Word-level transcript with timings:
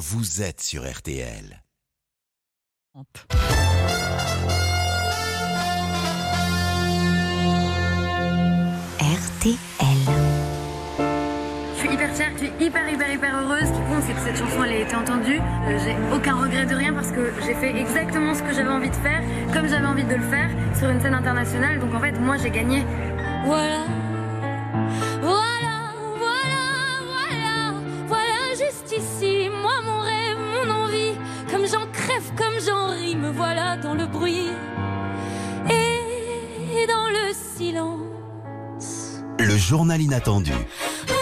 vous 0.00 0.40
êtes 0.40 0.62
sur 0.62 0.90
RTL. 0.90 1.62
RTL. 8.98 9.58
Je 11.74 11.78
suis 11.78 11.92
hyper 11.92 12.14
fière, 12.14 12.30
je 12.32 12.38
suis 12.38 12.52
hyper 12.58 12.88
hyper 12.88 13.12
hyper 13.12 13.36
heureuse. 13.36 13.60
Ce 13.60 13.72
qui 13.72 13.72
compte, 13.72 14.02
c'est 14.06 14.14
que 14.14 14.20
cette 14.20 14.38
chanson 14.38 14.64
elle 14.64 14.72
ait 14.72 14.82
été 14.82 14.94
entendue. 14.94 15.38
Euh, 15.38 15.78
j'ai 15.84 16.16
aucun 16.16 16.34
regret 16.36 16.64
de 16.64 16.74
rien 16.74 16.94
parce 16.94 17.12
que 17.12 17.30
j'ai 17.44 17.54
fait 17.54 17.76
exactement 17.76 18.32
ce 18.32 18.42
que 18.42 18.54
j'avais 18.54 18.70
envie 18.70 18.88
de 18.88 18.96
faire, 18.96 19.22
comme 19.52 19.68
j'avais 19.68 19.86
envie 19.86 20.04
de 20.04 20.14
le 20.14 20.24
faire, 20.30 20.48
sur 20.78 20.88
une 20.88 21.02
scène 21.02 21.14
internationale. 21.14 21.78
Donc 21.78 21.94
en 21.94 22.00
fait, 22.00 22.12
moi 22.12 22.38
j'ai 22.38 22.50
gagné. 22.50 22.86
Voilà, 23.44 23.84
silence. 37.70 39.22
Le 39.38 39.56
journal 39.56 40.00
inattendu. 40.00 40.52
Ah, 40.52 41.14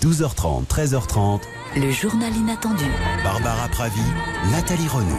«12h30, 0.02 0.66
13h30, 0.66 1.40
Le 1.76 1.90
journal 1.90 2.34
inattendu. 2.36 2.84
Barbara 3.22 3.68
Pravi, 3.68 4.02
Nathalie 4.52 4.88
Renaud. 4.88 5.18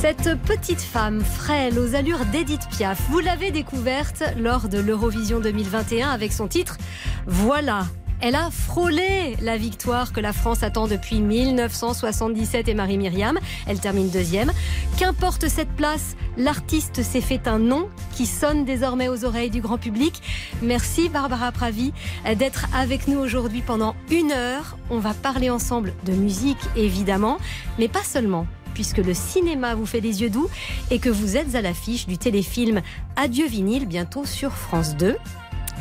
Cette 0.00 0.34
petite 0.46 0.80
femme 0.80 1.22
frêle 1.22 1.78
aux 1.78 1.94
allures 1.94 2.24
d'Edith 2.32 2.66
Piaf, 2.70 2.98
vous 3.10 3.18
l'avez 3.18 3.50
découverte 3.50 4.22
lors 4.38 4.70
de 4.70 4.78
l'Eurovision 4.78 5.40
2021 5.40 6.08
avec 6.08 6.32
son 6.32 6.48
titre 6.48 6.78
Voilà. 7.26 7.86
Elle 8.22 8.34
a 8.34 8.50
frôlé 8.50 9.36
la 9.40 9.56
victoire 9.56 10.12
que 10.12 10.20
la 10.20 10.34
France 10.34 10.62
attend 10.62 10.86
depuis 10.86 11.20
1977 11.20 12.68
et 12.68 12.74
Marie-Myriam. 12.74 13.38
Elle 13.66 13.80
termine 13.80 14.10
deuxième. 14.10 14.52
Qu'importe 14.98 15.48
cette 15.48 15.70
place, 15.70 16.16
l'artiste 16.36 17.02
s'est 17.02 17.22
fait 17.22 17.48
un 17.48 17.58
nom 17.58 17.88
qui 18.14 18.26
sonne 18.26 18.66
désormais 18.66 19.08
aux 19.08 19.24
oreilles 19.24 19.48
du 19.48 19.62
grand 19.62 19.78
public. 19.78 20.20
Merci 20.60 21.08
Barbara 21.08 21.50
Pravi 21.50 21.94
d'être 22.36 22.66
avec 22.74 23.08
nous 23.08 23.18
aujourd'hui 23.18 23.62
pendant 23.62 23.96
une 24.10 24.32
heure. 24.32 24.76
On 24.90 24.98
va 24.98 25.14
parler 25.14 25.48
ensemble 25.48 25.94
de 26.04 26.12
musique 26.12 26.60
évidemment, 26.76 27.38
mais 27.78 27.88
pas 27.88 28.04
seulement 28.04 28.46
puisque 28.74 28.98
le 28.98 29.14
cinéma 29.14 29.74
vous 29.74 29.86
fait 29.86 30.00
des 30.00 30.22
yeux 30.22 30.30
doux 30.30 30.48
et 30.90 31.00
que 31.00 31.10
vous 31.10 31.36
êtes 31.36 31.54
à 31.54 31.60
l'affiche 31.60 32.06
du 32.06 32.18
téléfilm 32.18 32.82
Adieu 33.16 33.46
vinyle 33.46 33.86
bientôt 33.86 34.24
sur 34.24 34.52
France 34.52 34.96
2. 34.96 35.16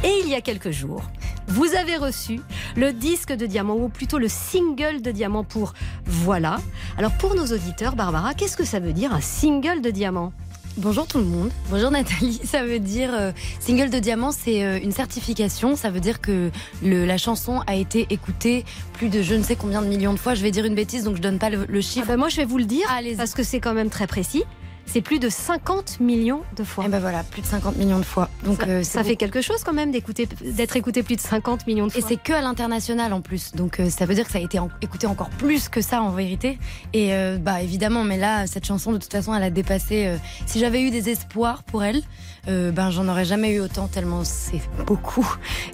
Et 0.04 0.22
il 0.24 0.30
y 0.30 0.36
a 0.36 0.42
quelques 0.42 0.72
jours, 0.72 1.04
vous 1.50 1.74
avez 1.76 1.98
reçu 1.98 2.40
le 2.76 2.94
disque 2.94 3.34
de 3.34 3.46
diamant, 3.46 3.76
ou 3.76 3.90
plutôt 3.90 4.18
le 4.20 4.28
single 4.28 5.02
de 5.02 5.12
diamant 5.12 5.44
pour 5.44 5.74
Voilà. 6.06 6.60
Alors 6.98 7.12
pour 7.14 7.36
nos 7.36 7.46
auditeurs, 7.48 7.96
Barbara, 7.96 8.34
qu'est-ce 8.34 8.56
que 8.58 8.64
ça 8.66 8.80
veut 8.80 8.94
dire 8.94 9.14
un 9.14 9.22
single 9.22 9.82
de 9.82 9.90
diamant? 9.90 10.32
Bonjour 10.78 11.08
tout 11.08 11.18
le 11.18 11.26
monde. 11.26 11.50
Bonjour 11.70 11.92
Nathalie. 11.92 12.40
Ça 12.46 12.64
veut 12.64 12.80
dire 12.80 13.10
euh, 13.14 13.32
single 13.60 13.90
de 13.90 14.00
diamant, 14.00 14.32
c'est 14.32 14.64
euh, 14.64 14.80
une 14.82 14.92
certification. 14.94 15.76
Ça 15.76 15.90
veut 15.90 16.00
dire 16.00 16.22
que 16.22 16.52
le- 16.82 17.06
la 17.06 17.18
chanson 17.18 17.62
a 17.68 17.76
été 17.76 18.06
écoutée 18.12 18.64
plus 18.94 19.10
de 19.10 19.22
je 19.22 19.34
ne 19.34 19.44
sais 19.44 19.58
combien 19.58 19.82
de 19.82 19.88
millions 19.88 20.14
de 20.14 20.20
fois. 20.20 20.36
Je 20.36 20.42
vais 20.44 20.52
dire 20.52 20.64
une 20.66 20.76
bêtise, 20.76 21.04
donc 21.04 21.18
je 21.18 21.22
donne 21.22 21.40
pas 21.40 21.50
le, 21.50 21.66
le 21.68 21.80
Ah 21.80 21.82
chiffre. 21.82 22.08
ben 22.08 22.18
Moi, 22.18 22.30
je 22.30 22.38
vais 22.38 22.46
vous 22.46 22.60
le 22.60 22.66
dire, 22.66 22.88
parce 23.18 23.34
que 23.34 23.44
c'est 23.44 23.60
quand 23.60 23.74
même 23.74 23.90
très 23.90 24.08
précis. 24.08 24.44
C'est 24.92 25.02
plus 25.02 25.20
de 25.20 25.30
50 25.30 26.00
millions 26.00 26.42
de 26.56 26.64
fois. 26.64 26.84
Et 26.86 26.90
ben 26.90 27.00
voilà, 27.00 27.24
plus 27.24 27.42
de 27.42 27.46
50 27.48 27.78
millions 27.78 28.00
de 28.00 28.04
fois. 28.06 28.28
Donc 28.44 28.62
ça, 28.62 28.68
euh, 28.70 28.84
ça 28.84 29.04
fait 29.04 29.16
quelque 29.16 29.40
chose 29.42 29.64
quand 29.64 29.74
même 29.74 29.92
d'écouter, 29.92 30.28
d'être 30.44 30.76
écouté 30.76 31.04
plus 31.04 31.16
de 31.16 31.22
50 31.22 31.68
millions 31.68 31.86
de 31.88 31.92
Et 31.96 32.00
fois. 32.02 32.10
c'est 32.10 32.18
que 32.22 32.34
à 32.34 32.42
l'international 32.42 33.14
en 33.14 33.22
plus, 33.22 33.52
donc 33.54 33.80
euh, 33.80 33.90
ça 33.90 34.06
veut 34.06 34.16
dire 34.16 34.26
que 34.26 34.32
ça 34.32 34.40
a 34.40 34.42
été 34.42 34.58
en- 34.58 34.70
écouté 34.82 35.06
encore 35.08 35.30
plus 35.30 35.70
que 35.70 35.82
ça 35.82 36.02
en 36.02 36.10
vérité. 36.10 36.58
Et 36.94 37.14
euh, 37.14 37.38
bah 37.38 37.62
évidemment, 37.62 38.04
mais 38.04 38.18
là 38.18 38.48
cette 38.48 38.66
chanson 38.66 38.92
de 38.92 38.98
toute 38.98 39.12
façon 39.12 39.34
elle 39.36 39.44
a 39.44 39.50
dépassé. 39.52 40.18
si 40.48 40.60
j'avais 40.60 40.82
eu 40.82 40.90
des 40.90 41.10
espoirs 41.10 41.64
pour 41.64 41.84
elle, 41.84 42.02
ben 42.48 42.90
j'en 42.90 43.08
aurais 43.08 43.26
jamais 43.26 43.52
eu 43.52 43.60
autant 43.60 43.88
tellement 43.88 44.24
c'est 44.24 44.62
beaucoup. 44.88 45.28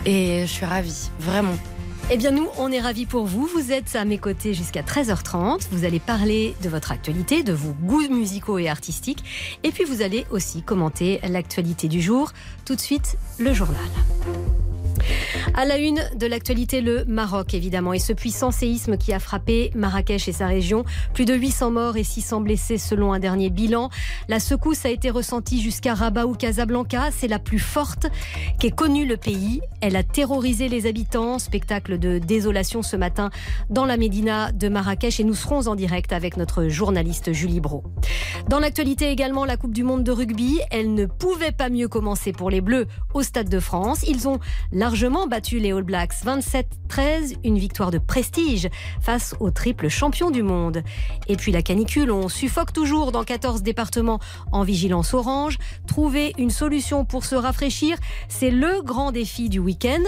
Et 0.05 0.41
je 0.41 0.51
suis 0.51 0.65
ravie, 0.65 1.09
vraiment. 1.19 1.55
Eh 2.11 2.17
bien, 2.17 2.29
nous, 2.29 2.47
on 2.59 2.71
est 2.71 2.79
ravis 2.79 3.07
pour 3.07 3.25
vous. 3.25 3.47
Vous 3.47 3.71
êtes 3.71 3.95
à 3.95 4.05
mes 4.05 4.19
côtés 4.19 4.53
jusqu'à 4.53 4.83
13h30. 4.83 5.67
Vous 5.71 5.85
allez 5.85 5.99
parler 5.99 6.55
de 6.61 6.69
votre 6.69 6.91
actualité, 6.91 7.41
de 7.41 7.51
vos 7.51 7.71
goûts 7.71 8.07
musicaux 8.09 8.59
et 8.59 8.69
artistiques. 8.69 9.23
Et 9.63 9.71
puis, 9.71 9.85
vous 9.85 10.03
allez 10.03 10.27
aussi 10.29 10.61
commenter 10.61 11.19
l'actualité 11.27 11.87
du 11.87 12.01
jour. 12.01 12.31
Tout 12.63 12.75
de 12.75 12.81
suite, 12.81 13.17
le 13.39 13.53
journal. 13.53 13.81
À 15.53 15.65
la 15.65 15.77
une 15.77 16.01
de 16.15 16.27
l'actualité, 16.27 16.81
le 16.81 17.05
Maroc, 17.05 17.53
évidemment, 17.53 17.93
et 17.93 17.99
ce 17.99 18.13
puissant 18.13 18.51
séisme 18.51 18.97
qui 18.97 19.13
a 19.13 19.19
frappé 19.19 19.71
Marrakech 19.75 20.27
et 20.27 20.31
sa 20.31 20.47
région. 20.47 20.83
Plus 21.13 21.25
de 21.25 21.33
800 21.33 21.71
morts 21.71 21.97
et 21.97 22.03
600 22.03 22.41
blessés 22.41 22.77
selon 22.77 23.13
un 23.13 23.19
dernier 23.19 23.49
bilan. 23.49 23.89
La 24.27 24.39
secousse 24.39 24.85
a 24.85 24.89
été 24.89 25.09
ressentie 25.09 25.61
jusqu'à 25.61 25.93
Rabat 25.93 26.25
ou 26.25 26.33
Casablanca. 26.33 27.09
C'est 27.11 27.27
la 27.27 27.39
plus 27.39 27.59
forte 27.59 28.07
qu'ait 28.59 28.71
connue 28.71 29.05
le 29.05 29.17
pays. 29.17 29.61
Elle 29.81 29.95
a 29.95 30.03
terrorisé 30.03 30.67
les 30.67 30.87
habitants. 30.87 31.39
Spectacle 31.39 31.99
de 31.99 32.17
désolation 32.17 32.81
ce 32.81 32.95
matin 32.95 33.29
dans 33.69 33.85
la 33.85 33.97
Médina 33.97 34.51
de 34.51 34.67
Marrakech. 34.67 35.19
Et 35.19 35.23
nous 35.23 35.35
serons 35.35 35.67
en 35.67 35.75
direct 35.75 36.13
avec 36.13 36.37
notre 36.37 36.67
journaliste 36.67 37.33
Julie 37.33 37.59
Bro. 37.59 37.83
Dans 38.47 38.59
l'actualité 38.59 39.09
également, 39.09 39.43
la 39.43 39.57
Coupe 39.57 39.73
du 39.73 39.83
Monde 39.83 40.03
de 40.03 40.11
rugby. 40.11 40.59
Elle 40.69 40.93
ne 40.93 41.07
pouvait 41.07 41.51
pas 41.51 41.69
mieux 41.69 41.87
commencer 41.87 42.31
pour 42.31 42.51
les 42.51 42.61
Bleus 42.61 42.85
au 43.15 43.23
Stade 43.23 43.49
de 43.49 43.59
France. 43.59 44.03
Ils 44.07 44.27
ont 44.27 44.39
largement 44.71 45.25
battu 45.25 45.57
les 45.57 45.71
All 45.71 45.81
Blacks 45.81 46.13
27-13, 46.23 47.37
une 47.43 47.57
victoire 47.57 47.89
de 47.89 47.97
prestige 47.97 48.69
face 49.01 49.33
au 49.39 49.49
triple 49.49 49.87
champion 49.89 50.29
du 50.29 50.43
monde. 50.43 50.83
Et 51.27 51.37
puis 51.37 51.51
la 51.51 51.63
canicule, 51.63 52.11
on 52.11 52.29
suffoque 52.29 52.71
toujours 52.71 53.11
dans 53.11 53.23
14 53.23 53.63
départements 53.63 54.19
en 54.51 54.61
vigilance 54.61 55.15
orange. 55.15 55.57
Trouver 55.87 56.33
une 56.37 56.51
solution 56.51 57.03
pour 57.03 57.25
se 57.25 57.35
rafraîchir, 57.35 57.97
c'est 58.29 58.51
le 58.51 58.83
grand 58.83 59.11
défi 59.11 59.49
du 59.49 59.57
week-end. 59.57 60.03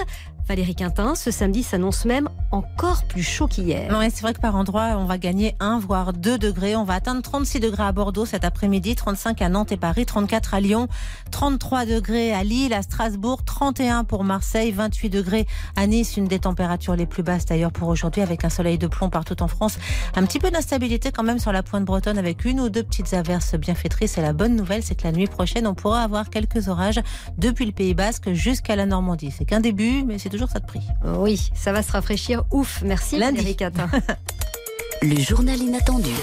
Valérie 0.48 0.76
Quintin, 0.76 1.14
ce 1.16 1.30
samedi 1.30 1.62
s'annonce 1.62 2.06
même 2.06 2.30
encore 2.52 3.04
plus 3.04 3.22
chaud 3.22 3.48
qu'hier. 3.48 3.92
C'est 4.14 4.22
vrai 4.22 4.34
que 4.34 4.40
par 4.40 4.56
endroit, 4.56 4.96
on 4.98 5.04
va 5.04 5.18
gagner 5.18 5.56
1 5.60 5.78
voire 5.80 6.14
2 6.14 6.38
degrés. 6.38 6.78
On 6.78 6.86
va 6.86 6.94
atteindre 6.94 7.22
36 7.22 7.60
degrés 7.60 7.84
à 7.84 7.92
Bordeaux 7.92 8.26
cet 8.26 8.46
après-midi, 8.46 8.96
35 8.96 9.42
à 9.42 9.50
Nantes 9.50 9.74
et 9.74 9.78
Paris, 9.78 10.06
34 10.06 10.54
à 10.54 10.62
Lyon, 10.62 10.88
33 11.32 11.86
degrés 11.86 12.34
à 12.34 12.46
Lille, 12.46 12.74
à 12.74 12.82
Strasbourg, 12.82 13.44
31 13.44 14.06
pour 14.06 14.24
Marseille, 14.24 14.72
28 14.72 15.10
degrés 15.10 15.46
à 15.76 15.86
Nice, 15.86 16.16
une 16.16 16.30
des 16.30 16.40
températures 16.40 16.96
les 16.96 17.06
plus 17.06 17.24
basses 17.24 17.46
d'ailleurs 17.46 17.74
pour 17.74 17.90
aujourd'hui 17.90 18.22
avec 18.22 18.46
un 18.46 18.50
soleil 18.50 18.78
de 18.78 18.88
plomb 18.88 19.10
partout 19.10 19.44
en 19.44 19.50
France. 19.50 19.78
Un 20.16 20.26
petit 20.26 20.40
peu 20.40 20.50
d'instabilité 20.50 21.12
quand 21.12 21.24
même 21.24 21.40
sur 21.40 21.52
la 21.52 21.62
pointe 21.62 21.84
bretonne 21.84 22.18
avec 22.18 22.46
une 22.46 22.62
ou 22.62 22.70
deux 22.70 22.84
petites 22.84 23.14
averses 23.14 23.56
bienfaitrices. 23.56 24.18
Et 24.18 24.22
la 24.22 24.32
bonne 24.32 24.56
nouvelle, 24.56 24.82
c'est 24.82 24.96
que 24.96 25.04
la 25.04 25.12
nuit 25.12 25.28
prochaine, 25.28 25.68
on 25.68 25.76
pourra 25.76 26.04
avoir 26.04 26.30
quelques 26.30 26.70
orages 26.70 27.02
depuis 27.38 27.66
le 27.66 27.74
Pays 27.74 27.94
Basque 27.94 28.32
jusqu'à 28.32 28.78
la 28.78 28.86
Normandie. 28.86 29.34
C'est 29.38 29.44
qu'un 29.44 29.60
début, 29.60 30.06
mais 30.06 30.18
c'est 30.18 30.37
toujours 30.38 30.52
ça 30.52 30.60
de 30.60 30.66
prix. 30.66 30.88
Oui, 31.04 31.50
ça 31.56 31.72
va 31.72 31.82
se 31.82 31.92
rafraîchir. 31.92 32.44
Ouf, 32.52 32.82
merci 32.86 33.18
Lundi. 33.18 33.58
Le 35.02 35.20
journal 35.20 35.58
inattendu 35.60 36.14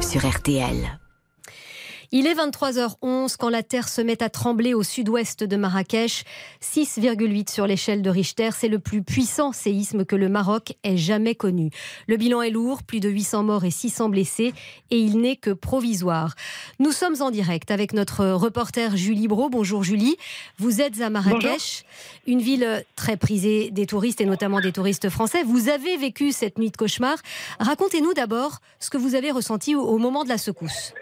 sur 0.00 0.28
RTL. 0.28 0.98
Il 2.16 2.28
est 2.28 2.34
23h11 2.34 3.34
quand 3.36 3.48
la 3.48 3.64
terre 3.64 3.88
se 3.88 4.00
met 4.00 4.22
à 4.22 4.28
trembler 4.30 4.72
au 4.72 4.84
sud-ouest 4.84 5.42
de 5.42 5.56
Marrakech. 5.56 6.22
6,8 6.62 7.50
sur 7.50 7.66
l'échelle 7.66 8.02
de 8.02 8.08
Richter, 8.10 8.50
c'est 8.56 8.68
le 8.68 8.78
plus 8.78 9.02
puissant 9.02 9.50
séisme 9.50 10.04
que 10.04 10.14
le 10.14 10.28
Maroc 10.28 10.76
ait 10.84 10.96
jamais 10.96 11.34
connu. 11.34 11.70
Le 12.06 12.16
bilan 12.16 12.40
est 12.42 12.50
lourd, 12.50 12.84
plus 12.84 13.00
de 13.00 13.08
800 13.08 13.42
morts 13.42 13.64
et 13.64 13.72
600 13.72 14.10
blessés, 14.10 14.54
et 14.92 14.98
il 15.00 15.18
n'est 15.20 15.34
que 15.34 15.50
provisoire. 15.50 16.36
Nous 16.78 16.92
sommes 16.92 17.20
en 17.20 17.32
direct 17.32 17.72
avec 17.72 17.92
notre 17.92 18.24
reporter 18.26 18.96
Julie 18.96 19.26
Bro. 19.26 19.48
Bonjour 19.48 19.82
Julie, 19.82 20.16
vous 20.58 20.80
êtes 20.80 21.00
à 21.00 21.10
Marrakech, 21.10 21.82
une 22.28 22.40
ville 22.40 22.84
très 22.94 23.16
prisée 23.16 23.72
des 23.72 23.86
touristes 23.86 24.20
et 24.20 24.24
notamment 24.24 24.60
des 24.60 24.70
touristes 24.70 25.10
français. 25.10 25.42
Vous 25.42 25.68
avez 25.68 25.96
vécu 25.96 26.30
cette 26.30 26.58
nuit 26.58 26.70
de 26.70 26.76
cauchemar. 26.76 27.16
Racontez-nous 27.58 28.14
d'abord 28.14 28.60
ce 28.78 28.88
que 28.88 28.98
vous 28.98 29.16
avez 29.16 29.32
ressenti 29.32 29.74
au- 29.74 29.82
au 29.82 29.98
moment 29.98 30.22
de 30.22 30.28
la 30.28 30.38
secousse. 30.38 30.92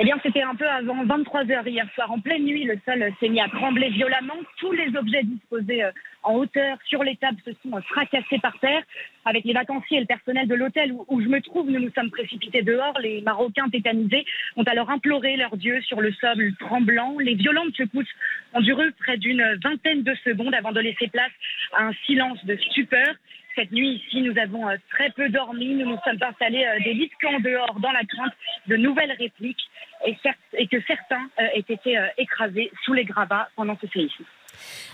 Eh 0.00 0.04
bien, 0.04 0.18
c'était 0.24 0.42
un 0.42 0.56
peu 0.56 0.66
avant 0.66 1.04
23 1.04 1.48
heures 1.52 1.68
hier 1.68 1.86
soir. 1.94 2.10
En 2.10 2.18
pleine 2.18 2.44
nuit, 2.44 2.64
le 2.64 2.76
sol 2.84 3.12
s'est 3.20 3.28
mis 3.28 3.40
à 3.40 3.48
trembler 3.48 3.90
violemment. 3.90 4.34
Tous 4.58 4.72
les 4.72 4.96
objets 4.96 5.22
disposés 5.22 5.84
euh, 5.84 5.92
en 6.24 6.34
hauteur 6.34 6.78
sur 6.86 7.04
les 7.04 7.14
tables 7.16 7.38
se 7.44 7.52
sont 7.62 7.76
euh, 7.76 7.80
fracassés 7.82 8.40
par 8.42 8.58
terre. 8.58 8.82
Avec 9.24 9.44
les 9.44 9.52
vacanciers 9.52 9.98
et 9.98 10.00
le 10.00 10.06
personnel 10.06 10.48
de 10.48 10.54
l'hôtel 10.54 10.90
où, 10.90 11.04
où 11.08 11.20
je 11.20 11.28
me 11.28 11.40
trouve, 11.40 11.70
nous 11.70 11.78
nous 11.78 11.92
sommes 11.92 12.10
précipités 12.10 12.62
dehors. 12.62 12.98
Les 12.98 13.20
Marocains 13.20 13.68
tétanisés 13.68 14.24
ont 14.56 14.64
alors 14.64 14.90
imploré 14.90 15.36
leur 15.36 15.56
Dieu 15.56 15.80
sur 15.82 16.00
le 16.00 16.12
sol 16.14 16.52
tremblant. 16.58 17.16
Les 17.20 17.34
violentes 17.34 17.76
secousses 17.76 18.12
ont 18.52 18.60
duré 18.60 18.86
près 18.98 19.16
d'une 19.16 19.44
vingtaine 19.62 20.02
de 20.02 20.14
secondes 20.24 20.54
avant 20.54 20.72
de 20.72 20.80
laisser 20.80 21.06
place 21.06 21.32
à 21.72 21.84
un 21.84 21.92
silence 22.04 22.44
de 22.44 22.56
stupeur. 22.56 23.14
Cette 23.54 23.70
nuit 23.70 24.02
ici, 24.04 24.22
nous 24.22 24.36
avons 24.38 24.68
euh, 24.68 24.76
très 24.90 25.10
peu 25.10 25.28
dormi. 25.28 25.74
Nous 25.74 25.86
nous 25.86 25.98
sommes 26.04 26.18
installés 26.20 26.64
euh, 26.64 26.82
des 26.82 26.94
lits 26.94 27.10
en 27.24 27.38
dehors 27.40 27.78
dans 27.80 27.92
la 27.92 28.04
crainte 28.04 28.32
de 28.66 28.76
nouvelles 28.76 29.12
répliques 29.18 29.62
et, 30.06 30.66
que 30.66 30.80
certains 30.86 31.22
euh, 31.38 31.46
aient 31.54 31.64
été 31.68 31.96
écrasés 32.18 32.70
sous 32.84 32.92
les 32.92 33.04
gravats 33.04 33.48
pendant 33.56 33.76
ce 33.80 33.86
séisme. 33.88 34.24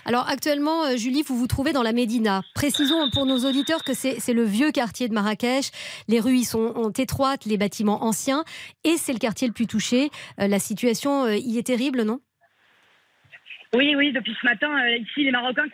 Alors 0.04 0.28
actuellement, 0.28 0.96
Julie, 0.96 1.22
vous 1.22 1.36
vous 1.36 1.46
trouvez 1.46 1.72
dans 1.72 1.82
la 1.82 1.92
Médina. 1.92 2.42
Précisons 2.54 3.10
pour 3.10 3.26
nos 3.26 3.38
auditeurs 3.38 3.84
que 3.84 3.92
c'est 3.92 4.32
le 4.32 4.44
vieux 4.44 4.72
quartier 4.72 5.08
de 5.08 5.14
Marrakech. 5.14 5.70
Les 6.08 6.20
rues 6.20 6.36
y 6.36 6.44
sont 6.44 6.90
étroites, 6.92 7.44
les 7.44 7.58
bâtiments 7.58 8.04
anciens, 8.04 8.44
et 8.84 8.96
c'est 8.96 9.12
le 9.12 9.18
quartier 9.18 9.48
le 9.48 9.52
plus 9.52 9.66
touché. 9.66 10.10
La 10.38 10.58
situation 10.58 11.28
y 11.28 11.58
est 11.58 11.66
terrible, 11.66 12.02
non? 12.02 12.20
Oui, 13.72 13.94
oui, 13.94 14.11
depuis 14.11 14.37
ce 14.40 14.46
matin, 14.46 14.69
euh, 14.82 14.96
ici, 14.96 15.22
les 15.22 15.31
Marocains 15.31 15.69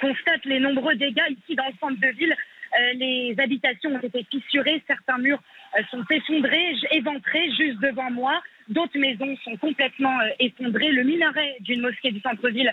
constatent 0.00 0.44
les 0.44 0.58
nombreux 0.58 0.96
dégâts 0.96 1.30
ici 1.30 1.54
dans 1.54 1.66
le 1.66 1.74
centre 1.78 2.00
de 2.00 2.08
ville. 2.08 2.34
Euh, 2.78 2.92
les 2.94 3.36
habitations 3.38 3.90
ont 3.90 4.00
été 4.00 4.26
fissurées, 4.28 4.82
certains 4.88 5.18
murs 5.18 5.40
euh, 5.78 5.82
sont 5.90 6.04
effondrés, 6.10 6.74
éventrés 6.90 7.48
juste 7.52 7.80
devant 7.80 8.10
moi. 8.10 8.42
D'autres 8.68 8.98
maisons 8.98 9.36
sont 9.44 9.56
complètement 9.56 10.18
effondrées. 10.40 10.90
Le 10.90 11.04
minaret 11.04 11.56
d'une 11.60 11.82
mosquée 11.82 12.10
du 12.10 12.20
centre-ville 12.20 12.72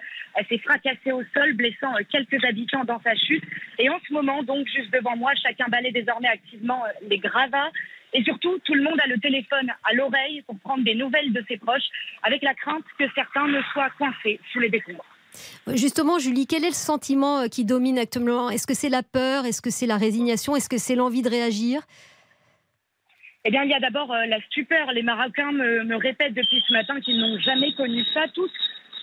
s'est 0.50 0.58
fracassé 0.60 1.12
au 1.12 1.22
sol, 1.34 1.54
blessant 1.54 1.94
quelques 2.12 2.44
habitants 2.44 2.84
dans 2.84 3.00
sa 3.02 3.16
chute. 3.16 3.44
Et 3.78 3.90
en 3.90 4.00
ce 4.08 4.14
moment, 4.14 4.42
donc, 4.44 4.68
juste 4.68 4.92
devant 4.92 5.16
moi, 5.16 5.32
chacun 5.42 5.66
balaie 5.70 5.92
désormais 5.92 6.30
activement 6.30 6.84
les 7.08 7.20
gravats. 7.20 7.72
Et 8.14 8.24
surtout, 8.24 8.60
tout 8.64 8.74
le 8.74 8.84
monde 8.84 9.00
a 9.04 9.08
le 9.08 9.20
téléphone 9.20 9.72
à 9.84 9.94
l'oreille 9.94 10.44
pour 10.48 10.58
prendre 10.60 10.84
des 10.84 10.96
nouvelles 10.96 11.34
de 11.34 11.44
ses 11.48 11.58
proches, 11.58 11.90
avec 12.24 12.44
la 12.44 12.54
crainte 12.54 12.84
que 12.98 13.06
certains 13.16 13.48
ne 13.48 13.62
soient 13.74 13.90
coincés 13.98 14.40
sous 14.52 14.60
les 14.60 14.70
décombres. 14.70 15.06
Justement, 15.74 16.20
Julie, 16.20 16.46
quel 16.46 16.64
est 16.64 16.70
le 16.70 16.74
sentiment 16.74 17.40
euh, 17.40 17.48
qui 17.48 17.66
domine 17.66 17.98
actuellement? 17.98 18.52
Est-ce 18.52 18.68
que 18.68 18.76
c'est 18.76 18.90
la 18.90 19.02
peur? 19.02 19.46
Est-ce 19.46 19.62
que 19.62 19.72
c'est 19.72 19.88
la 19.88 19.98
résignation? 19.98 20.56
Est-ce 20.56 20.70
que 20.70 20.78
c'est 20.78 20.96
l'envie 20.96 21.24
de 21.24 21.30
réagir? 21.30 21.82
Eh 23.46 23.52
bien, 23.52 23.64
il 23.64 23.70
y 23.70 23.74
a 23.74 23.80
d'abord 23.80 24.12
euh, 24.14 24.26
la 24.26 24.40
stupeur. 24.42 24.92
Les 24.94 25.04
Marocains 25.04 25.52
me, 25.52 25.84
me 25.84 25.96
répètent 25.96 26.34
depuis 26.34 26.64
ce 26.68 26.74
matin 26.74 27.00
qu'ils 27.02 27.20
n'ont 27.20 27.38
jamais 27.40 27.74
connu 27.74 28.04
ça. 28.14 28.28
Tous 28.34 28.52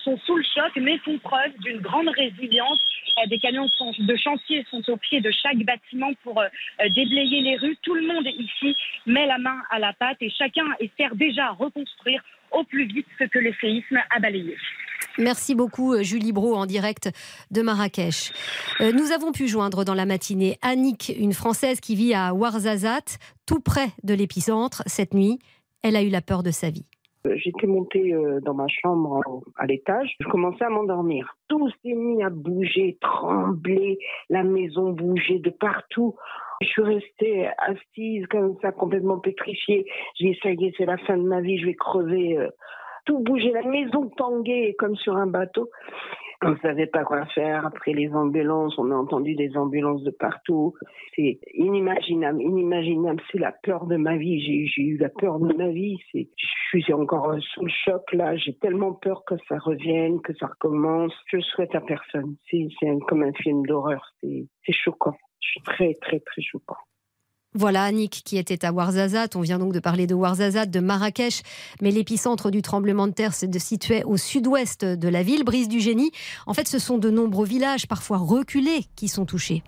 sont 0.03 0.17
sous 0.25 0.35
le 0.35 0.43
choc, 0.43 0.71
mais 0.77 0.97
font 0.99 1.19
preuve 1.19 1.51
d'une 1.59 1.79
grande 1.79 2.09
résilience 2.09 2.79
euh, 3.17 3.27
des 3.27 3.39
camions 3.39 3.67
de 3.99 4.15
chantier 4.15 4.65
sont 4.69 4.83
au 4.89 4.97
pied 4.97 5.21
de 5.21 5.31
chaque 5.31 5.57
bâtiment 5.57 6.11
pour 6.23 6.39
euh, 6.39 6.47
déblayer 6.95 7.41
les 7.41 7.57
rues. 7.57 7.77
Tout 7.81 7.95
le 7.95 8.07
monde 8.07 8.27
ici 8.27 8.75
met 9.05 9.25
la 9.25 9.37
main 9.37 9.61
à 9.69 9.79
la 9.79 9.93
pâte 9.93 10.17
et 10.21 10.29
chacun 10.29 10.65
espère 10.79 11.15
déjà 11.15 11.49
reconstruire 11.51 12.23
au 12.51 12.63
plus 12.63 12.85
vite 12.85 13.07
ce 13.19 13.25
que 13.25 13.39
le 13.39 13.53
séisme 13.59 13.99
a 14.09 14.19
balayé. 14.19 14.57
Merci 15.17 15.55
beaucoup 15.55 16.01
Julie 16.01 16.31
Bro 16.31 16.55
en 16.55 16.65
direct 16.65 17.11
de 17.51 17.61
Marrakech. 17.61 18.31
Nous 18.79 19.11
avons 19.11 19.31
pu 19.31 19.47
joindre 19.47 19.83
dans 19.83 19.93
la 19.93 20.05
matinée 20.05 20.57
Annick, 20.61 21.13
une 21.19 21.33
Française 21.33 21.79
qui 21.79 21.95
vit 21.95 22.13
à 22.13 22.33
Ouarzazate, 22.33 23.17
tout 23.45 23.59
près 23.59 23.89
de 24.03 24.13
l'épicentre. 24.13 24.83
Cette 24.85 25.13
nuit, 25.13 25.39
elle 25.83 25.95
a 25.95 26.03
eu 26.03 26.09
la 26.09 26.21
peur 26.21 26.43
de 26.43 26.51
sa 26.51 26.69
vie. 26.69 26.85
Euh, 27.27 27.35
j'étais 27.35 27.67
montée 27.67 28.13
euh, 28.13 28.39
dans 28.41 28.53
ma 28.53 28.67
chambre 28.67 29.21
à 29.57 29.65
l'étage, 29.65 30.15
je 30.19 30.27
commençais 30.27 30.63
à 30.63 30.69
m'endormir. 30.69 31.35
Tout 31.47 31.69
s'est 31.69 31.93
mis 31.93 32.23
à 32.23 32.29
bouger, 32.29 32.97
trembler, 33.01 33.99
la 34.29 34.43
maison 34.43 34.91
bougeait 34.91 35.39
de 35.39 35.51
partout. 35.51 36.15
Je 36.61 36.67
suis 36.67 36.81
restée 36.81 37.47
assise 37.57 38.25
comme 38.27 38.55
ça, 38.61 38.71
complètement 38.71 39.19
pétrifiée. 39.19 39.85
J'ai 40.19 40.31
dit, 40.31 40.39
ça 40.41 40.51
y 40.51 40.65
est, 40.65 40.73
c'est 40.77 40.85
la 40.85 40.97
fin 40.97 41.17
de 41.17 41.23
ma 41.23 41.41
vie, 41.41 41.59
je 41.59 41.65
vais 41.65 41.75
crever. 41.75 42.37
Tout 43.05 43.19
bougeait, 43.19 43.51
la 43.51 43.63
maison 43.63 44.09
tanguait 44.09 44.75
comme 44.77 44.95
sur 44.95 45.15
un 45.15 45.27
bateau. 45.27 45.69
On 46.43 46.51
ne 46.51 46.57
savait 46.57 46.87
pas 46.87 47.03
quoi 47.03 47.25
faire. 47.27 47.67
Après 47.67 47.93
les 47.93 48.09
ambulances, 48.13 48.73
on 48.79 48.89
a 48.89 48.95
entendu 48.95 49.35
des 49.35 49.55
ambulances 49.55 50.01
de 50.03 50.09
partout. 50.09 50.73
C'est 51.15 51.39
inimaginable, 51.53 52.41
inimaginable. 52.41 53.21
C'est 53.31 53.37
la 53.37 53.51
peur 53.51 53.85
de 53.85 53.95
ma 53.95 54.17
vie. 54.17 54.41
J'ai 54.67 54.81
eu 54.81 54.97
la 54.97 55.09
peur 55.09 55.39
de 55.39 55.53
ma 55.53 55.67
vie. 55.67 55.99
Je 56.15 56.25
suis 56.69 56.93
encore 56.93 57.35
sous 57.53 57.65
le 57.65 57.71
choc 57.85 58.11
là. 58.13 58.35
J'ai 58.37 58.55
tellement 58.57 58.93
peur 58.93 59.23
que 59.25 59.35
ça 59.47 59.59
revienne, 59.59 60.19
que 60.21 60.33
ça 60.33 60.47
recommence. 60.47 61.13
Je 61.27 61.39
souhaite 61.41 61.75
à 61.75 61.81
personne. 61.81 62.35
C'est 62.49 62.67
comme 63.07 63.21
un 63.21 63.33
film 63.33 63.63
d'horreur. 63.67 64.03
C'est 64.21 64.73
choquant. 64.73 65.15
Je 65.41 65.49
suis 65.49 65.61
très, 65.61 65.93
très, 66.01 66.19
très 66.21 66.41
choquant. 66.41 66.77
Voilà 67.53 67.83
Annick 67.83 68.21
qui 68.23 68.37
était 68.37 68.63
à 68.65 68.71
Ouarzazate. 68.71 69.35
On 69.35 69.41
vient 69.41 69.59
donc 69.59 69.73
de 69.73 69.79
parler 69.79 70.07
de 70.07 70.15
Ouarzazate, 70.15 70.69
de 70.69 70.79
Marrakech, 70.79 71.43
mais 71.81 71.91
l'épicentre 71.91 72.49
du 72.49 72.61
tremblement 72.61 73.07
de 73.07 73.13
terre 73.13 73.33
se 73.33 73.45
situait 73.59 74.03
au 74.05 74.15
sud-ouest 74.15 74.85
de 74.85 75.07
la 75.09 75.21
ville, 75.21 75.43
Brise 75.43 75.67
du 75.67 75.81
Génie. 75.81 76.11
En 76.47 76.53
fait, 76.53 76.67
ce 76.67 76.79
sont 76.79 76.97
de 76.97 77.09
nombreux 77.09 77.45
villages, 77.45 77.87
parfois 77.87 78.19
reculés, 78.19 78.85
qui 78.95 79.09
sont 79.09 79.25
touchés. 79.25 79.63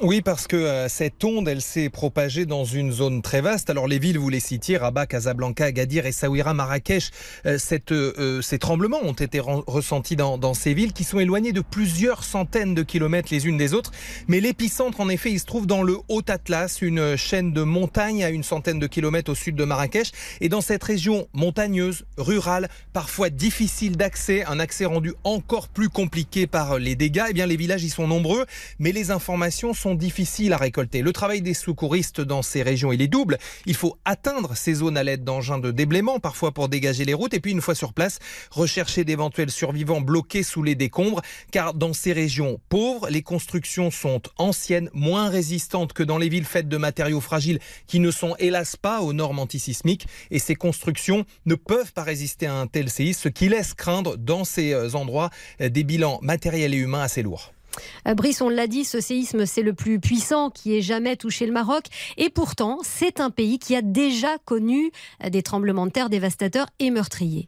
Oui, 0.00 0.20
parce 0.20 0.48
que 0.48 0.56
euh, 0.56 0.88
cette 0.88 1.22
onde, 1.22 1.46
elle 1.46 1.60
s'est 1.60 1.88
propagée 1.88 2.44
dans 2.44 2.64
une 2.64 2.90
zone 2.90 3.22
très 3.22 3.40
vaste. 3.40 3.70
Alors 3.70 3.86
les 3.86 4.00
villes, 4.00 4.18
vous 4.18 4.30
les 4.30 4.40
citiez, 4.40 4.76
Rabat, 4.76 5.06
Casablanca, 5.06 5.66
Agadir, 5.66 6.06
Essaouira, 6.06 6.54
Marrakech, 6.54 7.10
euh, 7.46 7.58
euh, 7.92 8.42
ces 8.42 8.58
tremblements 8.58 9.00
ont 9.04 9.12
été 9.12 9.38
ressentis 9.38 10.16
dans, 10.16 10.54
ces 10.54 10.74
villes 10.74 10.92
qui 10.92 11.04
sont 11.04 11.20
éloignées 11.20 11.52
de 11.52 11.60
plusieurs 11.60 12.24
centaines 12.24 12.74
de 12.74 12.82
kilomètres 12.82 13.28
les 13.30 13.46
unes 13.46 13.58
des 13.58 13.74
autres. 13.74 13.92
Mais 14.26 14.40
l'épicentre, 14.40 15.00
en 15.00 15.08
effet, 15.08 15.30
il 15.30 15.38
se 15.38 15.44
trouve 15.44 15.66
dans 15.66 15.82
le 15.82 15.98
Haut 16.08 16.22
Atlas, 16.26 16.80
une 16.82 17.16
chaîne 17.16 17.52
de 17.52 17.62
montagnes 17.62 18.24
à 18.24 18.30
une 18.30 18.42
centaine 18.42 18.80
de 18.80 18.86
kilomètres 18.88 19.30
au 19.30 19.36
sud 19.36 19.54
de 19.54 19.64
Marrakech. 19.64 20.10
Et 20.40 20.48
dans 20.48 20.62
cette 20.62 20.82
région 20.82 21.28
montagneuse, 21.32 22.06
rurale, 22.16 22.68
parfois 22.92 23.30
difficile 23.30 23.96
d'accès, 23.96 24.44
un 24.46 24.58
accès 24.58 24.86
rendu 24.86 25.12
encore 25.22 25.68
plus 25.68 25.90
compliqué 25.90 26.48
par 26.48 26.78
les 26.78 26.96
dégâts, 26.96 27.26
eh 27.28 27.34
bien 27.34 27.46
les 27.46 27.56
villages 27.56 27.84
y 27.84 27.90
sont 27.90 28.08
nombreux, 28.08 28.46
mais 28.80 28.90
les 28.90 29.12
informations 29.12 29.74
sont 29.74 29.91
difficiles 29.94 30.52
à 30.52 30.56
récolter. 30.56 31.02
Le 31.02 31.12
travail 31.12 31.42
des 31.42 31.54
secouristes 31.54 32.20
dans 32.20 32.42
ces 32.42 32.62
régions, 32.62 32.92
il 32.92 33.02
est 33.02 33.08
double. 33.08 33.38
Il 33.66 33.74
faut 33.74 33.96
atteindre 34.04 34.56
ces 34.56 34.74
zones 34.74 34.96
à 34.96 35.02
l'aide 35.02 35.24
d'engins 35.24 35.58
de 35.58 35.70
déblaiement, 35.70 36.20
parfois 36.20 36.52
pour 36.52 36.68
dégager 36.68 37.04
les 37.04 37.14
routes, 37.14 37.34
et 37.34 37.40
puis 37.40 37.52
une 37.52 37.60
fois 37.60 37.74
sur 37.74 37.92
place, 37.92 38.18
rechercher 38.50 39.04
d'éventuels 39.04 39.50
survivants 39.50 40.00
bloqués 40.00 40.42
sous 40.42 40.62
les 40.62 40.74
décombres, 40.74 41.22
car 41.50 41.74
dans 41.74 41.92
ces 41.92 42.12
régions 42.12 42.60
pauvres, 42.68 43.08
les 43.08 43.22
constructions 43.22 43.90
sont 43.90 44.22
anciennes, 44.38 44.90
moins 44.92 45.28
résistantes 45.28 45.92
que 45.92 46.02
dans 46.02 46.18
les 46.18 46.28
villes 46.28 46.44
faites 46.44 46.68
de 46.68 46.76
matériaux 46.76 47.20
fragiles 47.20 47.60
qui 47.86 48.00
ne 48.00 48.10
sont 48.10 48.34
hélas 48.38 48.76
pas 48.76 49.00
aux 49.00 49.12
normes 49.12 49.38
antisismiques, 49.38 50.06
et 50.30 50.38
ces 50.38 50.54
constructions 50.54 51.24
ne 51.46 51.54
peuvent 51.54 51.92
pas 51.92 52.02
résister 52.02 52.46
à 52.46 52.54
un 52.54 52.66
tel 52.66 52.90
séisme, 52.90 53.22
ce 53.22 53.28
qui 53.28 53.48
laisse 53.48 53.74
craindre 53.74 54.16
dans 54.16 54.44
ces 54.44 54.72
euh, 54.72 54.94
endroits 54.94 55.30
des 55.60 55.84
bilans 55.84 56.18
matériels 56.22 56.74
et 56.74 56.78
humains 56.78 57.02
assez 57.02 57.22
lourds. 57.22 57.52
Euh, 58.08 58.14
Brice, 58.14 58.40
on 58.40 58.48
l'a 58.48 58.66
dit, 58.66 58.84
ce 58.84 59.00
séisme, 59.00 59.46
c'est 59.46 59.62
le 59.62 59.72
plus 59.72 60.00
puissant 60.00 60.50
qui 60.50 60.74
ait 60.74 60.82
jamais 60.82 61.16
touché 61.16 61.46
le 61.46 61.52
Maroc. 61.52 61.84
Et 62.16 62.30
pourtant, 62.30 62.78
c'est 62.82 63.20
un 63.20 63.30
pays 63.30 63.58
qui 63.58 63.76
a 63.76 63.82
déjà 63.82 64.38
connu 64.44 64.90
euh, 65.24 65.30
des 65.30 65.42
tremblements 65.42 65.86
de 65.86 65.92
terre 65.92 66.10
dévastateurs 66.10 66.66
et 66.78 66.90
meurtriers. 66.90 67.46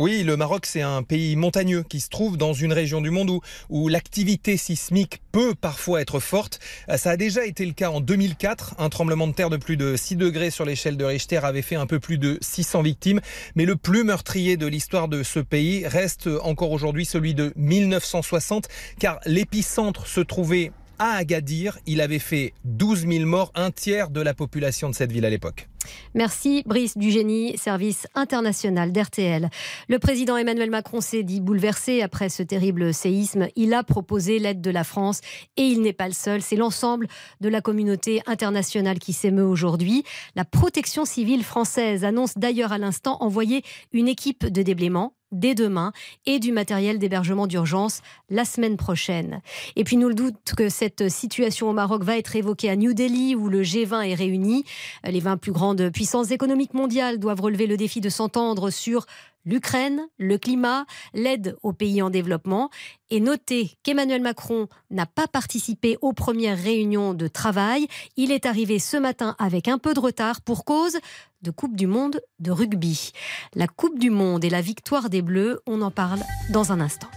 Oui, 0.00 0.22
le 0.22 0.36
Maroc, 0.36 0.64
c'est 0.64 0.80
un 0.80 1.02
pays 1.02 1.34
montagneux 1.34 1.82
qui 1.82 1.98
se 1.98 2.08
trouve 2.08 2.36
dans 2.36 2.52
une 2.52 2.72
région 2.72 3.00
du 3.00 3.10
monde 3.10 3.32
où, 3.68 3.88
l'activité 3.88 4.56
sismique 4.56 5.20
peut 5.32 5.56
parfois 5.60 6.00
être 6.00 6.20
forte. 6.20 6.60
Euh, 6.88 6.96
ça 6.96 7.10
a 7.10 7.16
déjà 7.16 7.44
été 7.44 7.66
le 7.66 7.72
cas 7.72 7.90
en 7.90 8.00
2004. 8.00 8.76
Un 8.78 8.90
tremblement 8.90 9.26
de 9.26 9.32
terre 9.32 9.50
de 9.50 9.56
plus 9.56 9.76
de 9.76 9.96
6 9.96 10.14
degrés 10.14 10.50
sur 10.50 10.64
l'échelle 10.64 10.96
de 10.96 11.04
Richter 11.04 11.40
avait 11.42 11.62
fait 11.62 11.74
un 11.74 11.86
peu 11.86 11.98
plus 11.98 12.16
de 12.16 12.38
600 12.40 12.82
victimes. 12.82 13.20
Mais 13.56 13.64
le 13.64 13.74
plus 13.74 14.04
meurtrier 14.04 14.56
de 14.56 14.68
l'histoire 14.68 15.08
de 15.08 15.24
ce 15.24 15.40
pays 15.40 15.84
reste 15.84 16.28
encore 16.44 16.70
aujourd'hui 16.70 17.04
celui 17.04 17.34
de 17.34 17.52
1960, 17.56 18.68
car 19.00 19.18
l'épicentre 19.26 20.06
se 20.06 20.20
trouvait 20.20 20.70
à 21.00 21.16
Agadir. 21.16 21.76
Il 21.86 22.00
avait 22.00 22.20
fait 22.20 22.54
12 22.64 23.04
000 23.08 23.26
morts, 23.26 23.50
un 23.56 23.72
tiers 23.72 24.10
de 24.10 24.20
la 24.20 24.32
population 24.32 24.88
de 24.90 24.94
cette 24.94 25.10
ville 25.10 25.24
à 25.24 25.30
l'époque. 25.30 25.68
Merci 26.14 26.62
Brice 26.66 26.96
Dugénie, 26.96 27.56
service 27.58 28.06
international 28.14 28.92
d'RTL. 28.92 29.50
Le 29.88 29.98
président 29.98 30.36
Emmanuel 30.36 30.70
Macron 30.70 31.00
s'est 31.00 31.22
dit 31.22 31.40
bouleversé 31.40 32.02
après 32.02 32.28
ce 32.28 32.42
terrible 32.42 32.94
séisme. 32.94 33.48
Il 33.56 33.74
a 33.74 33.82
proposé 33.82 34.38
l'aide 34.38 34.60
de 34.60 34.70
la 34.70 34.84
France 34.84 35.20
et 35.56 35.62
il 35.62 35.82
n'est 35.82 35.92
pas 35.92 36.06
le 36.06 36.14
seul. 36.14 36.42
C'est 36.42 36.56
l'ensemble 36.56 37.08
de 37.40 37.48
la 37.48 37.60
communauté 37.60 38.22
internationale 38.26 38.98
qui 38.98 39.12
s'émeut 39.12 39.44
aujourd'hui. 39.44 40.04
La 40.34 40.44
protection 40.44 41.04
civile 41.04 41.44
française 41.44 42.04
annonce 42.04 42.36
d'ailleurs 42.36 42.72
à 42.72 42.78
l'instant 42.78 43.18
envoyer 43.20 43.62
une 43.92 44.08
équipe 44.08 44.46
de 44.46 44.62
déblaiement 44.62 45.12
dès 45.32 45.54
demain 45.54 45.92
et 46.26 46.38
du 46.38 46.52
matériel 46.52 46.98
d'hébergement 46.98 47.46
d'urgence 47.46 48.00
la 48.30 48.44
semaine 48.44 48.76
prochaine. 48.76 49.40
Et 49.76 49.84
puis 49.84 49.96
nous 49.96 50.08
le 50.08 50.14
doute 50.14 50.54
que 50.56 50.68
cette 50.68 51.08
situation 51.08 51.68
au 51.70 51.72
Maroc 51.72 52.02
va 52.02 52.16
être 52.16 52.36
évoquée 52.36 52.70
à 52.70 52.76
New 52.76 52.94
Delhi 52.94 53.34
où 53.34 53.48
le 53.48 53.62
G20 53.62 54.08
est 54.08 54.14
réuni. 54.14 54.64
Les 55.04 55.20
20 55.20 55.36
plus 55.36 55.52
grandes 55.52 55.90
puissances 55.90 56.30
économiques 56.30 56.74
mondiales 56.74 57.18
doivent 57.18 57.40
relever 57.40 57.66
le 57.66 57.76
défi 57.76 58.00
de 58.00 58.08
s'entendre 58.08 58.70
sur 58.70 59.06
l'Ukraine, 59.44 60.02
le 60.18 60.38
climat, 60.38 60.84
l'aide 61.14 61.56
aux 61.62 61.72
pays 61.72 62.02
en 62.02 62.10
développement. 62.10 62.70
Et 63.10 63.20
notez 63.20 63.72
qu'Emmanuel 63.82 64.22
Macron 64.22 64.68
n'a 64.90 65.06
pas 65.06 65.26
participé 65.26 65.96
aux 66.02 66.12
premières 66.12 66.58
réunions 66.58 67.14
de 67.14 67.28
travail. 67.28 67.86
Il 68.16 68.32
est 68.32 68.46
arrivé 68.46 68.78
ce 68.78 68.96
matin 68.96 69.34
avec 69.38 69.68
un 69.68 69.78
peu 69.78 69.94
de 69.94 70.00
retard 70.00 70.40
pour 70.40 70.64
cause 70.64 70.98
de 71.42 71.50
Coupe 71.50 71.76
du 71.76 71.86
Monde 71.86 72.20
de 72.40 72.50
rugby. 72.50 73.12
La 73.54 73.66
Coupe 73.66 73.98
du 73.98 74.10
Monde 74.10 74.44
et 74.44 74.50
la 74.50 74.60
victoire 74.60 75.08
des 75.08 75.22
Bleus, 75.22 75.60
on 75.66 75.82
en 75.82 75.90
parle 75.90 76.20
dans 76.50 76.72
un 76.72 76.80
instant. 76.80 77.08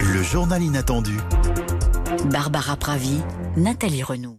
Le 0.00 0.22
journal 0.22 0.62
inattendu 0.62 1.16
Barbara 2.30 2.76
Pravi, 2.76 3.20
Nathalie 3.56 4.02
Renaud. 4.02 4.38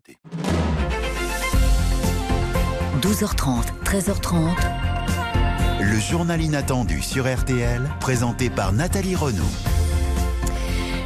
12h30, 3.02 3.66
13h30. 3.84 4.85
Le 5.88 6.00
journal 6.00 6.42
inattendu 6.42 7.04
sur 7.04 7.32
RTL, 7.32 7.80
présenté 8.00 8.50
par 8.50 8.74
Nathalie 8.74 9.16
Renaud. 9.16 9.44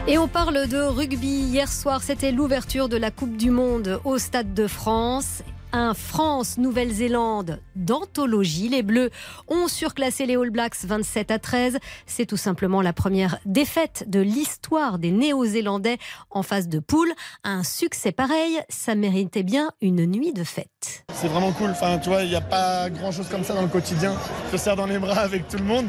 Et 0.07 0.17
on 0.17 0.29
parle 0.29 0.69
de 0.69 0.77
rugby. 0.77 1.41
Hier 1.41 1.69
soir, 1.69 2.01
c'était 2.01 2.31
l'ouverture 2.31 2.87
de 2.87 2.95
la 2.95 3.11
Coupe 3.11 3.35
du 3.35 3.49
Monde 3.49 3.99
au 4.05 4.17
Stade 4.17 4.53
de 4.53 4.67
France 4.67 5.43
un 5.71 5.93
France-Nouvelle-Zélande 5.93 7.59
d'anthologie. 7.75 8.69
Les 8.69 8.83
Bleus 8.83 9.09
ont 9.47 9.67
surclassé 9.67 10.25
les 10.25 10.35
All 10.35 10.49
Blacks 10.49 10.83
27 10.83 11.31
à 11.31 11.39
13. 11.39 11.77
C'est 12.05 12.25
tout 12.25 12.37
simplement 12.37 12.81
la 12.81 12.93
première 12.93 13.39
défaite 13.45 14.05
de 14.07 14.19
l'histoire 14.19 14.99
des 14.99 15.11
Néo-Zélandais 15.11 15.97
en 16.29 16.43
phase 16.43 16.67
de 16.67 16.79
poule. 16.79 17.11
Un 17.43 17.63
succès 17.63 18.11
pareil, 18.11 18.59
ça 18.69 18.95
méritait 18.95 19.43
bien 19.43 19.71
une 19.81 20.05
nuit 20.05 20.33
de 20.33 20.43
fête. 20.43 21.05
C'est 21.13 21.27
vraiment 21.27 21.51
cool. 21.51 21.71
Enfin, 21.71 21.97
tu 21.99 22.09
vois, 22.09 22.23
il 22.23 22.29
n'y 22.29 22.35
a 22.35 22.41
pas 22.41 22.89
grand-chose 22.89 23.27
comme 23.29 23.43
ça 23.43 23.53
dans 23.53 23.61
le 23.61 23.67
quotidien. 23.67 24.15
Tu 24.45 24.57
te 24.57 24.57
serres 24.57 24.75
dans 24.75 24.87
les 24.87 24.99
bras 24.99 25.19
avec 25.19 25.47
tout 25.47 25.57
le 25.57 25.65
monde 25.65 25.87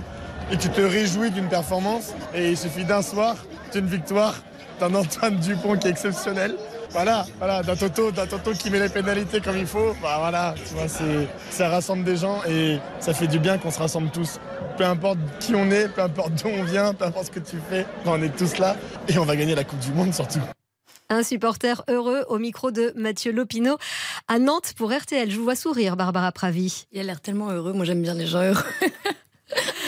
et 0.50 0.56
tu 0.56 0.68
te 0.68 0.80
réjouis 0.80 1.30
d'une 1.30 1.48
performance. 1.48 2.14
Et 2.34 2.50
il 2.50 2.56
suffit 2.56 2.84
d'un 2.84 3.02
soir, 3.02 3.36
d'une 3.72 3.86
victoire, 3.86 4.36
d'un 4.78 4.94
Antoine 4.94 5.36
Dupont 5.36 5.76
qui 5.76 5.86
est 5.86 5.90
exceptionnel 5.90 6.56
voilà, 6.92 7.26
voilà, 7.38 7.62
d'un 7.62 7.76
Toto, 7.76 8.10
d'un 8.10 8.26
Toto 8.26 8.52
qui 8.52 8.70
met 8.70 8.80
les 8.80 8.88
pénalités 8.88 9.40
comme 9.40 9.56
il 9.56 9.66
faut, 9.66 9.94
bah 10.02 10.16
voilà, 10.18 10.54
tu 10.56 10.74
vois, 10.74 10.86
ça 11.50 11.68
rassemble 11.68 12.04
des 12.04 12.16
gens 12.16 12.42
et 12.48 12.78
ça 12.98 13.14
fait 13.14 13.26
du 13.26 13.38
bien 13.38 13.58
qu'on 13.58 13.70
se 13.70 13.78
rassemble 13.78 14.10
tous. 14.10 14.40
Peu 14.76 14.84
importe 14.84 15.18
qui 15.38 15.54
on 15.54 15.70
est, 15.70 15.88
peu 15.88 16.02
importe 16.02 16.34
d'où 16.34 16.48
on 16.48 16.64
vient, 16.64 16.94
peu 16.94 17.04
importe 17.04 17.26
ce 17.26 17.30
que 17.30 17.40
tu 17.40 17.56
fais, 17.70 17.86
on 18.06 18.22
est 18.22 18.36
tous 18.36 18.58
là 18.58 18.76
et 19.08 19.18
on 19.18 19.24
va 19.24 19.36
gagner 19.36 19.54
la 19.54 19.64
Coupe 19.64 19.80
du 19.80 19.92
Monde 19.92 20.12
surtout. 20.12 20.40
Un 21.08 21.24
supporter 21.24 21.82
heureux 21.88 22.24
au 22.28 22.38
micro 22.38 22.70
de 22.70 22.92
Mathieu 22.94 23.32
Lopino 23.32 23.78
à 24.28 24.38
Nantes 24.38 24.74
pour 24.76 24.92
RTL. 24.92 25.28
Je 25.28 25.36
vous 25.36 25.42
vois 25.42 25.56
sourire, 25.56 25.96
Barbara 25.96 26.30
Pravi. 26.30 26.86
Il 26.92 27.00
a 27.00 27.02
l'air 27.02 27.20
tellement 27.20 27.50
heureux. 27.50 27.72
Moi, 27.72 27.84
j'aime 27.84 28.00
bien 28.00 28.14
les 28.14 28.28
gens 28.28 28.42
heureux. 28.42 28.62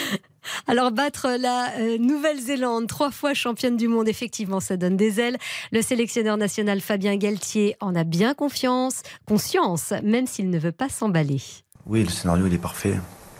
Alors 0.67 0.91
battre 0.91 1.27
la 1.39 1.71
euh, 1.79 1.97
Nouvelle-Zélande, 1.97 2.87
trois 2.87 3.11
fois 3.11 3.33
championne 3.33 3.77
du 3.77 3.87
monde, 3.87 4.07
effectivement, 4.07 4.59
ça 4.59 4.77
donne 4.77 4.97
des 4.97 5.19
ailes. 5.19 5.37
Le 5.71 5.81
sélectionneur 5.81 6.37
national 6.37 6.81
Fabien 6.81 7.15
Galtier 7.15 7.75
en 7.79 7.95
a 7.95 8.03
bien 8.03 8.33
confiance, 8.33 9.01
conscience, 9.25 9.93
même 10.03 10.27
s'il 10.27 10.49
ne 10.49 10.59
veut 10.59 10.71
pas 10.71 10.89
s'emballer. 10.89 11.41
Oui, 11.85 12.03
le 12.03 12.09
scénario 12.09 12.47
il 12.47 12.53
est 12.53 12.57
parfait. 12.57 12.99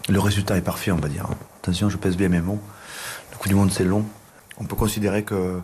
Le 0.09 0.19
résultat 0.19 0.57
est 0.57 0.61
parfait, 0.61 0.91
on 0.91 0.97
va 0.97 1.07
dire. 1.07 1.27
Attention, 1.61 1.89
je 1.89 1.97
pèse 1.97 2.17
bien 2.17 2.29
mes 2.29 2.41
mots. 2.41 2.59
Le 3.31 3.37
coup 3.37 3.47
du 3.47 3.55
monde 3.55 3.71
c'est 3.71 3.85
long. 3.85 4.05
On 4.57 4.65
peut 4.65 4.75
considérer 4.75 5.23
que 5.23 5.59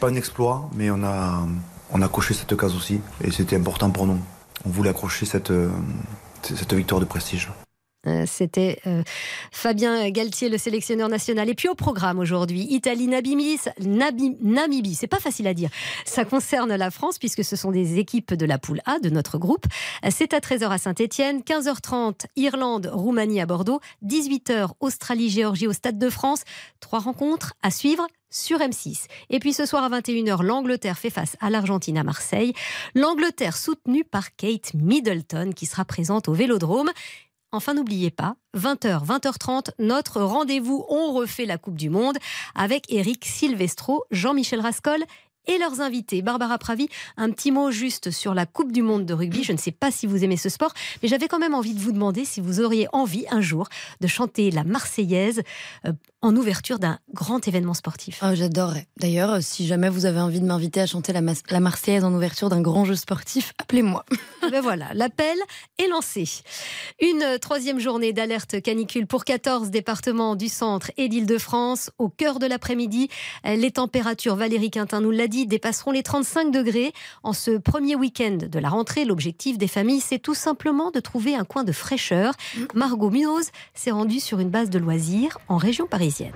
pas 0.00 0.08
un 0.08 0.14
exploit, 0.14 0.68
mais 0.74 0.90
on 0.90 1.02
a 1.04 1.46
on 1.92 2.02
a 2.02 2.08
coché 2.08 2.34
cette 2.34 2.56
case 2.56 2.74
aussi 2.74 3.00
et 3.22 3.30
c'était 3.30 3.56
important 3.56 3.90
pour 3.90 4.06
nous. 4.06 4.18
On 4.66 4.70
voulait 4.70 4.90
accrocher 4.90 5.26
cette 5.26 5.50
euh, 5.50 5.70
cette 6.42 6.74
victoire 6.74 7.00
de 7.00 7.06
prestige. 7.06 7.50
Euh, 8.06 8.24
c'était 8.26 8.80
euh, 8.86 9.02
Fabien 9.50 10.08
Galtier, 10.10 10.48
le 10.48 10.58
sélectionneur 10.58 11.08
national. 11.08 11.48
Et 11.48 11.54
puis 11.54 11.68
au 11.68 11.74
programme 11.74 12.18
aujourd'hui, 12.18 12.66
Italie, 12.70 13.06
Namibie, 13.08 13.58
Namibie, 13.80 14.94
c'est 14.94 15.06
pas 15.06 15.20
facile 15.20 15.46
à 15.46 15.54
dire. 15.54 15.70
Ça 16.04 16.24
concerne 16.24 16.74
la 16.74 16.90
France 16.90 17.18
puisque 17.18 17.44
ce 17.44 17.56
sont 17.56 17.70
des 17.70 17.98
équipes 17.98 18.34
de 18.34 18.46
la 18.46 18.58
poule 18.58 18.80
A 18.86 18.98
de 18.98 19.10
notre 19.10 19.38
groupe. 19.38 19.66
C'est 20.10 20.34
à 20.34 20.38
13h 20.38 20.68
à 20.68 20.78
Saint-Etienne, 20.78 21.40
15h30 21.40 22.26
Irlande, 22.36 22.90
Roumanie 22.92 23.40
à 23.40 23.46
Bordeaux, 23.46 23.80
18h 24.04 24.70
Australie, 24.80 25.30
Géorgie 25.30 25.66
au 25.66 25.72
Stade 25.72 25.98
de 25.98 26.10
France. 26.10 26.42
Trois 26.80 27.00
rencontres 27.00 27.54
à 27.62 27.70
suivre 27.70 28.06
sur 28.34 28.58
M6. 28.58 29.06
Et 29.30 29.38
puis 29.38 29.52
ce 29.52 29.64
soir 29.64 29.84
à 29.84 29.88
21h, 29.88 30.42
l'Angleterre 30.42 30.98
fait 30.98 31.10
face 31.10 31.36
à 31.40 31.50
l'Argentine 31.50 31.96
à 31.96 32.02
Marseille. 32.02 32.52
L'Angleterre 32.94 33.56
soutenue 33.56 34.04
par 34.04 34.34
Kate 34.34 34.74
Middleton 34.74 35.52
qui 35.54 35.66
sera 35.66 35.84
présente 35.84 36.28
au 36.28 36.32
Vélodrome. 36.32 36.90
Enfin, 37.54 37.74
n'oubliez 37.74 38.10
pas, 38.10 38.34
20h, 38.56 39.06
20h30, 39.06 39.70
notre 39.78 40.20
rendez-vous 40.20 40.84
On 40.88 41.12
refait 41.12 41.46
la 41.46 41.56
Coupe 41.56 41.76
du 41.76 41.88
Monde 41.88 42.18
avec 42.56 42.92
Eric 42.92 43.24
Silvestro, 43.24 44.02
Jean-Michel 44.10 44.60
Rascol 44.60 44.98
et 45.46 45.58
leurs 45.58 45.80
invités. 45.80 46.22
Barbara 46.22 46.58
Pravi, 46.58 46.88
un 47.16 47.30
petit 47.30 47.50
mot 47.50 47.70
juste 47.70 48.10
sur 48.10 48.34
la 48.34 48.46
Coupe 48.46 48.72
du 48.72 48.82
Monde 48.82 49.06
de 49.06 49.14
rugby. 49.14 49.44
Je 49.44 49.52
ne 49.52 49.58
sais 49.58 49.72
pas 49.72 49.90
si 49.90 50.06
vous 50.06 50.24
aimez 50.24 50.36
ce 50.36 50.48
sport, 50.48 50.72
mais 51.02 51.08
j'avais 51.08 51.28
quand 51.28 51.38
même 51.38 51.54
envie 51.54 51.74
de 51.74 51.80
vous 51.80 51.92
demander 51.92 52.24
si 52.24 52.40
vous 52.40 52.60
auriez 52.60 52.88
envie 52.92 53.26
un 53.30 53.40
jour 53.40 53.68
de 54.00 54.06
chanter 54.06 54.50
la 54.50 54.64
Marseillaise 54.64 55.42
euh, 55.86 55.92
en 56.22 56.34
ouverture 56.36 56.78
d'un 56.78 56.98
grand 57.12 57.46
événement 57.46 57.74
sportif. 57.74 58.20
Oh, 58.24 58.34
J'adorerais. 58.34 58.86
D'ailleurs, 58.98 59.42
si 59.42 59.66
jamais 59.66 59.90
vous 59.90 60.06
avez 60.06 60.20
envie 60.20 60.40
de 60.40 60.46
m'inviter 60.46 60.80
à 60.80 60.86
chanter 60.86 61.12
la, 61.12 61.20
la 61.50 61.60
Marseillaise 61.60 62.04
en 62.04 62.14
ouverture 62.14 62.48
d'un 62.48 62.62
grand 62.62 62.86
jeu 62.86 62.94
sportif, 62.94 63.52
appelez-moi. 63.58 64.04
ben 64.50 64.62
voilà, 64.62 64.86
l'appel 64.94 65.36
est 65.78 65.88
lancé. 65.88 66.24
Une 67.00 67.38
troisième 67.40 67.78
journée 67.78 68.12
d'alerte 68.12 68.62
canicule 68.62 69.06
pour 69.06 69.24
14 69.24 69.70
départements 69.70 70.34
du 70.34 70.48
centre 70.48 70.90
et 70.96 71.08
d'Île-de-France. 71.08 71.90
Au 71.98 72.08
cœur 72.08 72.38
de 72.38 72.46
l'après-midi, 72.46 73.08
les 73.44 73.70
températures, 73.70 74.36
Valérie 74.36 74.70
Quintin 74.70 75.00
nous 75.00 75.10
l'a 75.10 75.28
dit, 75.28 75.33
dépasseront 75.46 75.90
les 75.90 76.02
35 76.02 76.50
degrés. 76.50 76.92
En 77.22 77.32
ce 77.32 77.58
premier 77.58 77.96
week-end 77.96 78.38
de 78.40 78.58
la 78.58 78.68
rentrée, 78.68 79.04
l'objectif 79.04 79.58
des 79.58 79.68
familles, 79.68 80.00
c'est 80.00 80.18
tout 80.18 80.34
simplement 80.34 80.90
de 80.90 81.00
trouver 81.00 81.34
un 81.34 81.44
coin 81.44 81.64
de 81.64 81.72
fraîcheur. 81.72 82.34
Margot 82.74 83.10
Munoz 83.10 83.50
s'est 83.74 83.90
rendue 83.90 84.20
sur 84.20 84.40
une 84.40 84.50
base 84.50 84.70
de 84.70 84.78
loisirs 84.78 85.38
en 85.48 85.56
région 85.56 85.86
parisienne. 85.86 86.32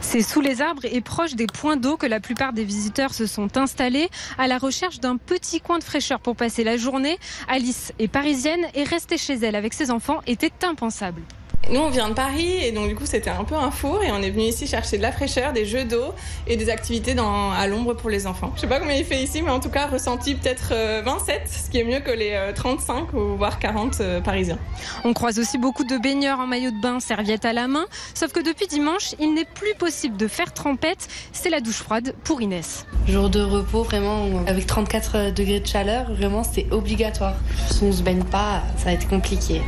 C'est 0.00 0.22
sous 0.22 0.40
les 0.40 0.60
arbres 0.60 0.84
et 0.84 1.00
proche 1.00 1.34
des 1.34 1.46
points 1.46 1.76
d'eau 1.76 1.96
que 1.96 2.06
la 2.06 2.20
plupart 2.20 2.52
des 2.52 2.64
visiteurs 2.64 3.14
se 3.14 3.26
sont 3.26 3.56
installés 3.56 4.08
à 4.38 4.48
la 4.48 4.58
recherche 4.58 4.98
d'un 4.98 5.16
petit 5.16 5.60
coin 5.60 5.78
de 5.78 5.84
fraîcheur 5.84 6.18
pour 6.20 6.34
passer 6.34 6.64
la 6.64 6.76
journée. 6.76 7.18
Alice 7.48 7.92
est 7.98 8.08
parisienne 8.08 8.66
et 8.74 8.82
rester 8.82 9.18
chez 9.18 9.34
elle 9.34 9.54
avec 9.54 9.72
ses 9.72 9.90
enfants 9.90 10.20
était 10.26 10.52
impensable. 10.64 11.22
Nous, 11.68 11.78
on 11.78 11.90
vient 11.90 12.08
de 12.08 12.14
Paris 12.14 12.64
et 12.64 12.72
donc 12.72 12.88
du 12.88 12.94
coup, 12.96 13.04
c'était 13.06 13.30
un 13.30 13.44
peu 13.44 13.54
un 13.54 13.70
four 13.70 14.02
et 14.02 14.10
on 14.10 14.22
est 14.22 14.30
venu 14.30 14.44
ici 14.44 14.66
chercher 14.66 14.96
de 14.96 15.02
la 15.02 15.12
fraîcheur, 15.12 15.52
des 15.52 15.66
jeux 15.66 15.84
d'eau 15.84 16.14
et 16.46 16.56
des 16.56 16.68
activités 16.68 17.14
dans, 17.14 17.52
à 17.52 17.66
l'ombre 17.66 17.94
pour 17.94 18.10
les 18.10 18.26
enfants. 18.26 18.50
Je 18.56 18.62
sais 18.62 18.66
pas 18.66 18.80
combien 18.80 18.96
il 18.96 19.04
fait 19.04 19.22
ici, 19.22 19.42
mais 19.42 19.50
en 19.50 19.60
tout 19.60 19.68
cas, 19.68 19.86
ressenti 19.86 20.34
peut-être 20.34 20.72
27, 21.04 21.42
euh, 21.42 21.46
ce 21.46 21.70
qui 21.70 21.78
est 21.78 21.84
mieux 21.84 22.00
que 22.00 22.10
les 22.10 22.36
35 22.54 22.94
euh, 23.14 23.16
ou 23.16 23.36
voire 23.36 23.58
40 23.58 23.98
euh, 24.00 24.20
parisiens. 24.20 24.58
On 25.04 25.12
croise 25.12 25.38
aussi 25.38 25.58
beaucoup 25.58 25.84
de 25.84 25.96
baigneurs 25.98 26.40
en 26.40 26.46
maillot 26.46 26.70
de 26.70 26.80
bain, 26.80 26.98
serviette 26.98 27.44
à 27.44 27.52
la 27.52 27.68
main, 27.68 27.86
sauf 28.14 28.32
que 28.32 28.40
depuis 28.40 28.66
dimanche, 28.66 29.14
il 29.20 29.34
n'est 29.34 29.44
plus 29.44 29.74
possible 29.78 30.16
de 30.16 30.26
faire 30.26 30.52
trempette. 30.52 31.08
C'est 31.32 31.50
la 31.50 31.60
douche 31.60 31.82
froide 31.82 32.14
pour 32.24 32.40
Inès. 32.40 32.86
Jour 33.06 33.30
de 33.30 33.42
repos, 33.42 33.82
vraiment, 33.84 34.26
avec 34.46 34.66
34 34.66 35.32
degrés 35.32 35.60
de 35.60 35.66
chaleur, 35.66 36.12
vraiment, 36.12 36.42
c'est 36.42 36.66
obligatoire. 36.72 37.36
Si 37.70 37.84
on 37.84 37.88
ne 37.88 37.92
se 37.92 38.02
baigne 38.02 38.24
pas, 38.24 38.62
ça 38.76 38.86
va 38.86 38.92
être 38.92 39.08
compliqué. 39.08 39.60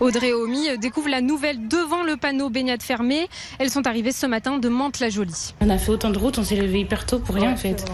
Audrey 0.00 0.32
Omi 0.32 0.66
découvre 0.78 1.10
la 1.10 1.20
nouvelle 1.20 1.68
devant 1.68 2.02
le 2.02 2.16
panneau 2.16 2.48
baignade 2.48 2.82
fermée. 2.82 3.28
Elles 3.58 3.70
sont 3.70 3.86
arrivées 3.86 4.12
ce 4.12 4.24
matin 4.24 4.58
de 4.58 4.68
Mantes-la-Jolie. 4.70 5.54
On 5.60 5.68
a 5.68 5.76
fait 5.76 5.90
autant 5.90 6.08
de 6.08 6.18
routes, 6.18 6.38
on 6.38 6.42
s'est 6.42 6.56
levé 6.56 6.80
hyper 6.80 7.04
tôt 7.04 7.18
pour 7.18 7.34
rien 7.34 7.52
en 7.52 7.56
fait. 7.56 7.84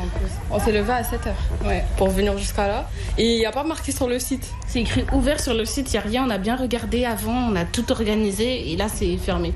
On 0.50 0.60
s'est 0.60 0.70
levé 0.70 0.92
à 0.92 1.02
7h 1.02 1.66
ouais. 1.66 1.84
pour 1.98 2.08
venir 2.10 2.38
jusqu'à 2.38 2.68
là. 2.68 2.88
Et 3.18 3.34
il 3.34 3.38
n'y 3.38 3.46
a 3.46 3.50
pas 3.50 3.64
marqué 3.64 3.90
sur 3.90 4.06
le 4.06 4.20
site. 4.20 4.48
C'est 4.68 4.80
écrit 4.80 5.04
ouvert 5.12 5.40
sur 5.40 5.52
le 5.52 5.64
site, 5.64 5.92
il 5.92 5.96
n'y 5.96 5.98
a 5.98 6.02
rien. 6.02 6.24
On 6.26 6.30
a 6.30 6.38
bien 6.38 6.54
regardé 6.54 7.04
avant, 7.04 7.50
on 7.50 7.56
a 7.56 7.64
tout 7.64 7.90
organisé 7.90 8.72
et 8.72 8.76
là 8.76 8.86
c'est 8.88 9.16
fermé. 9.16 9.52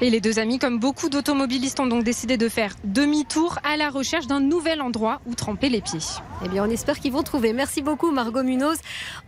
Et 0.00 0.10
les 0.10 0.20
deux 0.20 0.38
amis, 0.38 0.58
comme 0.58 0.78
beaucoup 0.78 1.08
d'automobilistes, 1.08 1.80
ont 1.80 1.86
donc 1.86 2.04
décidé 2.04 2.36
de 2.36 2.48
faire 2.48 2.74
demi-tour 2.84 3.58
à 3.64 3.76
la 3.76 3.90
recherche 3.90 4.26
d'un 4.26 4.40
nouvel 4.40 4.80
endroit 4.80 5.20
où 5.26 5.34
tremper 5.34 5.68
les 5.68 5.80
pieds. 5.80 5.98
Eh 6.44 6.48
bien, 6.48 6.64
on 6.64 6.70
espère 6.70 6.98
qu'ils 6.98 7.12
vont 7.12 7.22
trouver. 7.22 7.52
Merci 7.52 7.82
beaucoup, 7.82 8.10
Margot 8.10 8.42
Munoz, 8.42 8.78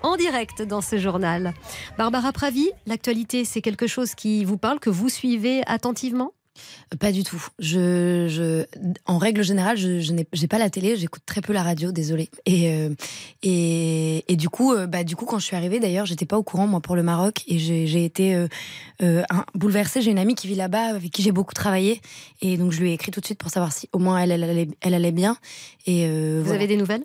en 0.02 0.16
direct 0.16 0.62
dans 0.62 0.80
ce 0.80 0.98
journal. 0.98 1.54
Barbara 1.98 2.32
Pravi, 2.32 2.70
l'actualité, 2.86 3.44
c'est 3.44 3.60
quelque 3.60 3.86
chose 3.86 4.14
qui 4.14 4.44
vous 4.44 4.58
parle, 4.58 4.78
que 4.80 4.90
vous 4.90 5.08
suivez 5.08 5.62
attentivement? 5.66 6.32
Pas 6.98 7.12
du 7.12 7.22
tout. 7.22 7.44
Je, 7.58 8.26
je, 8.28 8.64
en 9.06 9.18
règle 9.18 9.42
générale, 9.42 9.76
je, 9.76 10.00
je 10.00 10.12
n'ai 10.12 10.24
pas 10.24 10.58
la 10.58 10.70
télé, 10.70 10.96
j'écoute 10.96 11.22
très 11.24 11.40
peu 11.40 11.52
la 11.52 11.62
radio, 11.62 11.92
désolée. 11.92 12.30
Et, 12.46 12.72
euh, 12.72 12.90
et, 13.42 14.24
et, 14.32 14.36
du 14.36 14.48
coup, 14.48 14.72
euh, 14.72 14.86
bah, 14.86 15.04
du 15.04 15.14
coup, 15.14 15.24
quand 15.24 15.38
je 15.38 15.44
suis 15.44 15.56
arrivée, 15.56 15.78
d'ailleurs, 15.78 16.06
j'étais 16.06 16.26
pas 16.26 16.36
au 16.36 16.42
courant 16.42 16.66
moi 16.66 16.80
pour 16.80 16.96
le 16.96 17.02
Maroc 17.02 17.42
et 17.46 17.58
j'ai 17.58 18.04
été 18.04 18.34
euh, 18.34 18.48
euh 19.02 19.22
bouleversée. 19.54 20.02
J'ai 20.02 20.10
une 20.10 20.18
amie 20.18 20.34
qui 20.34 20.48
vit 20.48 20.56
là-bas 20.56 20.94
avec 20.96 21.10
qui 21.10 21.22
j'ai 21.22 21.32
beaucoup 21.32 21.54
travaillé 21.54 22.00
et 22.40 22.56
donc 22.56 22.72
je 22.72 22.80
lui 22.80 22.90
ai 22.90 22.94
écrit 22.94 23.12
tout 23.12 23.20
de 23.20 23.26
suite 23.26 23.38
pour 23.38 23.50
savoir 23.50 23.72
si 23.72 23.88
au 23.92 23.98
moins 23.98 24.18
elle, 24.18 24.32
elle, 24.32 24.44
allait, 24.44 24.68
elle 24.80 24.94
allait 24.94 25.12
bien. 25.12 25.36
Et 25.86 26.08
vous 26.40 26.52
avez 26.52 26.66
des 26.66 26.76
nouvelles? 26.76 27.04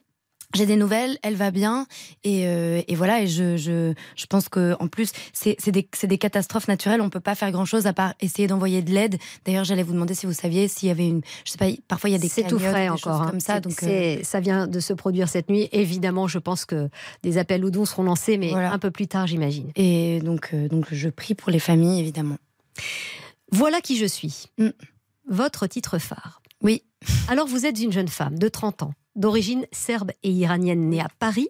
J'ai 0.56 0.66
des 0.66 0.76
nouvelles, 0.76 1.18
elle 1.22 1.36
va 1.36 1.52
bien 1.52 1.88
et, 2.24 2.48
euh, 2.48 2.82
et 2.88 2.96
voilà 2.96 3.22
et 3.22 3.28
je, 3.28 3.58
je, 3.58 3.94
je 4.16 4.26
pense 4.26 4.50
que 4.50 4.76
en 4.80 4.88
plus 4.88 5.12
c'est 5.34 5.72
des, 5.72 5.88
des 6.04 6.18
catastrophes 6.18 6.68
naturelles, 6.68 7.02
on 7.02 7.10
peut 7.10 7.20
pas 7.20 7.36
faire 7.36 7.52
grand 7.52 7.66
chose 7.66 7.88
à 7.88 7.94
part 7.94 8.14
essayer 8.22 8.48
d'envoyer 8.48 8.82
de 8.82 8.92
l'aide. 8.92 9.18
D'ailleurs, 9.46 9.64
j'allais 9.64 9.84
vous 9.84 9.94
demander 9.94 10.14
si 10.14 10.26
vous 10.26 10.34
saviez 10.34 10.68
s'il 10.68 10.88
y 10.88 10.92
avait 10.92 11.08
une, 11.08 11.22
je 11.46 11.52
sais 11.52 11.58
pas, 11.58 11.68
parfois 11.88 12.10
il 12.10 12.14
y 12.14 12.16
a 12.16 12.20
des 12.20 12.30
c'est 12.30 12.44
tout 12.44 12.60
frais 12.60 12.90
encore 12.90 13.22
hein. 13.22 13.28
comme 13.30 13.40
ça, 13.40 13.60
donc 13.60 13.82
euh... 13.84 14.18
ça 14.24 14.40
vient 14.40 14.68
de 14.68 14.80
se 14.80 14.94
produire 14.94 15.30
cette 15.30 15.50
nuit. 15.50 15.70
Évidemment, 15.72 16.28
je 16.28 16.40
pense 16.40 16.66
que 16.66 16.90
des 17.24 17.38
appels 17.38 17.64
ou 17.64 17.72
dons 17.72 17.86
seront 17.86 18.04
lancés, 18.04 18.38
mais 18.38 18.54
un 18.54 18.80
peu 18.80 18.92
plus 18.92 19.08
tard, 19.08 19.28
j'imagine. 19.28 19.72
Et 19.76 20.20
donc 20.20 20.50
euh, 20.54 20.68
donc 20.68 20.88
je 20.92 21.10
prie 21.10 21.36
pour 21.36 21.52
les 21.52 21.60
familles 21.60 22.00
évidemment. 22.00 22.38
Voilà 23.52 23.82
qui 23.82 23.98
je 23.98 24.06
suis. 24.06 24.46
Mm. 24.58 24.70
Votre 25.30 25.68
titre 25.68 25.98
phare. 25.98 26.42
Oui. 26.62 26.84
Alors 27.28 27.48
vous 27.48 27.66
êtes 27.66 27.80
une 27.80 27.92
jeune 27.92 28.08
femme 28.08 28.38
de 28.38 28.48
30 28.48 28.84
ans 28.84 28.94
d'origine 29.16 29.66
serbe 29.72 30.12
et 30.24 30.32
iranienne 30.32 30.90
née 30.90 31.02
à 31.02 31.08
Paris, 31.20 31.50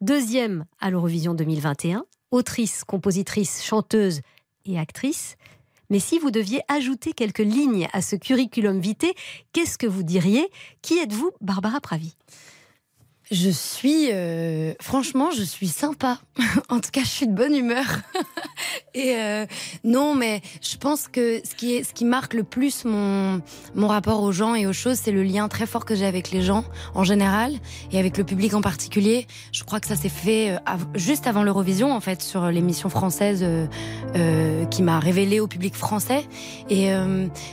deuxième 0.00 0.64
à 0.80 0.90
l'Eurovision 0.90 1.34
2021, 1.34 2.04
autrice, 2.30 2.84
compositrice, 2.84 3.62
chanteuse 3.62 4.20
et 4.64 4.78
actrice. 4.78 5.36
Mais 5.90 6.00
si 6.00 6.18
vous 6.18 6.30
deviez 6.30 6.60
ajouter 6.68 7.12
quelques 7.12 7.38
lignes 7.38 7.88
à 7.92 8.02
ce 8.02 8.16
curriculum 8.16 8.80
vitae, 8.80 9.14
qu'est-ce 9.52 9.78
que 9.78 9.86
vous 9.86 10.02
diriez? 10.02 10.48
Qui 10.82 10.98
êtes-vous, 10.98 11.30
Barbara 11.40 11.80
Pravi 11.80 12.16
je 13.32 13.50
suis, 13.50 14.10
euh, 14.12 14.74
franchement, 14.80 15.30
je 15.32 15.42
suis 15.42 15.66
sympa. 15.66 16.18
en 16.68 16.78
tout 16.78 16.90
cas, 16.92 17.00
je 17.00 17.08
suis 17.08 17.26
de 17.26 17.32
bonne 17.32 17.56
humeur. 17.56 17.84
et 18.94 19.16
euh, 19.16 19.46
non, 19.82 20.14
mais 20.14 20.42
je 20.62 20.76
pense 20.76 21.08
que 21.08 21.40
ce 21.44 21.56
qui 21.56 21.74
est, 21.74 21.82
ce 21.82 21.92
qui 21.92 22.04
marque 22.04 22.34
le 22.34 22.44
plus 22.44 22.84
mon 22.84 23.40
mon 23.74 23.88
rapport 23.88 24.22
aux 24.22 24.30
gens 24.30 24.54
et 24.54 24.66
aux 24.66 24.72
choses, 24.72 24.98
c'est 25.02 25.10
le 25.10 25.24
lien 25.24 25.48
très 25.48 25.66
fort 25.66 25.84
que 25.84 25.96
j'ai 25.96 26.06
avec 26.06 26.30
les 26.30 26.42
gens 26.42 26.64
en 26.94 27.02
général 27.02 27.54
et 27.90 27.98
avec 27.98 28.16
le 28.16 28.22
public 28.22 28.54
en 28.54 28.60
particulier. 28.60 29.26
Je 29.50 29.64
crois 29.64 29.80
que 29.80 29.88
ça 29.88 29.96
s'est 29.96 30.08
fait 30.08 30.52
euh, 30.52 30.58
juste 30.94 31.26
avant 31.26 31.42
l'Eurovision, 31.42 31.92
en 31.92 32.00
fait, 32.00 32.22
sur 32.22 32.46
l'émission 32.50 32.88
française 32.88 33.44
qui 34.70 34.82
m'a 34.82 34.98
révélé 34.98 35.40
au 35.40 35.46
public 35.46 35.74
français. 35.74 36.26
Et 36.70 36.90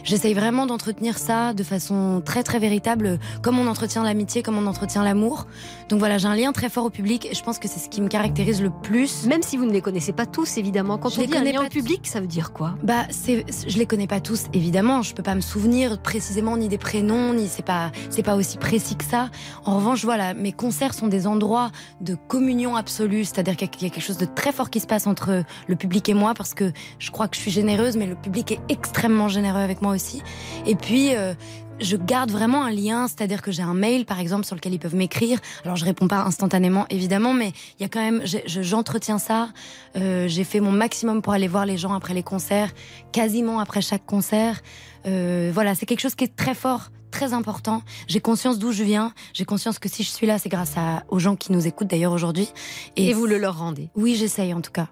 j'essaye 0.03 0.33
vraiment 0.33 0.65
d'entretenir 0.65 1.17
ça 1.17 1.53
de 1.53 1.63
façon 1.63 2.21
très 2.23 2.43
très 2.43 2.59
véritable, 2.59 3.19
comme 3.41 3.59
on 3.59 3.67
entretient 3.67 4.03
l'amitié, 4.03 4.43
comme 4.43 4.57
on 4.57 4.65
entretient 4.65 5.03
l'amour. 5.03 5.45
Donc 5.89 5.99
voilà, 5.99 6.17
j'ai 6.17 6.27
un 6.27 6.35
lien 6.35 6.51
très 6.51 6.69
fort 6.69 6.85
au 6.85 6.89
public 6.89 7.25
et 7.25 7.33
je 7.33 7.43
pense 7.43 7.59
que 7.59 7.67
c'est 7.67 7.79
ce 7.79 7.89
qui 7.89 8.01
me 8.01 8.07
caractérise 8.07 8.61
le 8.61 8.69
plus. 8.69 9.25
Même 9.25 9.43
si 9.43 9.57
vous 9.57 9.65
ne 9.65 9.71
les 9.71 9.81
connaissez 9.81 10.13
pas 10.13 10.25
tous, 10.25 10.57
évidemment. 10.57 10.97
Quand 10.97 11.09
je 11.09 11.21
on 11.21 11.25
dit 11.25 11.37
un 11.37 11.43
lien 11.43 11.65
au 11.65 11.69
public, 11.69 12.07
ça 12.07 12.19
veut 12.19 12.27
dire 12.27 12.53
quoi? 12.53 12.75
Bah, 12.83 13.05
c'est, 13.09 13.45
je 13.67 13.77
les 13.77 13.85
connais 13.85 14.07
pas 14.07 14.19
tous, 14.19 14.45
évidemment. 14.53 15.01
Je 15.01 15.13
peux 15.13 15.23
pas 15.23 15.35
me 15.35 15.41
souvenir 15.41 16.01
précisément 16.01 16.57
ni 16.57 16.67
des 16.67 16.77
prénoms, 16.77 17.33
ni 17.33 17.47
c'est 17.47 17.65
pas, 17.65 17.91
c'est 18.09 18.23
pas 18.23 18.35
aussi 18.35 18.57
précis 18.57 18.95
que 18.95 19.05
ça. 19.05 19.29
En 19.65 19.77
revanche, 19.77 20.03
voilà, 20.03 20.33
mes 20.33 20.51
concerts 20.51 20.93
sont 20.93 21.07
des 21.07 21.27
endroits 21.27 21.71
de 22.01 22.15
communion 22.27 22.75
absolue, 22.75 23.25
c'est-à-dire 23.25 23.55
qu'il 23.55 23.83
y 23.83 23.85
a 23.85 23.89
quelque 23.89 24.03
chose 24.03 24.17
de 24.17 24.25
très 24.25 24.51
fort 24.51 24.69
qui 24.69 24.79
se 24.79 24.87
passe 24.87 25.07
entre 25.07 25.43
le 25.67 25.75
public 25.75 26.09
et 26.09 26.13
moi 26.13 26.33
parce 26.33 26.53
que 26.53 26.71
je 26.99 27.11
crois 27.11 27.27
que 27.27 27.35
je 27.35 27.41
suis 27.41 27.51
généreuse, 27.51 27.97
mais 27.97 28.05
le 28.05 28.15
public 28.15 28.51
est 28.51 28.59
extrêmement 28.69 29.27
généreux 29.27 29.59
avec 29.59 29.81
moi 29.81 29.93
aussi. 29.93 30.21
Et 30.65 30.75
puis, 30.75 31.15
euh, 31.15 31.33
je 31.79 31.97
garde 31.97 32.31
vraiment 32.31 32.63
un 32.63 32.71
lien, 32.71 33.07
c'est-à-dire 33.07 33.41
que 33.41 33.51
j'ai 33.51 33.63
un 33.63 33.73
mail, 33.73 34.05
par 34.05 34.19
exemple, 34.19 34.45
sur 34.45 34.55
lequel 34.55 34.73
ils 34.73 34.79
peuvent 34.79 34.95
m'écrire. 34.95 35.39
Alors, 35.63 35.75
je 35.75 35.85
réponds 35.85 36.07
pas 36.07 36.23
instantanément, 36.23 36.85
évidemment, 36.89 37.33
mais 37.33 37.51
il 37.79 37.83
y 37.83 37.85
a 37.85 37.89
quand 37.89 37.99
même, 37.99 38.21
j'entretiens 38.45 39.17
ça. 39.17 39.49
Euh, 39.95 40.27
j'ai 40.27 40.43
fait 40.43 40.59
mon 40.59 40.71
maximum 40.71 41.21
pour 41.21 41.33
aller 41.33 41.47
voir 41.47 41.65
les 41.65 41.77
gens 41.77 41.93
après 41.93 42.13
les 42.13 42.23
concerts, 42.23 42.71
quasiment 43.11 43.59
après 43.59 43.81
chaque 43.81 44.05
concert. 44.05 44.61
Euh, 45.05 45.51
voilà, 45.53 45.75
c'est 45.75 45.85
quelque 45.85 46.01
chose 46.01 46.15
qui 46.15 46.23
est 46.23 46.35
très 46.35 46.55
fort, 46.55 46.89
très 47.11 47.33
important. 47.33 47.81
J'ai 48.07 48.21
conscience 48.21 48.59
d'où 48.59 48.71
je 48.71 48.83
viens. 48.83 49.13
J'ai 49.33 49.45
conscience 49.45 49.79
que 49.79 49.89
si 49.89 50.03
je 50.03 50.09
suis 50.09 50.27
là, 50.27 50.39
c'est 50.39 50.49
grâce 50.49 50.73
à, 50.77 51.03
aux 51.09 51.19
gens 51.19 51.35
qui 51.35 51.51
nous 51.51 51.67
écoutent 51.67 51.89
d'ailleurs 51.89 52.13
aujourd'hui. 52.13 52.49
Et 52.95 53.13
vous 53.13 53.25
le 53.25 53.37
leur 53.37 53.57
rendez 53.57 53.89
Oui, 53.95 54.15
j'essaye 54.15 54.53
en 54.53 54.61
tout 54.61 54.71
cas. 54.71 54.87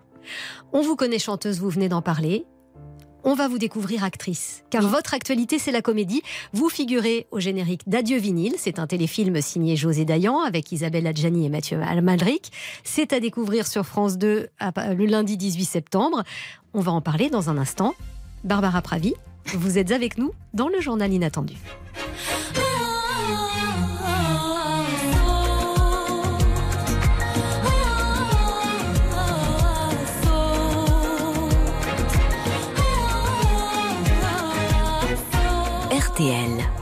On 0.74 0.82
vous 0.82 0.96
connaît 0.96 1.20
chanteuse, 1.20 1.60
vous 1.60 1.70
venez 1.70 1.90
d'en 1.90 2.02
parler 2.02 2.46
on 3.24 3.34
va 3.34 3.48
vous 3.48 3.58
découvrir 3.58 4.04
actrice. 4.04 4.64
Car 4.70 4.88
votre 4.88 5.14
actualité, 5.14 5.60
c'est 5.60 5.72
la 5.72 5.82
comédie. 5.82 6.22
Vous 6.54 6.70
figurez 6.70 7.28
au 7.32 7.40
générique 7.40 7.88
d'Adieu 7.88 8.18
vinyle. 8.18 8.56
C'est 8.58 8.80
un 8.80 8.88
téléfilm 8.88 9.42
signé 9.42 9.76
José 9.76 10.06
Dayan 10.06 10.42
avec 10.42 10.72
Isabelle 10.72 11.08
Adjani 11.08 11.46
et 11.46 11.50
Mathieu 11.50 11.82
Almalric. 11.82 12.52
C'est 12.84 13.14
à 13.14 13.20
découvrir 13.20 13.68
sur 13.68 13.86
France 13.86 14.18
2 14.18 14.50
le 14.60 15.06
lundi 15.06 15.38
18 15.38 15.66
septembre. 15.66 16.24
On 16.74 16.82
va 16.82 16.92
en 16.92 17.02
parler 17.02 17.30
dans 17.30 17.50
un 17.50 17.58
instant. 17.58 17.94
Barbara 18.44 18.82
Pravi, 18.82 19.14
vous 19.54 19.78
êtes 19.78 19.92
avec 19.92 20.18
nous 20.18 20.32
dans 20.54 20.68
le 20.68 20.80
journal 20.80 21.12
inattendu. 21.14 21.56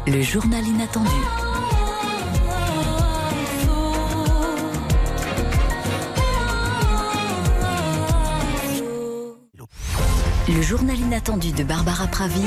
Le 0.05 0.21
journal 0.21 0.67
inattendu. 0.67 1.09
Le 10.49 10.61
journal 10.61 10.99
inattendu 10.99 11.53
de 11.53 11.63
Barbara 11.63 12.07
Pravi 12.07 12.41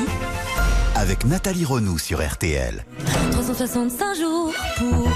avec 0.94 1.24
Nathalie 1.24 1.64
Renou 1.64 1.98
sur 1.98 2.22
RTL. 2.22 2.84
365 3.30 4.14
jours 4.16 4.52
pour 4.76 5.08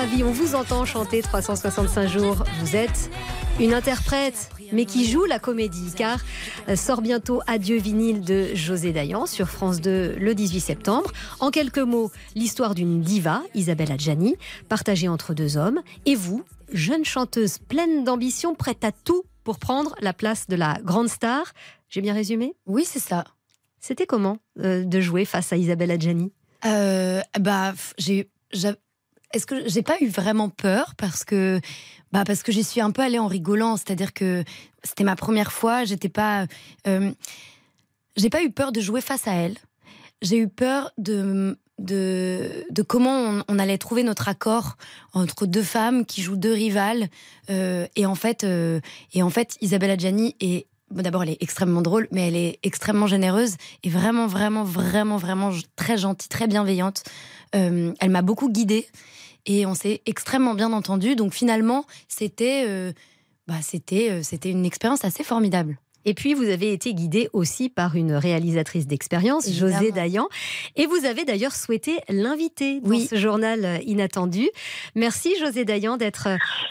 On 0.00 0.30
vous 0.30 0.54
entend 0.54 0.84
chanter 0.84 1.22
365 1.22 2.06
jours. 2.06 2.44
Vous 2.60 2.76
êtes 2.76 3.10
une 3.58 3.74
interprète, 3.74 4.48
mais 4.70 4.84
qui 4.84 5.10
joue 5.10 5.24
la 5.24 5.40
comédie, 5.40 5.90
car 5.96 6.20
euh, 6.68 6.76
sort 6.76 7.02
bientôt 7.02 7.40
Adieu 7.48 7.78
vinyle 7.78 8.20
de 8.20 8.54
José 8.54 8.92
Dayan 8.92 9.26
sur 9.26 9.48
France 9.48 9.80
2 9.80 10.14
le 10.20 10.34
18 10.36 10.60
septembre. 10.60 11.10
En 11.40 11.50
quelques 11.50 11.78
mots, 11.78 12.12
l'histoire 12.36 12.76
d'une 12.76 13.00
diva, 13.00 13.42
Isabelle 13.56 13.90
Adjani, 13.90 14.36
partagée 14.68 15.08
entre 15.08 15.34
deux 15.34 15.56
hommes, 15.56 15.80
et 16.06 16.14
vous, 16.14 16.44
jeune 16.72 17.04
chanteuse 17.04 17.58
pleine 17.58 18.04
d'ambition, 18.04 18.54
prête 18.54 18.84
à 18.84 18.92
tout 18.92 19.24
pour 19.42 19.58
prendre 19.58 19.96
la 20.00 20.12
place 20.12 20.46
de 20.46 20.54
la 20.54 20.78
grande 20.84 21.08
star. 21.08 21.52
J'ai 21.88 22.02
bien 22.02 22.14
résumé? 22.14 22.54
Oui, 22.66 22.84
c'est 22.86 23.00
ça. 23.00 23.24
C'était 23.80 24.06
comment 24.06 24.38
euh, 24.60 24.84
de 24.84 25.00
jouer 25.00 25.24
face 25.24 25.52
à 25.52 25.56
Isabelle 25.56 25.90
Adjani? 25.90 26.30
Euh, 26.66 27.20
Bah, 27.40 27.74
j'ai 27.98 28.30
est-ce 29.32 29.46
que 29.46 29.68
j'ai 29.68 29.82
pas 29.82 29.96
eu 30.00 30.08
vraiment 30.08 30.48
peur 30.48 30.94
parce 30.96 31.24
que 31.24 31.60
bah 32.12 32.24
parce 32.24 32.42
que 32.42 32.52
j'y 32.52 32.64
suis 32.64 32.80
un 32.80 32.90
peu 32.90 33.02
allée 33.02 33.18
en 33.18 33.26
rigolant, 33.26 33.76
c'est-à-dire 33.76 34.14
que 34.14 34.44
c'était 34.82 35.04
ma 35.04 35.16
première 35.16 35.52
fois, 35.52 35.84
j'étais 35.84 36.08
pas 36.08 36.46
euh, 36.86 37.12
j'ai 38.16 38.30
pas 38.30 38.42
eu 38.42 38.50
peur 38.50 38.72
de 38.72 38.80
jouer 38.80 39.00
face 39.00 39.28
à 39.28 39.34
elle. 39.34 39.56
J'ai 40.22 40.38
eu 40.38 40.48
peur 40.48 40.90
de 40.98 41.58
de, 41.78 42.66
de 42.70 42.82
comment 42.82 43.42
on, 43.46 43.58
allait 43.60 43.78
trouver 43.78 44.02
notre 44.02 44.28
accord 44.28 44.76
entre 45.12 45.46
deux 45.46 45.62
femmes 45.62 46.04
qui 46.04 46.22
jouent 46.22 46.36
deux 46.36 46.52
rivales 46.52 47.08
euh, 47.50 47.86
et 47.94 48.04
en 48.04 48.16
fait 48.16 48.42
euh, 48.42 48.80
et 49.12 49.22
en 49.22 49.30
fait 49.30 49.56
Isabelle 49.60 49.92
Adjani 49.92 50.34
est 50.40 50.66
D'abord, 50.90 51.22
elle 51.22 51.30
est 51.30 51.42
extrêmement 51.42 51.82
drôle, 51.82 52.08
mais 52.12 52.28
elle 52.28 52.36
est 52.36 52.58
extrêmement 52.62 53.06
généreuse 53.06 53.56
et 53.82 53.90
vraiment, 53.90 54.26
vraiment, 54.26 54.64
vraiment, 54.64 55.16
vraiment 55.16 55.50
très 55.76 55.98
gentille, 55.98 56.28
très 56.28 56.46
bienveillante. 56.46 57.02
elle 57.52 58.10
m'a 58.10 58.22
beaucoup 58.22 58.50
guidée 58.50 58.88
et 59.48 59.66
on 59.66 59.74
s'est 59.74 60.02
extrêmement 60.06 60.54
bien 60.54 60.72
entendu. 60.72 61.16
Donc 61.16 61.32
finalement, 61.34 61.84
c'était 62.06 62.64
euh, 62.68 62.92
bah, 63.48 63.60
c'était 63.62 64.10
euh, 64.10 64.22
c'était 64.22 64.50
une 64.50 64.64
expérience 64.64 65.04
assez 65.04 65.24
formidable. 65.24 65.78
Et 66.08 66.14
puis, 66.14 66.32
vous 66.32 66.48
avez 66.48 66.72
été 66.72 66.94
guidée 66.94 67.28
aussi 67.34 67.68
par 67.68 67.94
une 67.94 68.14
réalisatrice 68.14 68.86
d'expérience, 68.86 69.52
José 69.52 69.92
Dayan. 69.92 70.26
Et 70.74 70.86
vous 70.86 71.04
avez 71.04 71.26
d'ailleurs 71.26 71.52
souhaité 71.52 71.98
l'inviter 72.08 72.80
dans 72.80 72.98
ce 72.98 73.14
journal 73.14 73.62
euh, 73.62 73.76
inattendu. 73.84 74.48
Merci, 74.94 75.34
José 75.38 75.66
Dayan, 75.66 75.98
d'être 75.98 76.28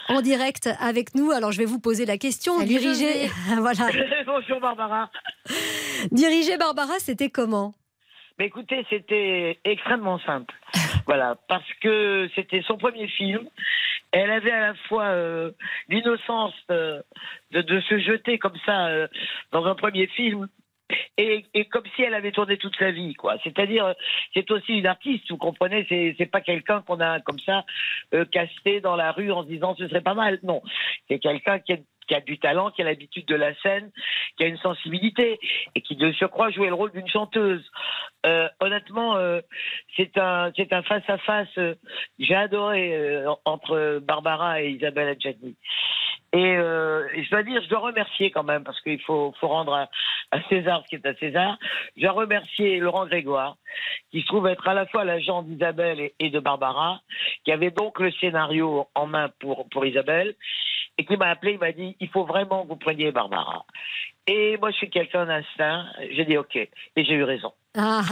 en 0.08 0.22
direct 0.22 0.68
avec 0.80 1.14
nous. 1.14 1.30
Alors, 1.30 1.52
je 1.52 1.58
vais 1.58 1.66
vous 1.66 1.78
poser 1.78 2.04
la 2.04 2.18
question. 2.18 2.58
Diriger. 2.64 3.30
voilà. 3.58 3.86
Bonjour, 4.26 4.58
Barbara. 4.58 5.08
Diriger 6.10 6.58
Barbara, 6.58 6.94
c'était 6.98 7.30
comment? 7.30 7.74
Mais 8.40 8.46
écoutez, 8.46 8.84
c'était 8.90 9.60
extrêmement 9.64 10.18
simple. 10.18 10.52
voilà, 11.06 11.36
parce 11.46 11.72
que 11.80 12.28
c'était 12.34 12.62
son 12.66 12.76
premier 12.76 13.06
film. 13.06 13.48
Elle 14.12 14.30
avait 14.30 14.52
à 14.52 14.68
la 14.68 14.74
fois 14.88 15.04
euh, 15.04 15.52
l'innocence 15.88 16.54
euh, 16.70 17.02
de, 17.50 17.80
se 17.80 17.98
jeter 17.98 18.38
comme 18.38 18.56
ça 18.64 18.86
euh, 18.86 19.08
dans 19.52 19.64
un 19.66 19.74
premier 19.74 20.06
film. 20.06 20.48
Et, 21.18 21.44
comme 21.70 21.84
si 21.94 22.02
elle 22.02 22.14
avait 22.14 22.32
tourné 22.32 22.56
toute 22.56 22.74
sa 22.76 22.90
vie, 22.90 23.12
quoi. 23.12 23.36
C'est-à-dire, 23.44 23.94
c'est 24.32 24.50
aussi 24.50 24.78
une 24.78 24.86
artiste, 24.86 25.28
vous 25.28 25.36
comprenez, 25.36 25.84
c'est, 25.86 26.30
pas 26.30 26.40
quelqu'un 26.40 26.80
qu'on 26.80 27.00
a 27.00 27.20
comme 27.20 27.40
ça 27.40 27.66
casté 28.32 28.80
dans 28.80 28.96
la 28.96 29.12
rue 29.12 29.30
en 29.30 29.42
se 29.42 29.48
disant 29.48 29.74
ce 29.76 29.86
serait 29.86 30.00
pas 30.00 30.14
mal. 30.14 30.38
Non, 30.42 30.62
c'est 31.06 31.18
quelqu'un 31.18 31.58
qui 31.58 31.72
est 31.72 31.82
qui 32.08 32.14
a 32.14 32.20
du 32.20 32.38
talent, 32.38 32.70
qui 32.70 32.82
a 32.82 32.84
l'habitude 32.84 33.26
de 33.26 33.36
la 33.36 33.54
scène, 33.56 33.90
qui 34.36 34.44
a 34.44 34.46
une 34.46 34.58
sensibilité 34.58 35.38
et 35.74 35.80
qui 35.82 35.94
de 35.94 36.10
surcroît 36.12 36.50
jouait 36.50 36.68
le 36.68 36.74
rôle 36.74 36.90
d'une 36.92 37.08
chanteuse. 37.08 37.64
Euh, 38.26 38.48
honnêtement, 38.60 39.16
euh, 39.16 39.40
c'est 39.96 40.16
un 40.18 40.52
face 40.82 41.08
à 41.08 41.18
face. 41.18 41.58
j'ai 42.18 42.34
adoré 42.34 42.94
euh, 42.96 43.30
entre 43.44 44.00
Barbara 44.00 44.62
et 44.62 44.70
Isabelle 44.70 45.08
Adjani. 45.08 45.54
Et, 46.34 46.56
je 46.56 47.30
dois 47.30 47.42
dire, 47.42 47.62
je 47.62 47.68
dois 47.70 47.78
remercier 47.78 48.30
quand 48.30 48.42
même 48.42 48.62
parce 48.62 48.78
qu'il 48.82 49.00
faut 49.00 49.32
rendre 49.40 49.72
à, 49.72 49.88
César 50.50 50.82
ce 50.84 50.88
qui 50.88 50.96
est 50.96 51.06
à 51.06 51.14
César. 51.14 51.56
Je 51.96 52.02
dois 52.02 52.12
remercier 52.12 52.80
Laurent 52.80 53.06
Grégoire 53.06 53.56
qui 54.10 54.20
se 54.20 54.26
trouve 54.26 54.46
être 54.46 54.68
à 54.68 54.74
la 54.74 54.84
fois 54.86 55.04
l'agent 55.04 55.42
d'Isabelle 55.42 56.10
et, 56.18 56.30
de 56.30 56.38
Barbara, 56.38 57.00
qui 57.44 57.52
avait 57.52 57.70
donc 57.70 57.98
le 57.98 58.10
scénario 58.12 58.86
en 58.94 59.06
main 59.06 59.30
pour 59.40 59.86
Isabelle 59.86 60.34
et 60.98 61.04
qui 61.04 61.16
m'a 61.16 61.30
appelé, 61.30 61.52
il 61.52 61.58
m'a 61.58 61.72
dit 61.72 61.96
il 62.00 62.08
faut 62.08 62.24
vraiment 62.24 62.64
que 62.64 62.68
vous 62.68 62.76
preniez 62.76 63.12
Barbara. 63.12 63.64
Et 64.26 64.58
moi, 64.58 64.70
je 64.72 64.76
suis 64.76 64.90
quelqu'un 64.90 65.24
d'instinct. 65.24 65.86
J'ai 66.10 66.24
dit 66.24 66.36
OK. 66.36 66.56
Et 66.56 66.70
j'ai 66.96 67.14
eu 67.14 67.24
raison. 67.24 67.52
Ah, 67.80 68.02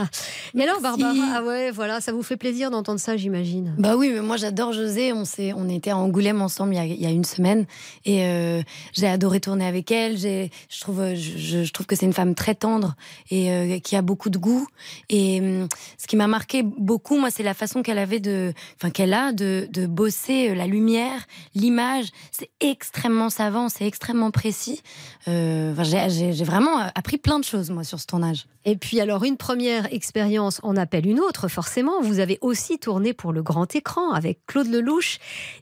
mais 0.54 0.62
alors 0.62 0.80
Barbara, 0.80 1.12
ah 1.34 1.42
ouais, 1.42 1.72
voilà, 1.72 2.00
ça 2.00 2.12
vous 2.12 2.22
fait 2.22 2.36
plaisir 2.36 2.70
d'entendre 2.70 3.00
ça, 3.00 3.16
j'imagine. 3.16 3.74
Bah 3.78 3.96
oui, 3.96 4.12
mais 4.14 4.20
moi 4.20 4.36
j'adore 4.36 4.72
José. 4.72 5.12
On 5.12 5.24
s'est, 5.24 5.52
on 5.54 5.68
était 5.68 5.90
à 5.90 5.96
Angoulême 5.96 6.40
ensemble 6.40 6.74
il 6.74 6.76
y 6.76 6.80
a, 6.80 6.84
il 6.84 7.02
y 7.02 7.06
a 7.06 7.10
une 7.10 7.24
semaine 7.24 7.66
et 8.04 8.24
euh, 8.26 8.62
j'ai 8.92 9.08
adoré 9.08 9.40
tourner 9.40 9.66
avec 9.66 9.90
elle. 9.90 10.18
J'ai, 10.18 10.52
je 10.68 10.80
trouve, 10.80 11.14
je, 11.14 11.64
je 11.64 11.72
trouve 11.72 11.86
que 11.86 11.96
c'est 11.96 12.06
une 12.06 12.12
femme 12.12 12.36
très 12.36 12.54
tendre 12.54 12.94
et 13.30 13.50
euh, 13.50 13.80
qui 13.80 13.96
a 13.96 14.02
beaucoup 14.02 14.30
de 14.30 14.38
goût. 14.38 14.68
Et 15.08 15.40
hum, 15.40 15.68
ce 15.98 16.06
qui 16.06 16.14
m'a 16.14 16.28
marqué 16.28 16.62
beaucoup, 16.62 17.18
moi, 17.18 17.30
c'est 17.32 17.42
la 17.42 17.54
façon 17.54 17.82
qu'elle 17.82 17.98
avait 17.98 18.20
de, 18.20 18.52
enfin 18.76 18.90
qu'elle 18.90 19.14
a 19.14 19.32
de, 19.32 19.66
de 19.72 19.86
bosser 19.86 20.50
euh, 20.50 20.54
la 20.54 20.68
lumière, 20.68 21.26
l'image. 21.56 22.06
C'est 22.30 22.50
extrêmement 22.60 23.30
savant, 23.30 23.68
c'est 23.68 23.86
extrêmement 23.86 24.30
précis. 24.30 24.80
Euh, 25.26 25.72
enfin, 25.72 25.82
j'ai, 26.08 26.32
j'ai 26.32 26.44
vraiment 26.44 26.78
appris 26.94 27.18
plein 27.18 27.40
de 27.40 27.44
choses 27.44 27.70
moi 27.70 27.82
sur 27.82 27.98
ce 27.98 28.06
tournage. 28.06 28.46
Et 28.64 28.76
puis 28.76 29.00
alors 29.00 29.24
une 29.24 29.36
première 29.36 29.55
expérience 29.60 30.60
en 30.62 30.76
appelle 30.76 31.06
une 31.06 31.20
autre, 31.20 31.48
forcément. 31.48 32.00
Vous 32.02 32.18
avez 32.18 32.38
aussi 32.40 32.78
tourné 32.78 33.12
pour 33.12 33.32
le 33.32 33.42
grand 33.42 33.74
écran 33.74 34.12
avec 34.12 34.40
Claude 34.46 34.68
Lelouch. 34.68 35.18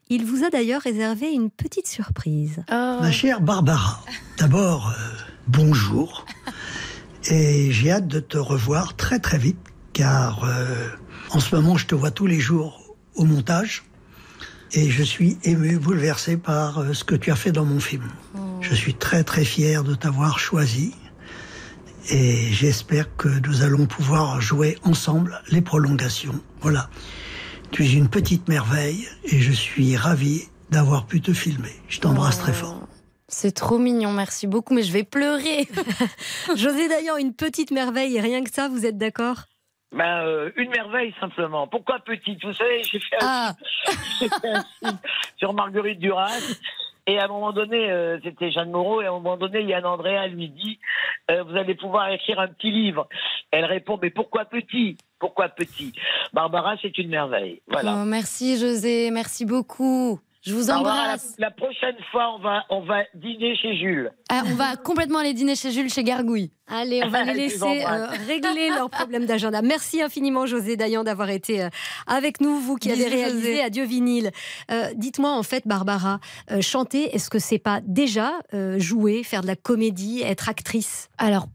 Il 0.09 0.25
vous 0.25 0.45
a 0.45 0.51
d'ailleurs 0.51 0.83
réservé 0.83 1.31
une 1.33 1.51
petite 1.51 1.87
surprise. 1.87 2.63
Ma 2.69 3.11
chère 3.11 3.41
Barbara, 3.41 4.01
d'abord, 4.39 4.91
euh, 4.91 5.11
bonjour. 5.49 6.27
Et 7.31 7.73
j'ai 7.73 7.91
hâte 7.91 8.07
de 8.07 8.21
te 8.21 8.37
revoir 8.37 8.97
très 8.97 9.19
très 9.19 9.39
vite, 9.39 9.59
car 9.93 10.45
euh, 10.45 10.89
en 11.31 11.41
ce 11.41 11.55
moment, 11.55 11.77
je 11.77 11.87
te 11.87 11.95
vois 11.95 12.11
tous 12.11 12.27
les 12.27 12.41
jours 12.41 12.95
au 13.15 13.25
montage. 13.25 13.85
Et 14.73 14.91
je 14.91 15.03
suis 15.03 15.39
ému, 15.45 15.79
bouleversé 15.79 16.37
par 16.37 16.79
euh, 16.79 16.93
ce 16.93 17.05
que 17.05 17.15
tu 17.15 17.31
as 17.31 17.37
fait 17.37 17.53
dans 17.53 17.65
mon 17.65 17.81
film. 17.81 18.09
Je 18.61 18.75
suis 18.75 18.95
très 18.95 19.25
très 19.25 19.45
fier 19.45 19.85
de 19.85 19.95
t'avoir 19.95 20.39
choisi 20.39 20.95
et 22.11 22.53
j'espère 22.53 23.15
que 23.17 23.29
nous 23.47 23.63
allons 23.63 23.87
pouvoir 23.87 24.41
jouer 24.41 24.77
ensemble 24.85 25.41
les 25.51 25.63
prolongations. 25.63 26.35
Voilà. 26.61 26.89
Tu 27.71 27.85
es 27.85 27.93
une 27.93 28.09
petite 28.09 28.49
merveille 28.49 29.07
et 29.25 29.41
je 29.41 29.53
suis 29.53 29.97
ravi 29.97 30.43
d'avoir 30.71 31.07
pu 31.07 31.21
te 31.21 31.33
filmer. 31.33 31.73
Je 31.89 32.01
t'embrasse 32.01 32.39
très 32.39 32.53
fort. 32.53 32.81
C'est 33.29 33.53
trop 33.53 33.79
mignon, 33.79 34.13
merci 34.13 34.47
beaucoup, 34.47 34.75
mais 34.75 34.83
je 34.83 34.93
vais 34.93 35.03
pleurer. 35.05 35.67
José 36.57 36.89
d'ailleurs, 36.89 37.17
une 37.17 37.35
petite 37.35 37.71
merveille 37.71 38.17
et 38.17 38.21
rien 38.21 38.45
que 38.45 38.51
ça, 38.53 38.69
vous 38.69 38.85
êtes 38.87 38.99
d'accord? 38.99 39.45
Ben, 39.97 40.25
euh, 40.27 40.51
une 40.57 40.71
merveille 40.71 41.15
simplement. 41.21 41.67
Pourquoi 41.69 42.01
petite 42.01 42.45
Vous 42.45 42.53
savez, 42.53 42.83
j'ai 42.85 42.99
fait, 43.01 43.17
un- 43.23 43.55
j'ai 44.21 44.29
fait 44.29 44.49
un 44.49 44.65
film 44.81 44.99
sur 45.37 45.53
Marguerite 45.55 46.01
Duras. 46.01 46.31
Et 47.07 47.19
à 47.19 47.25
un 47.25 47.29
moment 47.29 47.53
donné, 47.53 47.91
euh, 47.91 48.19
c'était 48.23 48.51
Jeanne 48.51 48.71
Moreau, 48.71 49.03
et 49.03 49.07
à 49.07 49.11
un 49.11 49.13
moment 49.13 49.37
donné, 49.37 49.63
Yann 49.63 49.85
Andrea 49.85 50.27
lui 50.27 50.49
dit 50.49 50.79
euh, 51.31 51.43
Vous 51.43 51.57
allez 51.57 51.75
pouvoir 51.75 52.11
écrire 52.11 52.41
un 52.41 52.49
petit 52.49 52.71
livre. 52.71 53.09
Elle 53.51 53.67
répond 53.67 53.99
Mais 54.01 54.11
pourquoi 54.11 54.47
petit? 54.47 54.97
Pourquoi 55.19 55.49
petit? 55.51 55.93
Barbara, 56.33 56.77
c'est 56.81 56.97
une 56.99 57.11
merveille. 57.11 57.61
Voilà. 57.69 57.97
Oh, 57.97 58.05
merci 58.05 58.59
José, 58.59 59.11
merci 59.11 59.45
beaucoup. 59.45 60.19
Je 60.47 60.55
vous 60.55 60.71
embrasse. 60.71 61.35
la, 61.39 61.47
la 61.47 61.51
prochaine 61.51 61.97
fois, 62.13 62.35
on 62.35 62.39
va, 62.39 62.65
on 62.69 62.81
va 62.85 63.03
dîner 63.15 63.57
chez 63.57 63.77
Jules. 63.79 64.11
Ah, 64.29 64.43
on 64.47 64.55
va 64.55 64.77
complètement 64.77 65.21
aller 65.21 65.33
dîner 65.33 65.57
chez 65.57 65.71
Jules, 65.71 65.89
chez 65.89 66.05
Gargouille. 66.05 66.51
Allez, 66.69 67.03
on 67.03 67.09
va 67.09 67.25
les 67.25 67.35
laisser 67.35 67.85
euh, 67.85 68.07
régler 68.27 68.69
leurs 68.69 68.91
problèmes 68.91 69.25
d'agenda. 69.25 69.63
Merci 69.63 70.03
infiniment, 70.03 70.45
José 70.47 70.77
Dayan, 70.77 71.03
d'avoir 71.03 71.31
été 71.31 71.63
euh, 71.63 71.69
avec 72.07 72.41
nous, 72.43 72.59
vous 72.59 72.77
qui 72.77 72.93
avez 72.93 73.07
réalisé 73.07 73.53
José. 73.53 73.63
Adieu 73.63 73.85
vinyle. 73.85 74.31
Euh, 74.71 74.89
Dites-moi, 74.97 75.31
en 75.31 75.43
fait, 75.43 75.67
Barbara, 75.67 76.21
euh, 76.51 76.61
chanter, 76.61 77.15
est-ce 77.15 77.31
que 77.31 77.39
c'est 77.39 77.59
pas 77.59 77.81
déjà 77.83 78.33
euh, 78.53 78.79
jouer, 78.79 79.23
faire 79.23 79.41
de 79.41 79.47
la 79.47 79.57
comédie, 79.57 80.23
être 80.23 80.49
actrice? 80.51 81.09
Alors, 81.17 81.47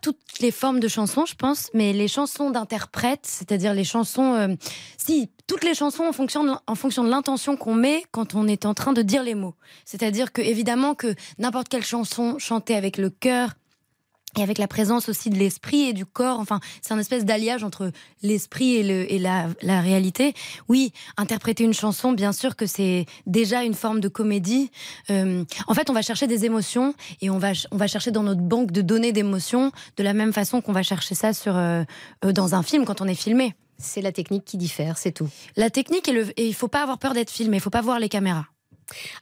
toutes 0.00 0.18
les 0.40 0.50
formes 0.50 0.80
de 0.80 0.88
chansons, 0.88 1.26
je 1.26 1.34
pense, 1.34 1.70
mais 1.74 1.92
les 1.92 2.08
chansons 2.08 2.50
d'interprète, 2.50 3.20
c'est-à-dire 3.24 3.74
les 3.74 3.84
chansons. 3.84 4.34
euh, 4.34 4.54
si, 4.96 5.30
toutes 5.46 5.64
les 5.64 5.74
chansons 5.74 6.04
en 6.04 6.12
fonction 6.12 6.44
de, 6.44 6.52
en 6.66 6.74
fonction 6.74 7.04
de 7.04 7.10
l'intention 7.10 7.56
qu'on 7.56 7.74
met 7.74 8.04
quand 8.10 8.34
on 8.34 8.48
est 8.48 8.66
en 8.66 8.74
train 8.74 8.92
de 8.92 9.02
dire 9.02 9.22
les 9.22 9.34
mots. 9.34 9.54
C'est-à-dire 9.84 10.32
que, 10.32 10.42
évidemment, 10.42 10.94
que 10.94 11.14
n'importe 11.38 11.68
quelle 11.68 11.84
chanson 11.84 12.38
chantée 12.38 12.74
avec 12.74 12.98
le 12.98 13.10
cœur. 13.10 13.54
Et 14.38 14.42
avec 14.42 14.58
la 14.58 14.68
présence 14.68 15.08
aussi 15.08 15.30
de 15.30 15.36
l'esprit 15.36 15.88
et 15.88 15.92
du 15.94 16.04
corps, 16.04 16.38
enfin, 16.40 16.60
c'est 16.82 16.92
un 16.92 16.98
espèce 16.98 17.24
d'alliage 17.24 17.64
entre 17.64 17.90
l'esprit 18.22 18.74
et, 18.76 18.82
le, 18.82 19.10
et 19.10 19.18
la, 19.18 19.48
la 19.62 19.80
réalité. 19.80 20.34
Oui, 20.68 20.92
interpréter 21.16 21.64
une 21.64 21.72
chanson, 21.72 22.12
bien 22.12 22.32
sûr 22.32 22.54
que 22.54 22.66
c'est 22.66 23.06
déjà 23.26 23.64
une 23.64 23.74
forme 23.74 24.00
de 24.00 24.08
comédie. 24.08 24.70
Euh, 25.10 25.42
en 25.66 25.74
fait, 25.74 25.88
on 25.88 25.94
va 25.94 26.02
chercher 26.02 26.26
des 26.26 26.44
émotions 26.44 26.94
et 27.22 27.30
on 27.30 27.38
va, 27.38 27.52
on 27.70 27.78
va 27.78 27.86
chercher 27.86 28.10
dans 28.10 28.22
notre 28.22 28.42
banque 28.42 28.72
de 28.72 28.82
données 28.82 29.12
d'émotions 29.12 29.72
de 29.96 30.02
la 30.02 30.12
même 30.12 30.34
façon 30.34 30.60
qu'on 30.60 30.72
va 30.72 30.82
chercher 30.82 31.14
ça 31.14 31.32
sur, 31.32 31.56
euh, 31.56 31.84
euh, 32.24 32.32
dans 32.32 32.54
un 32.54 32.62
film 32.62 32.84
quand 32.84 33.00
on 33.00 33.06
est 33.06 33.14
filmé. 33.14 33.54
C'est 33.78 34.02
la 34.02 34.12
technique 34.12 34.44
qui 34.44 34.58
diffère, 34.58 34.98
c'est 34.98 35.12
tout. 35.12 35.28
La 35.56 35.70
technique 35.70 36.08
et, 36.08 36.12
le, 36.12 36.28
et 36.38 36.46
il 36.46 36.54
faut 36.54 36.68
pas 36.68 36.82
avoir 36.82 36.98
peur 36.98 37.14
d'être 37.14 37.30
filmé, 37.30 37.56
il 37.56 37.60
faut 37.60 37.70
pas 37.70 37.82
voir 37.82 37.98
les 38.00 38.08
caméras. 38.08 38.46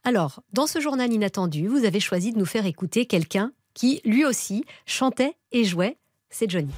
Alors, 0.03 0.43
dans 0.53 0.67
ce 0.67 0.81
journal 0.81 1.13
inattendu, 1.13 1.69
vous 1.69 1.85
avez 1.85 2.01
choisi 2.01 2.33
de 2.33 2.39
nous 2.39 2.47
faire 2.47 2.67
écouter 2.67 3.07
quelqu'un 3.07 3.53
qui, 3.75 4.01
lui 4.05 4.25
aussi, 4.25 4.65
chantait 4.87 5.35
et 5.53 5.65
jouait. 5.65 5.97
C'est 6.31 6.51
Johnny. 6.51 6.73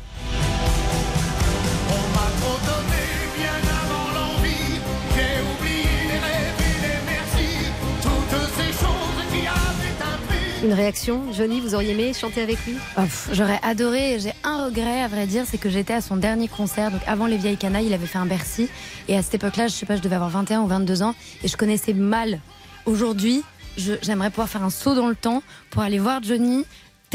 Une 10.65 10.73
réaction, 10.73 11.33
Johnny, 11.33 11.61
vous 11.61 11.77
auriez 11.77 11.93
aimé 11.93 12.13
chanter 12.13 12.41
avec 12.41 12.59
lui? 12.67 12.75
Pff, 12.97 13.29
J'aurais 13.33 13.61
adoré. 13.63 14.19
J'ai 14.19 14.33
un 14.43 14.65
regret, 14.65 15.01
à 15.01 15.07
vrai 15.07 15.27
dire, 15.27 15.45
c'est 15.47 15.59
que 15.59 15.71
j'étais 15.71 15.93
à 15.93 16.01
son 16.01 16.17
dernier 16.17 16.49
concert. 16.49 16.91
Donc 16.91 17.03
avant 17.07 17.27
les 17.27 17.37
vieilles 17.37 17.57
canailles, 17.57 17.87
il 17.87 17.95
avait 17.95 18.07
fait 18.07 18.19
un 18.19 18.27
Bercy. 18.27 18.69
Et 19.07 19.17
à 19.17 19.23
cette 19.23 19.35
époque-là, 19.35 19.69
je 19.69 19.75
sais 19.75 19.87
pas, 19.87 19.95
je 19.95 20.03
devais 20.03 20.17
avoir 20.17 20.31
21 20.31 20.63
ou 20.63 20.67
22 20.67 21.03
ans. 21.03 21.15
Et 21.45 21.49
je 21.49 21.57
connaissais 21.57 21.93
mal. 21.93 22.41
Aujourd'hui, 22.85 23.45
j'aimerais 23.77 24.31
pouvoir 24.31 24.49
faire 24.49 24.65
un 24.65 24.71
saut 24.71 24.97
dans 24.97 25.09
le 25.09 25.15
temps 25.15 25.43
pour 25.71 25.83
aller 25.83 26.01
voir 26.01 26.21
Johnny 26.23 26.65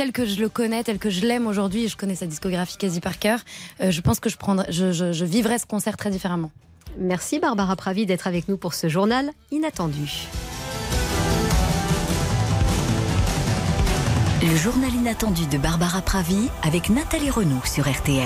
tel 0.02 0.12
que 0.12 0.26
je 0.26 0.42
le 0.42 0.50
connais, 0.50 0.84
tel 0.84 0.98
que 0.98 1.12
je 1.12 1.28
l'aime 1.28 1.46
aujourd'hui. 1.46 1.84
Et 1.84 1.88
je 1.88 1.96
connais 1.96 2.16
sa 2.16 2.26
discographie 2.26 2.76
quasi 2.76 3.02
par 3.02 3.20
cœur. 3.20 3.40
Euh, 3.82 3.92
je 3.92 4.02
pense 4.02 4.20
que 4.20 4.32
je, 4.32 4.38
prendrais, 4.38 4.66
je, 4.72 4.92
je, 4.92 5.14
je 5.14 5.26
vivrais 5.26 5.60
ce 5.60 5.68
concert 5.68 5.96
très 5.96 6.10
différemment. 6.10 6.50
Merci 6.98 7.38
Barbara 7.40 7.76
Pravi 7.76 8.08
d'être 8.08 8.26
avec 8.26 8.48
nous 8.48 8.58
pour 8.58 8.74
ce 8.74 8.90
journal 8.90 9.30
inattendu. 9.52 10.28
Le 14.42 14.56
journal 14.56 14.92
inattendu 14.92 15.46
de 15.46 15.60
Barbara 15.60 16.02
Pravi 16.02 16.50
avec 16.64 16.90
Nathalie 16.90 17.30
Renaud 17.30 17.62
sur 17.64 17.88
RTL. 17.88 18.26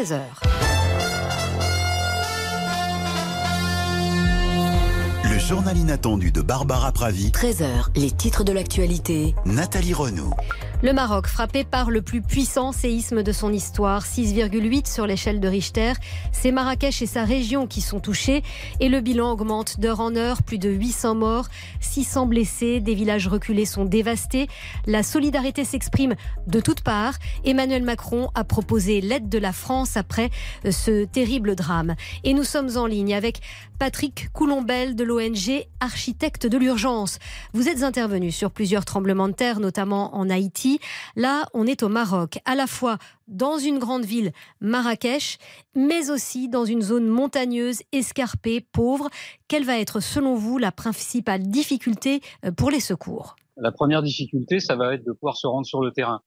13h. 0.00 0.18
Le 5.24 5.38
journal 5.38 5.76
inattendu 5.76 6.32
de 6.32 6.40
Barbara 6.40 6.90
Pravi, 6.90 7.28
13h, 7.28 7.66
les 7.96 8.10
titres 8.10 8.42
de 8.42 8.52
l'actualité. 8.52 9.34
Nathalie 9.44 9.92
Renaud. 9.92 10.30
Le 10.82 10.94
Maroc, 10.94 11.26
frappé 11.26 11.62
par 11.64 11.90
le 11.90 12.00
plus 12.00 12.22
puissant 12.22 12.72
séisme 12.72 13.22
de 13.22 13.32
son 13.32 13.52
histoire, 13.52 14.02
6,8 14.02 14.90
sur 14.90 15.06
l'échelle 15.06 15.38
de 15.38 15.46
Richter. 15.46 15.92
C'est 16.32 16.52
Marrakech 16.52 17.02
et 17.02 17.06
sa 17.06 17.22
région 17.22 17.66
qui 17.66 17.82
sont 17.82 18.00
touchés 18.00 18.42
et 18.80 18.88
le 18.88 19.02
bilan 19.02 19.30
augmente 19.30 19.78
d'heure 19.78 20.00
en 20.00 20.16
heure. 20.16 20.42
Plus 20.42 20.56
de 20.56 20.70
800 20.70 21.16
morts, 21.16 21.48
600 21.80 22.24
blessés, 22.24 22.80
des 22.80 22.94
villages 22.94 23.28
reculés 23.28 23.66
sont 23.66 23.84
dévastés. 23.84 24.48
La 24.86 25.02
solidarité 25.02 25.66
s'exprime 25.66 26.14
de 26.46 26.60
toutes 26.60 26.80
parts. 26.80 27.16
Emmanuel 27.44 27.82
Macron 27.82 28.30
a 28.34 28.44
proposé 28.44 29.02
l'aide 29.02 29.28
de 29.28 29.38
la 29.38 29.52
France 29.52 29.98
après 29.98 30.30
euh, 30.64 30.70
ce 30.70 31.04
terrible 31.04 31.56
drame. 31.56 31.94
Et 32.24 32.32
nous 32.32 32.44
sommes 32.44 32.78
en 32.78 32.86
ligne 32.86 33.12
avec 33.12 33.42
Patrick 33.78 34.30
Coulombel 34.32 34.96
de 34.96 35.04
l'ONG 35.04 35.66
Architecte 35.80 36.46
de 36.46 36.56
l'urgence. 36.56 37.18
Vous 37.52 37.68
êtes 37.68 37.82
intervenu 37.82 38.30
sur 38.30 38.50
plusieurs 38.50 38.86
tremblements 38.86 39.28
de 39.28 39.34
terre, 39.34 39.60
notamment 39.60 40.16
en 40.16 40.30
Haïti. 40.30 40.69
Là, 41.16 41.46
on 41.54 41.66
est 41.66 41.82
au 41.82 41.88
Maroc, 41.88 42.38
à 42.44 42.54
la 42.54 42.66
fois 42.66 42.98
dans 43.28 43.58
une 43.58 43.78
grande 43.78 44.04
ville, 44.04 44.32
Marrakech, 44.60 45.38
mais 45.74 46.10
aussi 46.10 46.48
dans 46.48 46.64
une 46.64 46.82
zone 46.82 47.06
montagneuse, 47.06 47.82
escarpée, 47.92 48.60
pauvre. 48.60 49.08
Quelle 49.48 49.64
va 49.64 49.78
être, 49.78 50.00
selon 50.00 50.34
vous, 50.34 50.58
la 50.58 50.72
principale 50.72 51.42
difficulté 51.42 52.20
euh, 52.44 52.52
pour 52.52 52.70
les 52.70 52.80
secours? 52.80 53.36
La 53.56 53.72
première 53.72 54.02
difficulté, 54.02 54.60
ça 54.60 54.76
va 54.76 54.94
être 54.94 55.04
de 55.04 55.12
pouvoir 55.12 55.36
se 55.36 55.46
rendre 55.46 55.66
sur 55.66 55.80
le 55.82 55.92
terrain. 55.92 56.22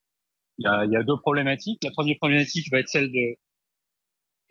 Il 0.60 0.66
y 0.66 0.96
a, 0.96 1.04
deux 1.04 1.18
problématiques. 1.18 1.84
La 1.84 1.92
première 1.92 2.18
problématique 2.18 2.72
va 2.72 2.80
être 2.80 2.90
celle 2.90 3.12
de 3.12 3.36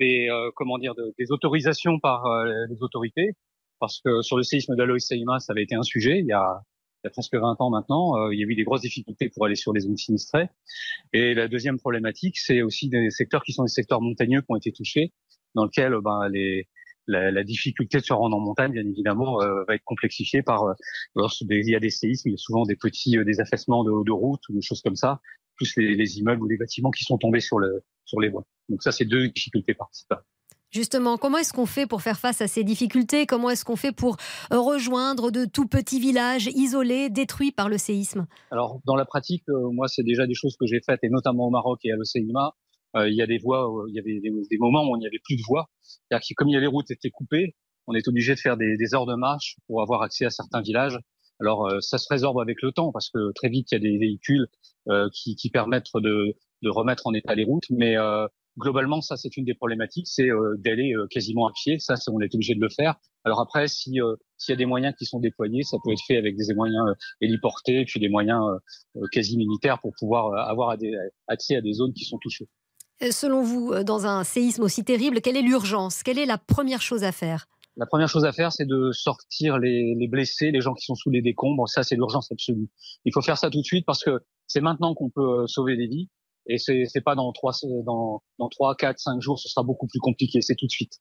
des 0.01 0.29
comment 0.57 0.79
dire 0.79 0.95
des 0.97 1.31
autorisations 1.31 2.01
par 2.01 2.25
les 2.69 2.83
autorités 2.83 3.37
parce 3.83 4.01
que 4.01 4.23
sur 4.23 4.37
le 4.37 4.45
séisme 4.45 4.77
d'Alois 4.77 5.01
Seima, 5.01 5.41
ça 5.41 5.53
avait 5.53 5.65
été 5.65 5.75
un 5.75 5.83
sujet 5.83 6.21
il 6.21 6.27
y 6.27 6.33
a, 6.33 6.63
il 7.03 7.07
y 7.07 7.09
a 7.09 7.11
presque 7.11 7.35
20 7.35 7.57
ans 7.61 7.71
maintenant. 7.71 8.31
il 8.31 8.39
y 8.39 8.45
a 8.45 8.47
eu 8.47 8.55
des 8.55 8.65
grosses 8.65 8.83
difficultés 8.83 9.29
pour 9.29 9.45
aller 9.47 9.57
sur 9.57 9.73
les 9.73 9.81
zones 9.81 9.97
sinistrées. 9.97 10.49
Et 11.13 11.35
la 11.35 11.49
deuxième 11.49 11.79
problématique, 11.79 12.39
c'est 12.39 12.63
aussi 12.63 12.89
des 12.89 13.11
secteurs 13.11 13.43
qui 13.43 13.53
sont 13.53 13.65
des 13.65 13.71
secteurs 13.71 14.01
montagneux 14.01 14.41
qui 14.41 14.47
ont 14.49 14.57
été 14.57 14.73
touchés, 14.73 15.13
dans 15.55 15.65
lesquels 15.65 15.97
ben, 16.03 16.29
les, 16.29 16.69
la, 17.07 17.31
la, 17.31 17.45
difficulté 17.45 17.99
de 17.99 18.05
se 18.05 18.13
rendre 18.13 18.37
en 18.37 18.41
montagne, 18.41 18.73
bien 18.73 18.87
évidemment, 18.87 19.43
euh, 19.43 19.65
va 19.67 19.75
être 19.75 19.85
complexifiée 19.85 20.43
par 20.43 20.63
euh, 20.65 21.27
il 21.51 21.69
y 21.69 21.75
a 21.75 21.81
des 21.81 21.91
séismes, 21.91 22.29
il 22.29 22.33
y 22.33 22.35
a 22.35 22.39
souvent 22.39 22.65
des 22.65 22.77
petits 22.77 23.19
euh, 23.19 23.25
des 23.25 23.41
affaissements 23.41 23.85
de, 23.85 24.05
de 24.05 24.13
routes 24.13 24.49
ou 24.49 24.55
des 24.55 24.63
choses 24.63 24.83
comme 24.83 24.97
ça, 24.97 25.21
plus 25.57 25.77
les, 25.77 25.95
les, 25.95 26.19
immeubles 26.19 26.43
ou 26.43 26.49
les 26.49 26.57
bâtiments 26.57 26.91
qui 26.91 27.05
sont 27.05 27.19
tombés 27.19 27.41
sur 27.41 27.59
le 27.59 27.83
sur 28.05 28.21
les 28.21 28.29
voies. 28.29 28.45
Donc 28.69 28.83
ça, 28.83 28.93
c'est 28.93 29.05
deux 29.05 29.29
difficultés 29.29 29.75
principales. 29.75 30.23
Justement, 30.73 31.19
comment 31.19 31.39
est-ce 31.39 31.53
qu'on 31.53 31.67
fait 31.67 31.87
pour 31.87 32.03
faire 32.03 32.19
face 32.19 32.41
à 32.41 32.49
ces 32.49 32.65
difficultés? 32.65 33.27
Comment 33.27 33.51
est-ce 33.51 33.65
qu'on 33.65 33.77
fait 33.77 33.93
pour 33.93 34.17
euh, 34.53 34.59
rejoindre 34.59 35.31
de 35.31 35.45
tout 35.45 35.67
petits 35.67 36.01
villages 36.01 36.47
isolés, 36.47 37.11
détruits 37.11 37.53
par 37.53 37.69
le 37.69 37.79
séisme? 37.79 38.27
Alors, 38.51 38.81
dans 38.85 38.97
la 38.97 39.05
pratique, 39.05 39.45
moi, 39.49 39.87
c'est 39.87 40.03
déjà 40.03 40.27
des 40.27 40.35
choses 40.35 40.57
que 40.57 40.67
j'ai 40.67 40.81
faites, 40.85 41.01
et 41.03 41.11
notamment 41.11 41.47
au 41.47 41.51
Maroc 41.51 41.81
et 41.85 41.93
à 41.93 41.97
l'Océanima. 41.97 42.55
Euh, 42.97 43.09
il 43.09 43.15
y 43.15 43.23
a 43.23 43.27
des 43.27 43.39
voies, 43.39 43.71
il 43.89 43.95
y 43.95 43.99
avait 43.99 44.21
des, 44.21 44.31
des, 44.31 44.59
moments 44.59 44.91
où 44.91 44.97
il 44.97 45.01
n'y 45.01 45.07
avait 45.07 45.21
plus 45.23 45.37
de 45.37 45.43
voies. 45.47 45.69
C'est-à-dire 45.83 46.27
que 46.29 46.35
comme 46.35 46.49
les 46.49 46.67
routes 46.67 46.91
étaient 46.91 47.11
coupées, 47.11 47.55
on 47.87 47.95
est 47.95 48.07
obligé 48.09 48.35
de 48.35 48.41
faire 48.41 48.57
des, 48.57 48.77
des, 48.77 48.95
heures 48.95 49.07
de 49.07 49.15
marche 49.15 49.57
pour 49.67 49.83
avoir 49.83 50.03
accès 50.03 50.25
à 50.25 50.31
certains 50.31 50.61
villages. 50.61 50.99
Alors 51.41 51.67
euh, 51.67 51.81
ça 51.81 51.99
se 51.99 52.07
résorbe 52.09 52.39
avec 52.39 52.63
le 52.63 52.73
temps 52.73 52.93
parce 52.93 53.11
que 53.11 53.33
très 53.33 53.49
vite 53.49 53.73
il 53.73 53.75
y 53.75 53.77
a 53.77 53.81
des 53.81 53.99
véhicules 53.99 54.47
euh, 54.89 55.09
qui, 55.13 55.35
qui, 55.35 55.51
permettent 55.51 55.91
de, 55.95 56.37
de, 56.63 56.71
remettre 56.71 57.07
en 57.07 57.15
état 57.15 57.35
les 57.35 57.45
routes, 57.45 57.69
mais 57.71 57.97
euh, 57.97 58.27
globalement 58.59 59.01
ça 59.01 59.17
c'est 59.17 59.37
une 59.37 59.45
des 59.45 59.55
problématiques, 59.55 60.07
c'est 60.09 60.31
euh, 60.31 60.57
d'aller 60.59 60.95
quasiment 61.11 61.47
à 61.47 61.53
pied. 61.53 61.79
Ça, 61.79 61.95
on 62.11 62.21
est 62.21 62.35
obligé 62.35 62.55
de 62.55 62.61
le 62.61 62.69
faire. 62.69 62.97
Alors 63.25 63.41
après, 63.41 63.69
si 63.69 63.99
s'il 64.39 64.53
y 64.53 64.53
a 64.53 64.57
des 64.57 64.67
moyens 64.67 64.95
qui 64.99 65.05
sont 65.05 65.21
déployés, 65.21 65.63
ça 65.63 65.77
peut 65.85 65.93
être 65.93 66.03
fait 66.07 66.17
avec 66.17 66.37
des 66.37 66.55
moyens 66.55 66.85
héliportés, 67.21 67.81
et 67.81 67.85
puis 67.85 68.01
des 68.01 68.09
moyens 68.09 68.43
quasi 69.13 69.37
militaires 69.37 69.81
pour 69.81 69.93
pouvoir 69.99 70.49
avoir 70.49 70.77
accès 71.29 71.57
à 71.57 71.61
des 71.61 71.73
zones 71.73 71.93
qui 71.93 72.05
sont 72.05 72.19
touchées. 72.19 72.49
Euh, 73.03 73.11
selon 73.11 73.43
vous, 73.43 73.73
euh, 73.73 73.83
dans 73.83 74.07
un 74.07 74.23
séisme 74.23 74.63
aussi 74.63 74.85
terrible, 74.85 75.21
quelle 75.21 75.37
est 75.37 75.43
l'urgence? 75.43 76.03
Quelle 76.03 76.19
est 76.19 76.27
la 76.27 76.39
première 76.39 76.83
chose 76.83 77.03
à 77.05 77.13
faire? 77.13 77.47
La 77.77 77.87
première 77.87 78.09
chose 78.09 78.25
à 78.25 78.33
faire, 78.33 78.53
c'est 78.53 78.67
de 78.67 78.91
sortir 78.93 79.59
les, 79.59 79.95
les, 79.99 80.07
blessés, 80.07 80.51
les 80.51 80.61
gens 80.61 80.75
qui 80.75 80.85
sont 80.85 80.95
sous 80.95 81.11
les 81.11 81.23
décombres. 81.23 81.69
Ça, 81.69 81.83
c'est 81.83 81.97
l'urgence 81.97 82.31
absolue. 82.31 82.69
Il 83.05 83.13
faut 83.13 83.23
faire 83.23 83.39
ça 83.39 83.51
tout 83.51 83.61
de 83.61 83.65
suite 83.65 83.87
parce 83.87 84.05
que 84.05 84.21
c'est 84.47 84.61
maintenant 84.61 84.95
qu'on 84.95 85.11
peut 85.11 85.43
euh, 85.43 85.47
sauver 85.47 85.77
des 85.77 85.87
vies. 85.87 86.09
Et 86.47 86.59
c'est, 86.59 87.01
pas 87.05 87.15
dans 87.15 87.33
trois, 87.33 87.53
dans, 87.85 88.23
dans 88.39 88.49
trois, 88.49 88.75
quatre, 88.75 88.99
cinq 88.99 89.21
jours, 89.21 89.39
ce 89.39 89.49
sera 89.49 89.63
beaucoup 89.63 89.87
plus 89.87 90.01
compliqué. 90.01 90.41
C'est 90.41 90.57
tout 90.57 90.67
de 90.67 90.73
suite. 90.73 90.95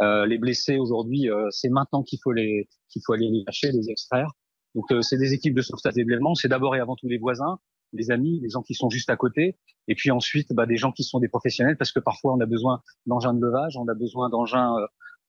Euh, 0.00 0.26
les 0.26 0.38
blessés 0.38 0.78
aujourd'hui, 0.78 1.30
euh, 1.30 1.46
c'est 1.50 1.68
maintenant 1.68 2.02
qu'il 2.02 2.18
faut 2.22 2.32
les, 2.32 2.68
qu'il 2.88 3.02
faut 3.04 3.12
aller 3.12 3.28
les 3.28 3.44
lâcher, 3.46 3.70
les 3.70 3.90
extraire. 3.90 4.30
Donc, 4.74 4.90
euh, 4.92 5.02
c'est 5.02 5.18
des 5.18 5.32
équipes 5.32 5.54
de 5.54 5.62
sauvetage 5.62 5.94
d'événements. 5.94 6.34
C'est 6.34 6.48
d'abord 6.48 6.74
et 6.74 6.80
avant 6.80 6.96
tout 6.96 7.08
les 7.08 7.18
voisins, 7.18 7.58
les 7.92 8.10
amis, 8.10 8.40
les 8.40 8.48
gens 8.48 8.62
qui 8.62 8.74
sont 8.74 8.88
juste 8.88 9.10
à 9.10 9.16
côté. 9.16 9.58
Et 9.88 9.94
puis 9.94 10.10
ensuite, 10.10 10.52
bah, 10.52 10.66
des 10.66 10.76
gens 10.76 10.92
qui 10.92 11.04
sont 11.04 11.18
des 11.18 11.28
professionnels, 11.28 11.76
parce 11.76 11.92
que 11.92 12.00
parfois 12.00 12.34
on 12.34 12.40
a 12.40 12.46
besoin 12.46 12.82
d'engins 13.06 13.34
de 13.34 13.44
levage, 13.44 13.76
on 13.76 13.88
a 13.88 13.94
besoin 13.94 14.28
d'engins, 14.28 14.76
euh, 14.76 14.86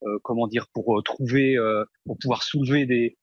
euh 0.08 0.20
comment 0.24 0.48
dire, 0.48 0.68
pour 0.74 0.98
euh, 0.98 1.02
trouver, 1.02 1.58
pour 2.06 2.18
pouvoir 2.20 2.44
soulever 2.44 2.86
des, 2.86 3.18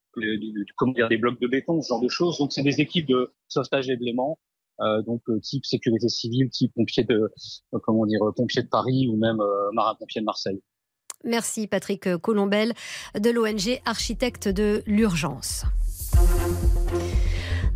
comment 0.77 0.93
dire, 0.93 1.09
des 1.09 1.19
blocs 1.19 1.41
de 1.41 1.47
béton, 1.47 1.81
ce 1.81 1.89
genre 1.89 2.03
de 2.03 2.09
choses. 2.09 2.39
Donc 2.39 2.53
c'est 2.53 2.63
des 2.63 2.81
équipes 2.81 3.07
de 3.07 3.33
sauvetage 3.49 3.89
et 3.89 3.97
d'éléments. 3.97 4.39
Euh, 4.39 4.48
donc 5.07 5.23
type 5.43 5.65
sécurité 5.65 6.09
civile, 6.09 6.51
type 6.51 6.73
pompiers 6.75 7.05
de 7.05 7.33
comment 7.83 8.07
dire 8.07 8.21
pompiers 8.37 8.63
de 8.63 8.69
Paris 8.69 9.09
ou 9.09 9.17
même 9.17 9.39
marins-pompiers 9.73 10.21
de 10.21 10.27
Marseille. 10.27 10.63
Merci 11.25 11.67
Patrick 11.67 12.17
Colombel 12.19 12.75
de 13.19 13.31
l'ONG 13.31 13.81
Architecte 13.85 14.49
de 14.49 14.83
l'urgence. 14.87 15.65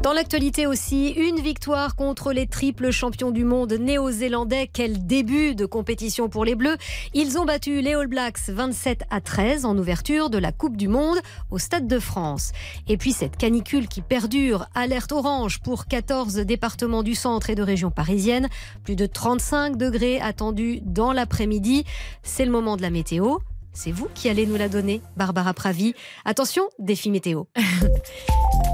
Dans 0.03 0.13
l'actualité 0.13 0.67
aussi, 0.67 1.11
une 1.11 1.39
victoire 1.39 1.95
contre 1.95 2.33
les 2.33 2.49
triples 2.49 2.91
champions 2.91 3.31
du 3.31 3.45
monde 3.45 3.73
néo-zélandais. 3.73 4.69
Quel 4.73 5.07
début 5.07 5.55
de 5.55 5.65
compétition 5.65 6.29
pour 6.29 6.45
les 6.45 6.57
Bleus. 6.57 6.77
Ils 7.15 7.39
ont 7.39 7.45
battu 7.45 7.81
les 7.81 7.95
All 7.95 8.09
Blacks 8.09 8.49
27 8.49 9.05
à 9.11 9.21
13 9.21 9.65
en 9.65 9.79
ouverture 9.79 10.29
de 10.29 10.39
la 10.39 10.51
Coupe 10.51 10.77
du 10.77 10.89
Monde 10.89 11.19
au 11.53 11.59
Stade 11.59 11.87
de 11.87 12.01
France. 12.01 12.51
Et 12.89 12.97
puis 12.97 13.13
cette 13.13 13.37
canicule 13.37 13.87
qui 13.87 14.03
perdure, 14.03 14.67
alerte 14.75 15.13
orange 15.13 15.61
pour 15.61 15.87
14 15.87 16.35
départements 16.35 17.05
du 17.05 17.15
centre 17.15 17.51
et 17.51 17.55
de 17.55 17.63
région 17.63 17.93
parisienne. 17.93 18.49
Plus 18.83 18.97
de 18.97 19.07
35 19.07 19.77
degrés 19.77 20.21
attendus 20.21 20.81
dans 20.83 21.13
l'après-midi. 21.13 21.85
C'est 22.25 22.45
le 22.45 22.51
moment 22.51 22.77
de 22.77 22.83
la 22.83 22.91
météo. 22.91 23.37
C'est 23.73 23.93
vous 23.93 24.09
qui 24.15 24.29
allez 24.29 24.47
nous 24.47 24.57
la 24.57 24.69
donner, 24.69 25.01
Barbara 25.17 25.55
Pravi. 25.55 25.95
Attention, 26.25 26.65
défi 26.81 27.09
météo. 27.13 27.45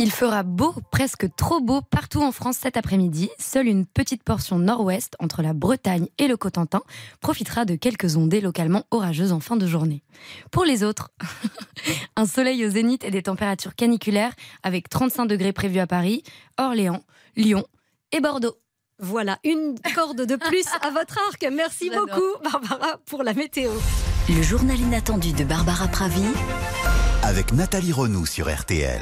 Il 0.00 0.10
fera 0.10 0.42
beau, 0.42 0.74
presque 0.90 1.26
trop 1.36 1.60
beau, 1.60 1.80
partout 1.80 2.20
en 2.20 2.32
France 2.32 2.56
cet 2.60 2.76
après-midi. 2.76 3.30
Seule 3.38 3.68
une 3.68 3.86
petite 3.86 4.24
portion 4.24 4.58
nord-ouest, 4.58 5.14
entre 5.20 5.40
la 5.40 5.52
Bretagne 5.52 6.08
et 6.18 6.26
le 6.26 6.36
Cotentin, 6.36 6.82
profitera 7.20 7.64
de 7.64 7.76
quelques 7.76 8.16
ondées 8.16 8.40
localement 8.40 8.82
orageuses 8.90 9.32
en 9.32 9.38
fin 9.38 9.56
de 9.56 9.68
journée. 9.68 10.02
Pour 10.50 10.64
les 10.64 10.82
autres, 10.82 11.12
un 12.16 12.26
soleil 12.26 12.66
au 12.66 12.70
zénith 12.70 13.04
et 13.04 13.12
des 13.12 13.22
températures 13.22 13.76
caniculaires, 13.76 14.32
avec 14.64 14.88
35 14.88 15.26
degrés 15.26 15.52
prévus 15.52 15.78
à 15.78 15.86
Paris, 15.86 16.24
Orléans, 16.58 17.04
Lyon 17.36 17.64
et 18.10 18.20
Bordeaux. 18.20 18.56
Voilà, 18.98 19.38
une 19.44 19.76
corde 19.94 20.26
de 20.26 20.36
plus 20.36 20.66
à 20.82 20.90
votre 20.90 21.18
arc. 21.28 21.46
Merci 21.52 21.90
beaucoup, 21.90 22.42
Barbara, 22.42 22.98
pour 23.06 23.22
la 23.22 23.32
météo. 23.32 23.70
Le 24.28 24.42
journal 24.42 24.78
inattendu 24.78 25.32
de 25.32 25.44
Barbara 25.44 25.86
Pravi 25.86 26.24
avec 27.24 27.52
Nathalie 27.52 27.92
Renou 27.92 28.26
sur 28.26 28.54
RTL. 28.54 29.00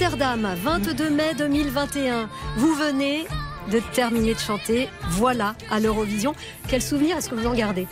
Rotterdam, 0.00 0.54
22 0.56 1.10
mai 1.10 1.34
2021. 1.36 2.30
Vous 2.56 2.74
venez 2.74 3.26
de 3.70 3.80
terminer 3.92 4.32
de 4.32 4.38
chanter 4.38 4.88
Voilà 5.10 5.54
à 5.70 5.78
l'Eurovision. 5.78 6.34
Quel 6.68 6.80
souvenir 6.80 7.18
est-ce 7.18 7.28
que 7.28 7.34
vous 7.34 7.46
en 7.46 7.52
gardez? 7.52 7.86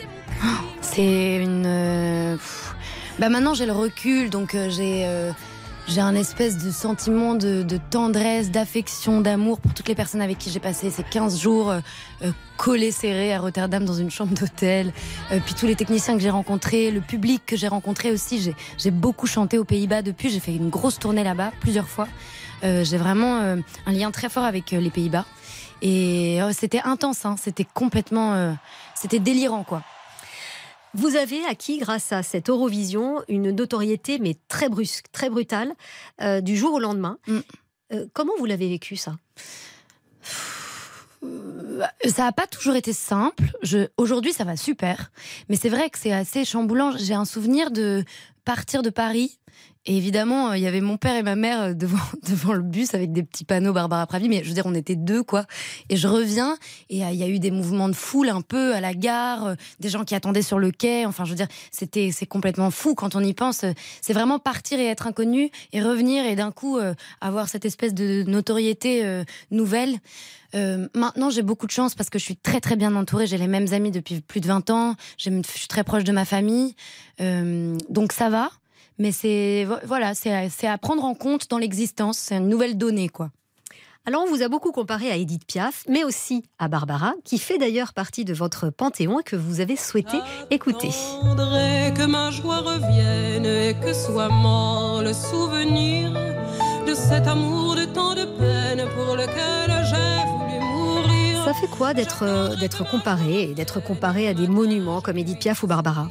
C'est 0.80 1.36
une. 1.36 1.66
Euh, 1.66 2.36
bah 3.18 3.28
maintenant 3.28 3.52
j'ai 3.52 3.66
le 3.66 3.72
recul, 3.72 4.30
donc 4.30 4.54
euh, 4.54 4.70
j'ai. 4.70 5.04
Euh, 5.88 5.92
j'ai 5.92 6.00
un 6.00 6.14
espèce 6.14 6.58
de 6.58 6.70
sentiment 6.70 7.34
de, 7.34 7.62
de 7.62 7.78
tendresse, 7.90 8.50
d'affection, 8.50 9.20
d'amour 9.20 9.60
pour 9.60 9.74
toutes 9.74 9.88
les 9.88 9.94
personnes 9.94 10.22
avec 10.22 10.38
qui 10.38 10.50
j'ai 10.50 10.60
passé 10.60 10.90
ces 10.90 11.02
15 11.02 11.40
jours 11.40 11.70
euh, 11.70 11.80
collés 12.56 12.92
serrés 12.92 13.32
à 13.32 13.40
Rotterdam 13.40 13.84
dans 13.84 13.94
une 13.94 14.10
chambre 14.10 14.34
d'hôtel. 14.34 14.92
Euh, 15.32 15.40
puis 15.44 15.54
tous 15.54 15.66
les 15.66 15.76
techniciens 15.76 16.14
que 16.14 16.20
j'ai 16.20 16.30
rencontrés, 16.30 16.90
le 16.90 17.00
public 17.00 17.42
que 17.46 17.56
j'ai 17.56 17.68
rencontré 17.68 18.10
aussi. 18.12 18.52
J'ai 18.76 18.90
beaucoup 18.90 19.26
chanté 19.26 19.58
aux 19.58 19.64
Pays-Bas 19.64 20.02
depuis. 20.02 20.30
J'ai 20.30 20.40
fait 20.40 20.54
une 20.54 20.70
grosse 20.70 20.98
tournée 20.98 21.24
là-bas 21.24 21.52
plusieurs 21.60 21.88
fois. 21.88 22.08
Euh, 22.64 22.84
j'ai 22.84 22.96
vraiment 22.96 23.40
euh, 23.40 23.56
un 23.86 23.92
lien 23.92 24.10
très 24.10 24.28
fort 24.28 24.44
avec 24.44 24.72
euh, 24.72 24.80
les 24.80 24.90
Pays-Bas. 24.90 25.24
Et 25.80 26.40
oh, 26.42 26.50
c'était 26.52 26.82
intense, 26.84 27.24
hein. 27.24 27.36
c'était 27.40 27.66
complètement... 27.72 28.34
Euh, 28.34 28.52
c'était 28.94 29.20
délirant, 29.20 29.62
quoi. 29.62 29.82
Vous 30.94 31.16
avez 31.16 31.44
acquis, 31.44 31.78
grâce 31.78 32.12
à 32.12 32.22
cette 32.22 32.48
Eurovision, 32.48 33.22
une 33.28 33.50
notoriété, 33.50 34.18
mais 34.18 34.36
très 34.48 34.68
brusque, 34.68 35.06
très 35.12 35.30
brutale, 35.30 35.74
euh, 36.20 36.40
du 36.40 36.56
jour 36.56 36.74
au 36.74 36.78
lendemain. 36.78 37.18
Mm. 37.26 37.38
Euh, 37.92 38.06
comment 38.12 38.32
vous 38.38 38.46
l'avez 38.46 38.68
vécu, 38.68 38.96
ça? 38.96 39.16
Ça 42.04 42.24
n'a 42.24 42.32
pas 42.32 42.46
toujours 42.46 42.76
été 42.76 42.92
simple. 42.92 43.44
Aujourd'hui, 43.96 44.32
ça 44.32 44.44
va 44.44 44.56
super. 44.56 45.10
Mais 45.48 45.56
c'est 45.56 45.68
vrai 45.68 45.90
que 45.90 45.98
c'est 45.98 46.12
assez 46.12 46.44
chamboulant. 46.44 46.96
J'ai 46.96 47.14
un 47.14 47.24
souvenir 47.24 47.70
de 47.70 48.04
partir 48.44 48.82
de 48.82 48.90
Paris 48.90 49.38
et 49.88 49.96
évidemment, 49.96 50.52
il 50.52 50.60
y 50.60 50.66
avait 50.66 50.82
mon 50.82 50.98
père 50.98 51.16
et 51.16 51.22
ma 51.22 51.34
mère 51.34 51.62
euh, 51.62 51.72
devant, 51.72 51.96
devant 52.28 52.52
le 52.52 52.62
bus 52.62 52.92
avec 52.92 53.10
des 53.10 53.22
petits 53.22 53.44
panneaux 53.44 53.72
Barbara 53.72 54.06
Pravi, 54.06 54.28
mais 54.28 54.42
je 54.42 54.48
veux 54.48 54.54
dire, 54.54 54.66
on 54.66 54.74
était 54.74 54.96
deux, 54.96 55.22
quoi. 55.22 55.46
Et 55.88 55.96
je 55.96 56.06
reviens, 56.06 56.58
et 56.90 57.04
euh, 57.04 57.08
il 57.10 57.16
y 57.16 57.22
a 57.22 57.28
eu 57.28 57.38
des 57.38 57.50
mouvements 57.50 57.88
de 57.88 57.94
foule 57.94 58.28
un 58.28 58.42
peu 58.42 58.74
à 58.74 58.82
la 58.82 58.92
gare, 58.92 59.46
euh, 59.46 59.54
des 59.80 59.88
gens 59.88 60.04
qui 60.04 60.14
attendaient 60.14 60.42
sur 60.42 60.58
le 60.58 60.72
quai. 60.72 61.06
Enfin, 61.06 61.24
je 61.24 61.30
veux 61.30 61.36
dire, 61.36 61.48
c'était, 61.72 62.10
c'est 62.12 62.26
complètement 62.26 62.70
fou 62.70 62.94
quand 62.94 63.16
on 63.16 63.20
y 63.20 63.32
pense. 63.32 63.64
C'est 64.02 64.12
vraiment 64.12 64.38
partir 64.38 64.78
et 64.78 64.84
être 64.84 65.06
inconnu, 65.06 65.50
et 65.72 65.80
revenir, 65.80 66.26
et 66.26 66.36
d'un 66.36 66.52
coup, 66.52 66.78
avoir 67.20 67.48
cette 67.48 67.64
espèce 67.64 67.94
de 67.94 68.24
notoriété 68.24 69.22
nouvelle. 69.50 69.98
maintenant, 70.94 71.30
j'ai 71.30 71.42
beaucoup 71.42 71.66
de 71.66 71.72
chance 71.72 71.94
parce 71.94 72.10
que 72.10 72.18
je 72.18 72.24
suis 72.24 72.36
très 72.36 72.60
très 72.60 72.76
bien 72.76 72.94
entourée. 72.94 73.26
J'ai 73.26 73.38
les 73.38 73.46
mêmes 73.46 73.72
amis 73.72 73.90
depuis 73.90 74.20
plus 74.20 74.40
de 74.40 74.46
20 74.46 74.70
ans. 74.70 74.96
Je 75.16 75.30
suis 75.44 75.68
très 75.68 75.84
proche 75.84 76.04
de 76.04 76.12
ma 76.12 76.24
famille. 76.24 76.74
donc 77.18 78.12
ça 78.12 78.28
va. 78.28 78.50
Mais 78.98 79.12
c'est 79.12 79.66
voilà, 79.84 80.14
c'est 80.14 80.66
à 80.66 80.78
prendre 80.78 81.04
en 81.04 81.14
compte 81.14 81.48
dans 81.50 81.58
l'existence. 81.58 82.18
C'est 82.18 82.36
une 82.36 82.48
nouvelle 82.48 82.76
donnée, 82.76 83.08
quoi. 83.08 83.30
Alors 84.08 84.22
on 84.26 84.30
vous 84.30 84.42
a 84.42 84.48
beaucoup 84.48 84.72
comparé 84.72 85.10
à 85.10 85.16
Edith 85.16 85.44
Piaf, 85.46 85.84
mais 85.86 86.02
aussi 86.02 86.42
à 86.58 86.68
Barbara, 86.68 87.12
qui 87.24 87.38
fait 87.38 87.58
d'ailleurs 87.58 87.92
partie 87.92 88.24
de 88.24 88.32
votre 88.32 88.70
panthéon 88.70 89.20
et 89.20 89.22
que 89.22 89.36
vous 89.36 89.60
avez 89.60 89.76
souhaité 89.76 90.16
écouter. 90.50 90.88
J'attendrai 90.90 91.92
que 91.94 92.06
ma 92.06 92.30
joie 92.30 92.60
revienne 92.60 93.44
et 93.44 93.74
que 93.74 93.92
soit 93.92 94.30
mort 94.30 95.02
le 95.02 95.12
souvenir 95.12 96.10
de 96.86 96.94
cet 96.94 97.26
amour 97.26 97.74
de 97.74 97.84
tant 97.84 98.14
de 98.14 98.24
peine 98.24 98.88
pour 98.96 99.14
lequel 99.14 99.84
j'ai 99.90 100.30
voulu 100.30 100.58
mourir. 100.64 101.44
Ça 101.44 101.52
fait 101.52 101.68
quoi 101.76 101.92
d'être 101.92 102.22
euh, 102.22 102.56
d'être 102.56 102.90
comparé 102.90 103.50
et 103.50 103.54
d'être 103.54 103.78
comparé 103.78 104.26
à 104.26 104.32
des 104.32 104.48
monuments 104.48 105.02
comme 105.02 105.18
Edith 105.18 105.38
Piaf 105.40 105.62
ou 105.62 105.66
Barbara? 105.66 106.10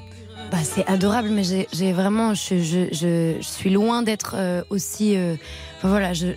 Bah, 0.52 0.60
c'est 0.64 0.86
adorable, 0.88 1.30
mais 1.30 1.44
j'ai- 1.44 1.92
vraiment, 1.94 2.34
je, 2.34 2.60
je- 2.62 2.88
je- 2.94 3.36
je 3.40 3.46
suis 3.46 3.70
loin 3.70 4.02
d'être 4.02 4.36
euh, 4.38 4.64
aussi. 4.70 5.16
euh, 5.18 5.36
voilà, 5.84 6.14
je, 6.14 6.28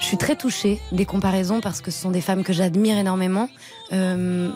suis 0.00 0.16
très 0.18 0.36
touchée 0.36 0.80
des 0.92 1.06
comparaisons 1.06 1.60
parce 1.62 1.80
que 1.80 1.90
ce 1.90 1.98
sont 2.02 2.10
des 2.10 2.20
femmes 2.20 2.44
que 2.44 2.52
j'admire 2.52 2.98
énormément. 2.98 3.48
Euh, 3.94 4.50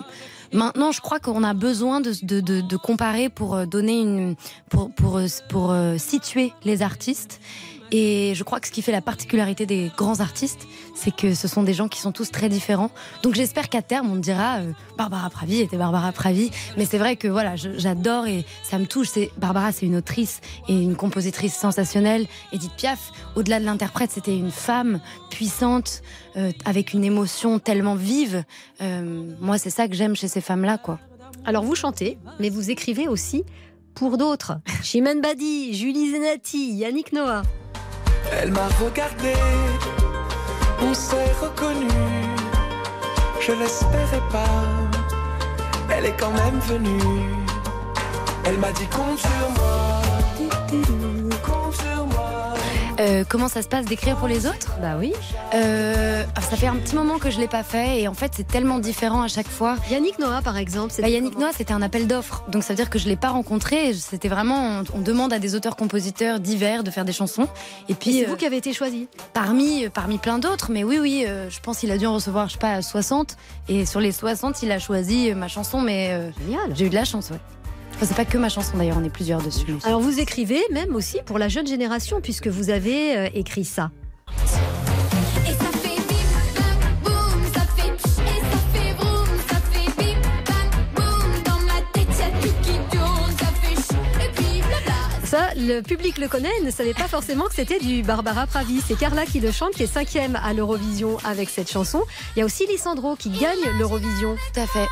maintenant, 0.53 0.93
je 0.93 1.01
crois 1.01 1.21
qu'on 1.21 1.43
a 1.43 1.55
besoin 1.55 2.01
de, 2.03 2.13
de, 2.23 2.41
de- 2.41 2.61
de 2.61 2.77
comparer 2.77 3.31
pour 3.31 3.55
euh, 3.55 3.65
donner 3.65 3.99
une, 4.01 4.35
pour, 4.69 4.91
pour, 4.91 5.17
euh, 5.17 5.27
pour 5.49 5.71
euh, 5.73 5.97
situer 5.97 6.53
les 6.65 6.83
artistes. 6.83 7.41
Et 7.91 8.35
je 8.35 8.45
crois 8.45 8.61
que 8.61 8.67
ce 8.67 8.73
qui 8.73 8.83
fait 8.83 8.93
la 8.93 9.01
particularité 9.01 9.65
des 9.65 9.91
grands 9.97 10.21
artistes, 10.21 10.67
c'est 10.95 11.15
que 11.15 11.35
ce 11.35 11.49
sont 11.49 11.63
des 11.63 11.75
gens 11.75 11.89
qui 11.89 12.01
sont 12.01 12.13
tous 12.13 12.31
très 12.31 12.49
différents. 12.49 12.91
Donc 13.23 13.35
j'espère 13.35 13.69
qu'à 13.69 13.83
terme, 13.83 14.11
on 14.11 14.15
me 14.17 14.21
dira 14.21 14.59
euh, 14.59 14.73
Barbara 14.97 15.31
Pravi 15.31 15.61
était 15.61 15.77
Barbara 15.77 16.13
Pravi. 16.13 16.51
Mais 16.77 16.85
c'est 16.85 16.99
vrai 16.99 17.17
que 17.17 17.29
voilà, 17.29 17.57
j'adore 17.57 18.27
et 18.27 18.45
ça 18.63 18.79
me 18.79 18.87
touche. 18.87 19.09
Barbara, 19.39 19.73
c'est 19.73 19.87
une 19.87 19.97
autrice 19.97 20.41
et 20.69 20.75
une 20.75 20.97
compositrice 20.97 21.55
sensationnelle. 21.55 22.27
Edith 22.53 22.73
Piaf, 22.77 23.13
au-delà 23.37 23.61
de 23.61 23.65
l'interprète, 23.65 24.11
c'était 24.11 24.37
une 24.37 24.51
femme 24.51 25.01
puissante 25.31 26.03
euh, 26.37 26.53
avec 26.65 26.93
une 26.93 27.05
émotion 27.05 27.59
tellement 27.59 27.95
vive. 27.95 28.45
Euh, 28.83 29.33
moi, 29.41 29.57
c'est 29.57 29.71
ça 29.71 29.89
que 29.89 29.95
j'aime 29.95 30.15
chez 30.15 30.29
ces 30.29 30.41
femmes-là, 30.41 30.79
quoi. 30.79 30.99
Alors 31.45 31.65
vous 31.65 31.75
chantez, 31.75 32.19
mais 32.41 32.51
vous 32.51 32.71
écrivez 32.71 33.09
aussi 33.09 33.45
pour 33.95 34.19
d'autres. 34.19 34.59
Chimène 34.83 35.21
Badi, 35.21 35.75
Julie 35.75 36.11
Zenati, 36.11 36.75
Yannick 36.75 37.13
Noah. 37.13 37.43
Elle 38.33 38.53
m'a 38.53 38.69
regardé, 38.81 39.35
on 40.81 40.95
s'est 40.95 41.33
reconnu. 41.41 41.89
Je 43.41 43.53
l'espérais 43.53 44.23
pas, 44.31 44.65
elle 45.91 46.07
est 46.07 46.17
quand 46.19 46.33
même 46.33 46.59
venue. 46.61 47.35
Elle 48.45 48.59
m'a 48.59 48.73
dit 48.73 48.87
compte 48.87 49.19
sur 49.19 49.51
moi. 49.57 50.03
Euh, 53.01 53.25
comment 53.29 53.49
ça 53.49 53.63
se 53.63 53.69
passe 53.69 53.85
d'écrire 53.85 54.17
pour 54.17 54.27
les 54.29 54.47
autres? 54.47 54.77
Bah 54.83 54.97
oui. 54.99 55.13
Euh, 55.55 56.25
ça 56.41 56.57
fait 56.57 56.67
un 56.67 56.77
petit 56.77 56.95
moment 56.97 57.19
que 57.19 57.31
je 57.31 57.39
l'ai 57.39 57.47
pas 57.47 57.63
fait 57.63 58.01
et 58.01 58.09
en 58.09 58.15
fait 58.15 58.33
c'est 58.35 58.47
tellement 58.47 58.79
différent 58.79 59.23
à 59.23 59.29
chaque 59.29 59.47
fois. 59.49 59.77
Yannick 59.91 60.19
Noah 60.19 60.43
par 60.43 60.57
exemple. 60.57 60.93
Bah, 61.01 61.09
Yannick 61.09 61.39
Noah 61.39 61.53
c'était 61.57 61.73
un 61.73 61.83
appel 61.83 62.07
d'offres 62.07 62.45
donc 62.49 62.65
ça 62.65 62.73
veut 62.73 62.77
dire 62.77 62.91
que 62.91 62.99
je 62.99 63.07
l'ai 63.09 63.17
pas 63.17 63.29
rencontré. 63.29 63.93
C'était 63.95 64.29
vraiment 64.29 64.83
on, 64.95 64.99
on 64.99 65.01
demande 65.01 65.33
à 65.33 65.39
des 65.39 65.55
auteurs-compositeurs 65.55 66.41
divers 66.41 66.83
de 66.83 66.91
faire 66.91 67.05
des 67.05 67.13
chansons 67.13 67.49
et 67.89 67.95
puis 67.95 68.13
c'est 68.13 68.27
euh, 68.27 68.31
vous 68.31 68.37
qui 68.37 68.47
avez 68.47 68.57
été 68.57 68.73
choisi? 68.73 69.09
parmi 69.33 69.85
euh, 69.85 69.91
parmi 69.91 70.19
plein 70.19 70.39
d'autres 70.39 70.71
mais 70.71 70.83
oui 70.85 70.99
oui 71.01 71.25
euh, 71.29 71.49
je 71.51 71.61
pense 71.61 71.79
qu'il 71.79 71.91
a 71.93 71.99
dû 71.99 72.07
en 72.07 72.15
recevoir 72.15 72.49
je 72.49 72.55
sais 72.55 72.59
pas 72.59 72.83
60 72.83 73.37
et 73.69 73.87
sur 73.87 74.01
les 74.01 74.13
60 74.13 74.63
il 74.63 74.73
a 74.73 74.79
choisi 74.79 75.31
euh, 75.31 75.35
ma 75.35 75.49
chanson 75.49 75.81
mais 75.81 76.09
euh, 76.13 76.31
j'ai 76.75 76.87
eu 76.87 76.91
de 76.91 76.95
la 76.95 77.05
chance 77.05 77.31
ouais. 77.31 77.39
Enfin, 78.01 78.07
c'est 78.07 78.15
pas 78.17 78.25
que 78.25 78.39
ma 78.39 78.49
chanson 78.49 78.77
d'ailleurs 78.79 78.97
on 78.97 79.03
est 79.03 79.11
plusieurs 79.11 79.43
dessus. 79.43 79.65
mais- 79.69 79.85
Alors 79.85 80.01
vous 80.01 80.21
écrivez 80.21 80.61
même 80.71 80.95
aussi 80.95 81.19
pour 81.27 81.37
la 81.37 81.49
jeune 81.49 81.67
génération 81.67 82.21
puisque 82.21 82.47
vous 82.47 82.71
avez 82.71 83.17
euh, 83.19 83.29
écrit 83.35 83.65
ça. 83.65 83.91
Ça 95.25 95.51
le 95.57 95.83
public 95.83 96.17
le 96.19 96.27
connaît, 96.27 96.49
ne 96.65 96.71
savait 96.71 96.95
pas 96.95 97.07
forcément 97.07 97.45
que 97.49 97.55
c'était 97.55 97.79
du 97.79 98.03
Barbara 98.03 98.47
Pravi. 98.47 98.81
C'est 98.81 98.99
Carla 98.99 99.27
qui 99.27 99.41
le 99.41 99.53
chante, 99.53 99.73
qui 99.73 99.83
est 99.83 99.87
cinquième 99.87 100.37
à 100.43 100.55
l'Eurovision 100.55 101.19
avec 101.23 101.51
cette 101.51 101.71
chanson. 101.71 102.03
Il 102.35 102.39
y 102.39 102.43
a 102.43 102.47
aussi 102.47 102.67
Lissandro 102.67 103.15
qui 103.15 103.29
gagne 103.29 103.59
l'Eurovision. 103.79 104.37
Tout 104.55 104.61
à 104.61 104.67
fait. 104.67 104.87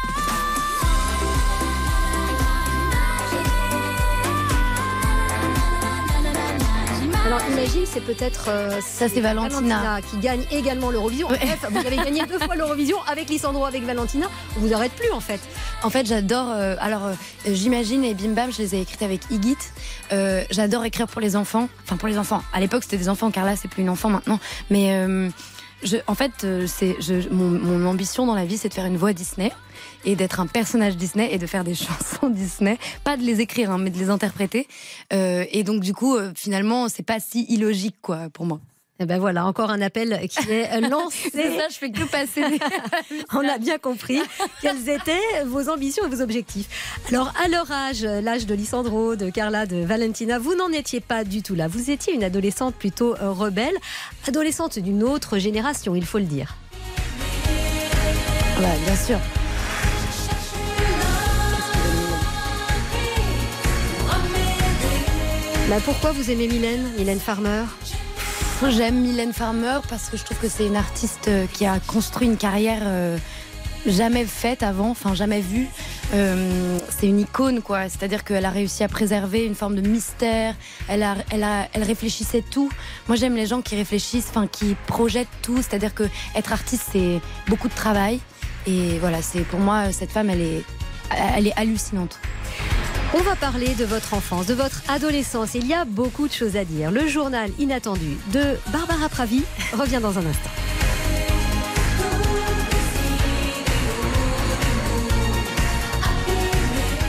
Alors 7.26 7.40
imagine, 7.50 7.82
c'est 7.84 8.02
peut-être 8.04 8.46
euh, 8.50 8.80
Ça, 8.80 9.08
c'est 9.08 9.20
Valentina. 9.20 9.98
qui 10.08 10.16
gagne 10.18 10.44
également 10.52 10.92
l'Eurovision. 10.92 11.26
Bref, 11.26 11.66
vous 11.68 11.78
avez 11.84 11.96
gagné 11.96 12.24
deux 12.24 12.38
fois 12.38 12.54
l'Eurovision 12.54 12.98
avec 13.10 13.28
Lissandro, 13.28 13.64
avec 13.64 13.82
Valentina. 13.82 14.28
On 14.56 14.60
vous 14.60 14.72
arrête 14.72 14.92
plus 14.92 15.10
en 15.10 15.18
fait. 15.18 15.40
En 15.82 15.90
fait, 15.90 16.06
j'adore. 16.06 16.50
euh, 16.52 16.76
alors, 16.78 17.06
euh, 17.06 17.14
j'imagine 17.44 18.04
et 18.04 18.14
Bim 18.14 18.28
Bam, 18.28 18.52
je 18.52 18.58
les 18.58 18.76
ai 18.76 18.80
écrites 18.82 19.02
avec 19.02 19.22
Igit. 19.30 19.56
J'adore 20.50 20.84
écrire 20.84 21.08
pour 21.08 21.20
les 21.20 21.34
enfants. 21.34 21.68
Enfin, 21.82 21.96
pour 21.96 22.06
les 22.06 22.16
enfants. 22.16 22.44
À 22.52 22.60
l'époque, 22.60 22.84
c'était 22.84 22.96
des 22.96 23.08
enfants. 23.08 23.32
Carla, 23.32 23.56
c'est 23.56 23.66
plus 23.66 23.82
une 23.82 23.90
enfant 23.90 24.08
maintenant. 24.08 24.38
Mais 24.70 25.04
je, 25.82 25.96
en 26.06 26.14
fait, 26.14 26.44
euh, 26.44 26.66
c'est 26.66 26.96
mon, 27.30 27.50
mon 27.50 27.86
ambition 27.86 28.26
dans 28.26 28.34
la 28.34 28.44
vie, 28.44 28.56
c'est 28.56 28.68
de 28.68 28.74
faire 28.74 28.86
une 28.86 28.96
voix 28.96 29.12
Disney 29.12 29.52
et 30.04 30.16
d'être 30.16 30.40
un 30.40 30.46
personnage 30.46 30.96
Disney 30.96 31.32
et 31.32 31.38
de 31.38 31.46
faire 31.46 31.64
des 31.64 31.74
chansons 31.74 32.30
Disney, 32.30 32.78
pas 33.04 33.16
de 33.16 33.22
les 33.22 33.40
écrire, 33.40 33.70
hein, 33.70 33.78
mais 33.78 33.90
de 33.90 33.98
les 33.98 34.10
interpréter. 34.10 34.68
Euh, 35.12 35.44
et 35.50 35.64
donc, 35.64 35.82
du 35.82 35.92
coup, 35.92 36.16
euh, 36.16 36.32
finalement, 36.34 36.88
c'est 36.88 37.02
pas 37.02 37.20
si 37.20 37.44
illogique, 37.48 37.96
quoi, 38.00 38.28
pour 38.32 38.46
moi. 38.46 38.60
Et 38.98 39.04
ben 39.04 39.18
voilà, 39.18 39.44
encore 39.44 39.70
un 39.70 39.82
appel 39.82 40.26
qui 40.28 40.50
est 40.50 40.80
lancé. 40.88 41.28
C'est 41.30 41.58
ça, 41.58 41.68
je 41.68 41.74
fais 41.74 41.90
que 41.90 42.04
passer. 42.04 42.42
On 43.34 43.46
a 43.46 43.58
bien 43.58 43.76
compris 43.76 44.20
quels 44.62 44.88
étaient 44.88 45.44
vos 45.44 45.68
ambitions 45.68 46.06
et 46.06 46.08
vos 46.08 46.22
objectifs. 46.22 46.98
Alors, 47.10 47.30
à 47.44 47.48
leur 47.48 47.70
âge, 47.70 48.02
l'âge 48.04 48.46
de 48.46 48.54
Lissandro, 48.54 49.14
de 49.14 49.28
Carla, 49.28 49.66
de 49.66 49.84
Valentina, 49.84 50.38
vous 50.38 50.54
n'en 50.54 50.72
étiez 50.72 51.00
pas 51.00 51.24
du 51.24 51.42
tout 51.42 51.54
là. 51.54 51.68
Vous 51.68 51.90
étiez 51.90 52.14
une 52.14 52.24
adolescente 52.24 52.74
plutôt 52.74 53.14
euh, 53.16 53.32
rebelle, 53.32 53.74
adolescente 54.26 54.78
d'une 54.78 55.02
autre 55.02 55.36
génération, 55.36 55.94
il 55.94 56.06
faut 56.06 56.18
le 56.18 56.24
dire. 56.24 56.56
Ouais, 58.58 58.78
bien 58.86 58.96
sûr. 58.96 59.18
Bah, 65.68 65.76
pourquoi 65.84 66.12
vous 66.12 66.30
aimez 66.30 66.48
Mylène, 66.48 66.92
Mylène 66.96 67.20
Farmer? 67.20 67.64
J'aime 68.62 69.00
Mylène 69.00 69.32
Farmer 69.32 69.78
parce 69.88 70.08
que 70.08 70.16
je 70.16 70.24
trouve 70.24 70.38
que 70.38 70.48
c'est 70.48 70.66
une 70.66 70.76
artiste 70.76 71.28
euh, 71.28 71.46
qui 71.52 71.66
a 71.66 71.78
construit 71.78 72.26
une 72.26 72.36
carrière 72.36 72.80
euh, 72.82 73.16
jamais 73.86 74.24
faite 74.24 74.64
avant, 74.64 74.90
enfin 74.90 75.14
jamais 75.14 75.40
vue. 75.40 75.68
Euh, 76.14 76.78
c'est 76.88 77.06
une 77.06 77.20
icône, 77.20 77.62
quoi. 77.62 77.88
C'est-à-dire 77.88 78.24
qu'elle 78.24 78.44
a 78.44 78.50
réussi 78.50 78.82
à 78.82 78.88
préserver 78.88 79.44
une 79.44 79.54
forme 79.54 79.76
de 79.76 79.86
mystère. 79.86 80.54
Elle, 80.88 81.06
elle, 81.30 81.46
elle 81.72 81.82
réfléchissait 81.82 82.42
tout. 82.42 82.68
Moi, 83.06 83.16
j'aime 83.16 83.36
les 83.36 83.46
gens 83.46 83.62
qui 83.62 83.76
réfléchissent, 83.76 84.28
enfin, 84.30 84.48
qui 84.48 84.74
projettent 84.86 85.28
tout. 85.42 85.58
C'est-à-dire 85.58 85.94
que 85.94 86.04
être 86.34 86.52
artiste, 86.52 86.88
c'est 86.92 87.20
beaucoup 87.46 87.68
de 87.68 87.74
travail. 87.74 88.20
Et 88.66 88.98
voilà, 88.98 89.22
c'est 89.22 89.42
pour 89.42 89.60
moi, 89.60 89.92
cette 89.92 90.10
femme, 90.10 90.28
elle 90.28 90.40
est, 90.40 90.64
elle 91.36 91.46
est 91.46 91.56
hallucinante. 91.56 92.18
On 93.14 93.22
va 93.22 93.36
parler 93.36 93.74
de 93.74 93.84
votre 93.84 94.14
enfance, 94.14 94.46
de 94.46 94.54
votre 94.54 94.82
adolescence. 94.88 95.54
Il 95.54 95.66
y 95.66 95.74
a 95.74 95.84
beaucoup 95.84 96.26
de 96.28 96.32
choses 96.32 96.56
à 96.56 96.64
dire. 96.64 96.90
Le 96.90 97.06
journal 97.06 97.50
inattendu 97.58 98.16
de 98.32 98.56
Barbara 98.72 99.08
Pravi 99.08 99.44
revient 99.72 100.00
dans 100.02 100.18
un 100.18 100.26
instant. 100.26 100.50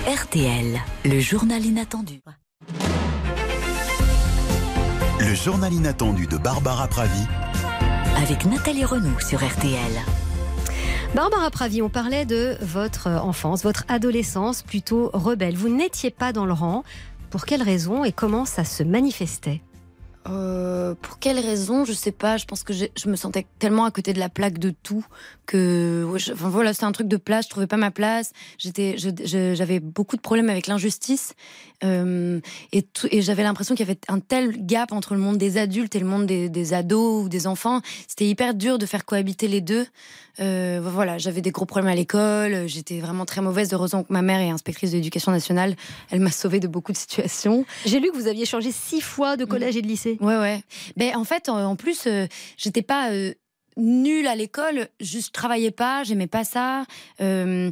RTL, 0.08 0.80
le 1.06 1.20
journal 1.20 1.66
inattendu. 1.66 2.22
Le 5.20 5.34
journal 5.34 5.74
inattendu 5.74 6.28
de 6.28 6.38
Barbara 6.38 6.88
Pravi 6.88 7.22
Avec 8.18 8.46
Nathalie 8.46 8.86
Renaud 8.86 9.20
sur 9.20 9.44
RTL. 9.44 10.17
Barbara 11.16 11.50
Pravi, 11.50 11.82
on 11.82 11.90
parlait 11.90 12.26
de 12.26 12.58
votre 12.62 13.08
enfance, 13.08 13.64
votre 13.64 13.86
adolescence 13.88 14.62
plutôt 14.62 15.10
rebelle. 15.14 15.56
Vous 15.56 15.70
n'étiez 15.70 16.12
pas 16.12 16.34
dans 16.34 16.46
le 16.46 16.54
rang. 16.54 16.84
Pour 17.30 17.46
quelles 17.46 17.64
raisons 17.64 18.04
et 18.06 18.12
comment 18.12 18.46
ça 18.46 18.64
se 18.64 18.84
manifestait? 18.84 19.62
Euh, 20.30 20.94
pour 21.02 21.20
quelle 21.20 21.40
raison? 21.40 21.86
Je 21.86 21.94
sais 21.94 22.12
pas. 22.12 22.36
Je 22.38 22.46
pense 22.46 22.64
que 22.64 22.74
je 22.74 23.10
me 23.10 23.16
sentais 23.16 23.46
tellement 23.60 23.86
à 23.86 23.92
côté 23.92 24.12
de 24.14 24.20
la 24.20 24.28
plaque 24.30 24.60
de 24.60 24.72
tout 24.84 25.06
que, 25.46 26.06
je- 26.18 26.34
voilà, 26.34 26.74
c'était 26.74 26.86
un 26.86 26.92
truc 26.92 27.08
de 27.08 27.18
place. 27.18 27.46
Je 27.46 27.50
trouvais 27.50 27.68
pas 27.68 27.78
ma 27.78 27.92
place. 27.92 28.32
J'avais 28.60 29.80
beaucoup 29.80 30.18
de 30.18 30.22
problèmes 30.22 30.50
avec 30.50 30.68
l'injustice 30.68 31.34
euh, 31.84 32.40
et, 32.72 32.86
j'avais 33.22 33.44
l'impression 33.44 33.76
qu'il 33.76 33.86
y 33.86 33.90
avait 33.90 34.00
un 34.08 34.20
tel 34.20 34.66
gap 34.66 34.92
entre 34.92 35.14
le 35.14 35.20
monde 35.20 35.38
des 35.38 35.58
adultes 35.58 35.96
et 35.96 36.00
le 36.00 36.06
monde 36.06 36.26
des, 36.26 36.50
des 36.50 36.74
ados 36.74 37.26
ou 37.26 37.30
des 37.30 37.48
enfants. 37.48 37.82
C'était 38.08 38.28
hyper 38.28 38.54
dur 38.54 38.78
de 38.78 38.86
faire 38.86 39.06
cohabiter 39.06 39.48
les 39.48 39.62
deux. 39.62 39.86
Euh, 40.40 40.80
voilà, 40.84 41.18
j'avais 41.18 41.42
des 41.42 41.52
gros 41.52 41.66
problèmes 41.66 41.92
à 41.92 41.96
l'école. 41.96 42.68
J'étais 42.68 43.00
vraiment 43.00 43.26
très 43.26 43.42
mauvaise. 43.42 43.74
Heureusement 43.74 44.04
que 44.04 44.14
ma 44.14 44.22
mère 44.22 44.40
est 44.40 44.50
inspectrice 44.50 44.92
de 44.92 44.98
l'éducation 44.98 45.32
nationale. 45.32 45.76
Elle 46.10 46.20
m'a 46.20 46.32
sauvée 46.32 46.60
de 46.60 46.68
beaucoup 46.68 46.92
de 46.92 46.98
situations. 46.98 47.66
J'ai 47.86 48.00
lu 48.00 48.12
que 48.12 48.16
vous 48.18 48.28
aviez 48.28 48.46
changé 48.46 48.72
six 48.72 49.02
fois 49.02 49.38
de 49.38 49.46
collège 49.46 49.78
et 49.78 49.82
de 49.82 49.88
lycée. 49.88 50.18
Ouais, 50.22 50.38
ouais. 50.38 50.62
Ben, 50.96 51.16
en 51.16 51.24
fait, 51.24 51.50
en 51.50 51.58
en 51.68 51.76
plus, 51.76 52.06
euh, 52.08 52.28
j'étais 52.58 52.82
pas. 52.82 53.12
Nulle 53.78 54.28
à 54.28 54.36
l'école, 54.36 54.90
je 55.00 55.20
travaillais 55.32 55.72
pas, 55.72 56.04
j'aimais 56.04 56.28
pas 56.28 56.44
ça. 56.44 56.86
Euh, 57.22 57.72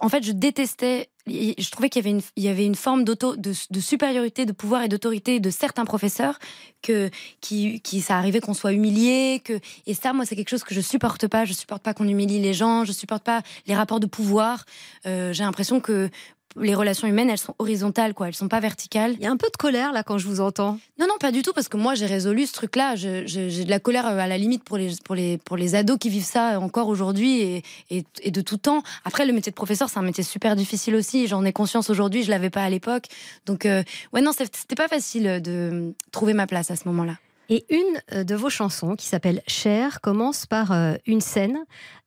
en 0.00 0.08
fait, 0.08 0.22
je 0.24 0.32
détestais. 0.32 1.08
Je 1.26 1.70
trouvais 1.70 1.90
qu'il 1.90 2.02
y 2.02 2.08
avait 2.08 2.16
une, 2.16 2.22
il 2.36 2.42
y 2.42 2.48
avait 2.48 2.64
une 2.64 2.74
forme 2.74 3.04
d'auto, 3.04 3.36
de, 3.36 3.52
de 3.70 3.80
supériorité, 3.80 4.46
de 4.46 4.52
pouvoir 4.52 4.82
et 4.82 4.88
d'autorité 4.88 5.38
de 5.38 5.50
certains 5.50 5.84
professeurs 5.84 6.38
que 6.82 7.10
qui, 7.40 7.80
qui 7.82 8.00
ça 8.00 8.16
arrivait 8.16 8.40
qu'on 8.40 8.54
soit 8.54 8.72
humilié, 8.72 9.42
et 9.86 9.94
ça, 9.94 10.12
moi, 10.12 10.24
c'est 10.24 10.34
quelque 10.34 10.48
chose 10.48 10.64
que 10.64 10.74
je 10.74 10.80
supporte 10.80 11.28
pas. 11.28 11.44
Je 11.44 11.52
supporte 11.52 11.82
pas 11.82 11.94
qu'on 11.94 12.08
humilie 12.08 12.40
les 12.40 12.54
gens, 12.54 12.84
je 12.84 12.92
supporte 12.92 13.22
pas 13.22 13.42
les 13.66 13.74
rapports 13.74 14.00
de 14.00 14.06
pouvoir. 14.06 14.64
Euh, 15.06 15.32
J'ai 15.32 15.44
l'impression 15.44 15.78
que 15.80 16.08
les 16.56 16.74
relations 16.74 17.06
humaines, 17.06 17.30
elles 17.30 17.38
sont 17.38 17.54
horizontales, 17.58 18.14
quoi. 18.14 18.28
Elles 18.28 18.34
sont 18.34 18.48
pas 18.48 18.60
verticales. 18.60 19.14
Il 19.14 19.22
y 19.22 19.26
a 19.26 19.30
un 19.30 19.36
peu 19.36 19.48
de 19.52 19.56
colère 19.56 19.92
là 19.92 20.02
quand 20.02 20.18
je 20.18 20.26
vous 20.26 20.40
entends. 20.40 20.78
Non, 20.98 21.06
non, 21.06 21.14
pas 21.20 21.32
du 21.32 21.42
tout, 21.42 21.52
parce 21.52 21.68
que 21.68 21.76
moi 21.76 21.94
j'ai 21.94 22.06
résolu 22.06 22.46
ce 22.46 22.52
truc-là. 22.52 22.96
J'ai 22.96 23.24
de 23.24 23.70
la 23.70 23.80
colère 23.80 24.06
euh, 24.06 24.18
à 24.18 24.26
la 24.26 24.38
limite 24.38 24.64
pour 24.64 24.76
les, 24.76 24.92
pour 25.04 25.14
les, 25.14 25.38
pour 25.38 25.56
les 25.56 25.74
ados 25.74 25.98
qui 25.98 26.08
vivent 26.08 26.24
ça 26.24 26.58
encore 26.60 26.88
aujourd'hui 26.88 27.40
et, 27.40 27.62
et, 27.90 28.04
et 28.22 28.30
de 28.30 28.40
tout 28.40 28.56
temps. 28.56 28.82
Après, 29.04 29.26
le 29.26 29.32
métier 29.32 29.50
de 29.50 29.56
professeur, 29.56 29.88
c'est 29.88 29.98
un 29.98 30.02
métier 30.02 30.24
super 30.24 30.56
difficile 30.56 30.94
aussi. 30.94 31.26
J'en 31.26 31.44
ai 31.44 31.52
conscience 31.52 31.90
aujourd'hui, 31.90 32.22
je 32.22 32.30
l'avais 32.30 32.50
pas 32.50 32.64
à 32.64 32.70
l'époque. 32.70 33.04
Donc, 33.46 33.66
euh, 33.66 33.82
ouais, 34.12 34.20
non, 34.20 34.32
c'était 34.32 34.74
pas 34.74 34.88
facile 34.88 35.40
de 35.42 35.94
trouver 36.12 36.34
ma 36.34 36.46
place 36.46 36.70
à 36.70 36.76
ce 36.76 36.88
moment-là. 36.88 37.16
Et 37.50 37.66
une 37.68 38.00
euh, 38.12 38.24
de 38.24 38.34
vos 38.34 38.48
chansons, 38.48 38.94
qui 38.94 39.06
s'appelle 39.06 39.42
Cher, 39.46 40.00
commence 40.00 40.46
par 40.46 40.72
euh, 40.72 40.94
une 41.06 41.20
scène 41.20 41.58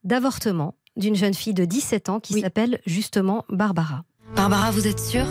d'avortement 0.04 0.74
d'une 0.96 1.16
jeune 1.16 1.34
fille 1.34 1.54
de 1.54 1.66
17 1.66 2.10
ans 2.10 2.20
qui 2.20 2.40
s'appelle 2.40 2.80
justement 2.86 3.46
Barbara. 3.50 4.06
Barbara, 4.36 4.72
vous 4.72 4.88
êtes 4.88 5.00
sûre? 5.00 5.28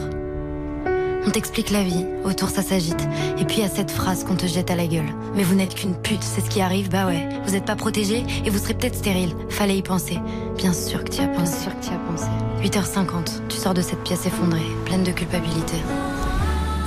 On 1.27 1.31
t'explique 1.31 1.71
la 1.71 1.83
vie, 1.83 2.05
autour 2.25 2.51
ça 2.51 2.63
s'agite. 2.63 3.09
Et 3.39 3.45
puis 3.45 3.59
il 3.59 3.63
y 3.63 3.67
a 3.67 3.69
cette 3.69 3.91
phrase 3.91 4.25
qu'on 4.25 4.37
te 4.37 4.47
jette 4.47 4.71
à 4.71 4.77
la 4.77 4.87
gueule. 4.87 5.09
Mais 5.35 5.43
vous 5.43 5.55
n'êtes 5.55 5.75
qu'une 5.75 5.95
pute, 5.95 6.23
c'est 6.23 6.41
ce 6.41 6.49
qui 6.49 6.61
arrive, 6.61 6.89
bah 6.89 7.07
ouais. 7.07 7.29
Vous 7.45 7.53
n'êtes 7.53 7.65
pas 7.65 7.77
protégée 7.77 8.25
et 8.45 8.51
vous 8.51 8.59
serez 8.59 8.75
peut-être 8.75 8.97
stérile. 8.97 9.35
Fallait 9.49 9.77
y 9.77 9.83
penser. 9.83 10.19
Bien 10.57 10.73
sûr 10.73 11.03
que 11.05 11.11
tu 11.11 11.21
y 11.21 11.25
as 11.25 11.29
pensé. 11.29 11.53
Bien 11.53 11.63
sûr 11.63 11.81
que 11.81 11.85
tu 11.85 11.91
y 11.91 11.95
as 11.95 11.99
pensé. 11.99 12.29
8h50, 12.63 13.49
tu 13.49 13.57
sors 13.57 13.75
de 13.75 13.83
cette 13.83 14.03
pièce 14.05 14.27
effondrée, 14.27 14.67
pleine 14.85 15.03
de 15.03 15.11
culpabilité. 15.11 15.77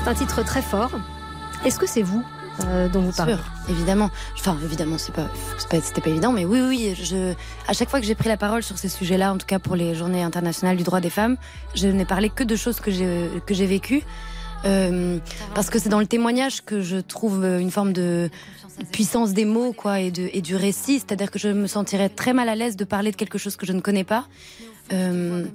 C'est 0.03 0.09
un 0.09 0.13
titre 0.13 0.43
très 0.43 0.61
fort. 0.61 0.91
Est-ce 1.66 1.80
que 1.80 1.88
c'est 1.88 2.03
vous? 2.03 2.24
Euh, 2.64 2.88
dont 2.89 3.01
vous 3.01 3.12
parlez 3.12 3.34
Sûr, 3.36 3.43
évidemment. 3.70 4.10
Enfin, 4.38 4.58
évidemment, 4.64 4.97
c'est 4.97 5.14
pas, 5.14 5.28
c'est 5.58 5.68
pas- 5.70 5.82
c'était 5.82 6.01
pas 6.01 6.10
évident, 6.10 6.32
mais 6.32 6.45
oui, 6.45 6.62
oui. 6.62 6.95
Je, 7.01 7.34
à 7.68 7.74
chaque 7.74 7.89
fois 7.89 7.99
que 7.99 8.06
j'ai 8.06 8.16
pris 8.16 8.30
la 8.30 8.38
parole 8.38 8.64
sur 8.64 8.78
ces 8.78 8.89
sujets-là, 8.89 9.34
en 9.34 9.38
tout 9.38 9.45
cas 9.47 9.60
pour 9.60 9.76
les 9.76 9.95
Journées 9.95 10.24
internationales 10.24 10.78
du 10.78 10.84
droit 10.84 11.01
des 11.01 11.10
femmes, 11.10 11.38
je 11.76 11.88
n'ai 11.88 12.06
parlé 12.06 12.30
que 12.30 12.43
de 12.43 12.56
choses 12.56 12.80
que 12.80 12.91
j'ai 12.91 13.30
que 13.45 13.53
j'ai 13.53 13.66
vécues, 13.68 14.03
Euh, 14.66 15.20
parce 15.53 15.70
que 15.70 15.78
c'est 15.78 15.89
dans 15.89 15.99
le 15.99 16.08
témoignage 16.08 16.64
que 16.66 16.82
je 16.82 16.97
trouve 16.97 17.43
euh, 17.43 17.60
une 17.60 17.70
forme 17.70 17.93
de 17.93 18.32
puissance 18.91 19.34
des 19.34 19.45
mots, 19.45 19.74
quoi, 19.74 19.99
et 19.99 20.10
de 20.10 20.28
et 20.34 20.41
du 20.41 20.56
récit. 20.56 20.97
C'est-à-dire 20.99 21.30
que 21.30 21.38
je 21.38 21.49
me 21.49 21.68
sentirais 21.68 22.10
très 22.10 22.34
mal 22.34 22.49
à 22.49 22.56
l'aise 22.56 22.76
de 22.76 22.84
parler 22.86 23.12
de 23.12 23.16
quelque 23.16 23.38
chose 23.38 23.58
que 23.58 23.66
je 23.68 23.74
ne 23.74 23.82
connais 23.82 24.03
pas. 24.06 24.26
Euh, 24.91 25.45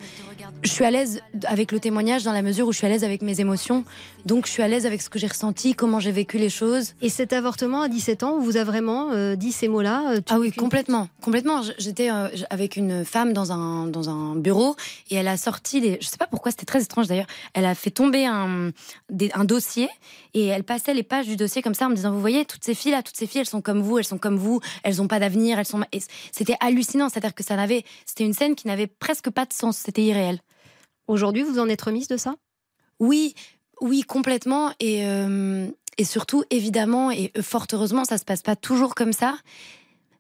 je 0.63 0.69
suis 0.71 0.85
à 0.85 0.91
l'aise 0.91 1.21
avec 1.47 1.73
le 1.73 1.81
témoignage 1.81 2.23
dans 2.25 2.33
la 2.33 2.43
mesure 2.43 2.67
où 2.69 2.73
je 2.73 2.79
suis 2.79 2.87
à 2.87 2.91
l'aise 2.91 3.05
avec 3.05 3.23
mes 3.23 3.41
émotions. 3.41 3.85
Donc 4.27 4.47
je 4.47 4.51
suis 4.53 4.63
à 4.63 4.69
l'aise 4.69 4.85
avec 4.87 5.01
ce 5.01 5.09
que 5.09 5.19
j'ai 5.19 5.27
ressenti, 5.27 5.75
comment 5.75 6.01
j'ai 6.01 6.13
vécu 6.13 6.37
les 6.39 6.51
choses. 6.51 6.95
Et 7.01 7.09
cet 7.09 7.33
avortement 7.33 7.81
à 7.83 7.89
17 7.89 8.23
ans, 8.23 8.35
on 8.37 8.41
vous 8.41 8.57
a 8.59 8.65
vraiment 8.65 9.11
euh, 9.13 9.37
dit 9.37 9.53
ces 9.53 9.69
mots-là 9.69 10.13
euh, 10.13 10.21
Ah 10.29 10.39
oui, 10.39 10.53
complètement, 10.53 11.09
complètement. 11.23 11.63
J'étais 11.79 12.11
euh, 12.11 12.29
avec 12.51 12.77
une 12.77 13.05
femme 13.05 13.33
dans 13.33 13.53
un 13.53 13.87
dans 13.87 14.11
un 14.11 14.37
bureau 14.37 14.77
et 15.11 15.15
elle 15.17 15.29
a 15.29 15.37
sorti 15.37 15.81
les. 15.81 15.99
Je 16.01 16.07
sais 16.09 16.19
pas 16.19 16.27
pourquoi, 16.27 16.51
c'était 16.51 16.67
très 16.67 16.83
étrange 16.83 17.07
d'ailleurs. 17.07 17.27
Elle 17.55 17.65
a 17.65 17.75
fait 17.75 17.91
tomber 17.91 18.27
un 18.27 18.71
des- 19.09 19.31
un 19.35 19.45
dossier 19.45 19.89
et 20.35 20.47
elle 20.47 20.65
passait 20.65 20.95
les 20.95 21.03
pages 21.03 21.27
du 21.27 21.37
dossier 21.37 21.63
comme 21.63 21.75
ça 21.75 21.87
en 21.87 21.91
me 21.91 21.95
disant 21.97 22.13
vous 22.13 22.21
voyez 22.21 22.45
toutes 22.45 22.65
ces 22.65 22.75
filles 22.75 22.93
là, 22.93 23.03
toutes 23.03 23.17
ces 23.17 23.27
filles 23.27 23.41
elles 23.41 23.47
sont 23.49 23.63
comme 23.63 23.81
vous, 23.81 23.99
elles 23.99 24.05
sont 24.05 24.19
comme 24.19 24.37
vous, 24.37 24.61
elles 24.83 25.01
ont 25.01 25.09
pas 25.09 25.19
d'avenir, 25.19 25.59
elles 25.59 25.67
sont. 25.67 25.81
C'était 26.33 26.57
hallucinant, 26.61 27.09
c'est-à-dire 27.09 27.35
que 27.35 27.43
ça 27.43 27.57
n'avait. 27.57 27.85
C'était 28.05 28.25
une 28.25 28.35
scène 28.35 28.55
qui 28.55 28.67
n'avait 28.67 28.87
presque 28.87 29.31
pas 29.31 29.47
de 29.47 29.53
sens. 29.53 29.79
C'était 29.79 30.03
irréel. 30.03 30.30
Aujourd'hui, 31.11 31.43
vous 31.43 31.59
en 31.59 31.69
êtes 31.69 31.83
remise 31.83 32.07
de 32.07 32.17
ça? 32.17 32.37
Oui, 33.01 33.35
oui, 33.81 34.03
complètement. 34.03 34.71
Et, 34.79 35.05
euh, 35.05 35.67
surtout, 36.05 36.45
évidemment, 36.51 37.11
et 37.11 37.33
fort 37.43 37.67
heureusement, 37.73 38.05
ça 38.05 38.17
se 38.17 38.25
passe 38.25 38.43
pas 38.43 38.55
toujours 38.55 38.95
comme 38.95 39.13
ça. 39.13 39.35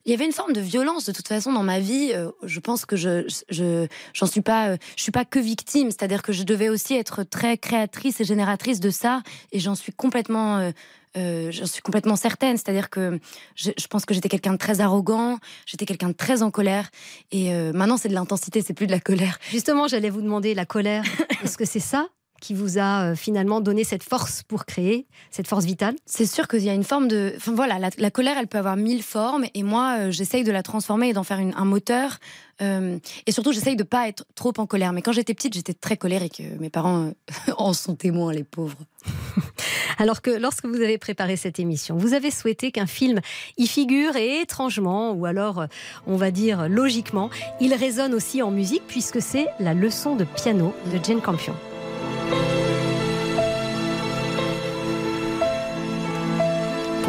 Il 0.04 0.10
y 0.10 0.14
avait 0.14 0.26
une 0.26 0.32
forme 0.32 0.52
de 0.52 0.60
violence 0.60 1.04
de 1.06 1.12
toute 1.12 1.28
façon 1.28 1.52
dans 1.52 1.62
ma 1.62 1.78
vie. 1.78 2.10
Euh, 2.12 2.32
Je 2.42 2.58
pense 2.58 2.86
que 2.86 2.96
je, 2.96 3.24
je, 3.50 3.86
j'en 4.14 4.26
suis 4.26 4.40
pas, 4.40 4.70
euh, 4.70 4.76
je 4.96 5.02
suis 5.04 5.12
pas 5.12 5.24
que 5.24 5.38
victime. 5.38 5.92
C'est-à-dire 5.92 6.22
que 6.22 6.32
je 6.32 6.42
devais 6.42 6.68
aussi 6.68 6.94
être 6.94 7.22
très 7.22 7.56
créatrice 7.56 8.20
et 8.20 8.24
génératrice 8.24 8.80
de 8.80 8.90
ça. 8.90 9.22
Et 9.52 9.60
j'en 9.60 9.76
suis 9.76 9.92
complètement, 9.92 10.72
euh, 11.16 11.50
j'en 11.50 11.66
suis 11.66 11.82
complètement 11.82 12.16
certaine. 12.16 12.56
C'est-à-dire 12.56 12.90
que 12.90 13.18
je, 13.54 13.70
je 13.76 13.86
pense 13.86 14.04
que 14.04 14.14
j'étais 14.14 14.28
quelqu'un 14.28 14.52
de 14.52 14.58
très 14.58 14.80
arrogant. 14.80 15.38
J'étais 15.66 15.86
quelqu'un 15.86 16.08
de 16.08 16.14
très 16.14 16.42
en 16.42 16.50
colère. 16.50 16.90
Et 17.32 17.52
euh, 17.52 17.72
maintenant, 17.72 17.96
c'est 17.96 18.08
de 18.08 18.14
l'intensité, 18.14 18.62
c'est 18.62 18.74
plus 18.74 18.86
de 18.86 18.92
la 18.92 19.00
colère. 19.00 19.38
Justement, 19.50 19.88
j'allais 19.88 20.10
vous 20.10 20.22
demander 20.22 20.54
la 20.54 20.66
colère. 20.66 21.04
Est-ce 21.42 21.58
que 21.58 21.64
c'est 21.64 21.80
ça 21.80 22.08
qui 22.40 22.54
vous 22.54 22.78
a 22.78 23.10
euh, 23.10 23.14
finalement 23.14 23.60
donné 23.60 23.84
cette 23.84 24.02
force 24.02 24.42
pour 24.42 24.64
créer, 24.66 25.06
cette 25.30 25.46
force 25.46 25.64
vitale? 25.64 25.94
C'est 26.06 26.26
sûr 26.26 26.48
qu'il 26.48 26.62
y 26.64 26.68
a 26.70 26.74
une 26.74 26.84
forme 26.84 27.06
de. 27.08 27.32
Enfin 27.36 27.52
voilà, 27.54 27.78
la, 27.78 27.90
la 27.98 28.10
colère, 28.10 28.36
elle 28.38 28.48
peut 28.48 28.58
avoir 28.58 28.76
mille 28.76 29.02
formes, 29.02 29.44
et 29.54 29.62
moi, 29.62 29.96
euh, 29.98 30.10
j'essaye 30.10 30.42
de 30.44 30.52
la 30.52 30.62
transformer 30.62 31.08
et 31.10 31.12
d'en 31.12 31.24
faire 31.24 31.38
une- 31.38 31.54
un 31.56 31.64
moteur. 31.64 32.18
Euh, 32.62 32.98
et 33.26 33.32
surtout, 33.32 33.52
j'essaye 33.52 33.76
de 33.76 33.84
pas 33.84 34.06
être 34.08 34.24
trop 34.34 34.52
en 34.58 34.66
colère. 34.66 34.92
Mais 34.92 35.00
quand 35.00 35.12
j'étais 35.12 35.32
petite, 35.32 35.54
j'étais 35.54 35.72
très 35.72 35.96
colérique. 35.96 36.42
Mes 36.58 36.68
parents 36.68 37.06
euh, 37.48 37.52
en 37.56 37.72
sont 37.72 37.94
témoins, 37.94 38.32
les 38.34 38.44
pauvres. 38.44 38.76
Alors 39.98 40.20
que 40.22 40.30
lorsque 40.30 40.66
vous 40.66 40.74
avez 40.76 40.98
préparé 40.98 41.36
cette 41.36 41.58
émission, 41.58 41.96
vous 41.96 42.12
avez 42.14 42.30
souhaité 42.30 42.70
qu'un 42.70 42.86
film 42.86 43.20
y 43.58 43.66
figure 43.66 44.16
et 44.16 44.40
étrangement, 44.40 45.12
ou 45.12 45.24
alors 45.26 45.64
on 46.06 46.16
va 46.16 46.30
dire 46.30 46.68
logiquement, 46.68 47.30
il 47.60 47.74
résonne 47.74 48.14
aussi 48.14 48.42
en 48.42 48.50
musique 48.50 48.82
puisque 48.86 49.20
c'est 49.22 49.46
la 49.58 49.74
leçon 49.74 50.16
de 50.16 50.24
piano 50.24 50.74
de 50.92 51.02
Jane 51.02 51.20
Campion. 51.20 51.54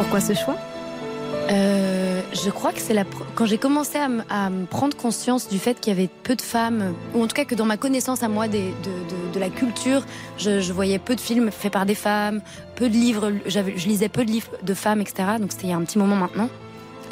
Pourquoi 0.02 0.20
ce 0.20 0.34
choix? 0.34 0.56
Euh, 1.48 2.20
je 2.32 2.50
crois 2.50 2.72
que 2.72 2.80
c'est 2.80 2.92
la 2.92 3.04
quand 3.36 3.46
j'ai 3.46 3.56
commencé 3.56 3.98
à, 3.98 4.08
à 4.30 4.50
prendre 4.68 4.96
conscience 4.96 5.48
du 5.48 5.60
fait 5.60 5.78
qu'il 5.78 5.92
y 5.92 5.96
avait 5.96 6.08
peu 6.24 6.34
de 6.34 6.42
femmes, 6.42 6.92
ou 7.14 7.22
en 7.22 7.28
tout 7.28 7.36
cas 7.36 7.44
que 7.44 7.54
dans 7.54 7.66
ma 7.66 7.76
connaissance 7.76 8.24
à 8.24 8.28
moi 8.28 8.48
de, 8.48 8.58
de- 8.58 9.38
la 9.38 9.48
culture, 9.48 10.04
je, 10.38 10.72
voyais 10.72 10.98
peu 10.98 11.14
de 11.14 11.20
films 11.20 11.52
faits 11.52 11.72
par 11.72 11.86
des 11.86 11.94
femmes, 11.94 12.42
peu 12.74 12.88
de 12.88 12.94
livres, 12.94 13.32
je 13.46 13.60
lisais 13.86 14.08
peu 14.08 14.24
de 14.24 14.30
livres 14.30 14.50
de 14.62 14.74
femmes, 14.74 15.00
etc. 15.00 15.22
Donc 15.38 15.52
c'était 15.52 15.68
il 15.68 15.70
y 15.70 15.72
a 15.72 15.76
un 15.76 15.84
petit 15.84 15.98
moment 15.98 16.16
maintenant. 16.16 16.48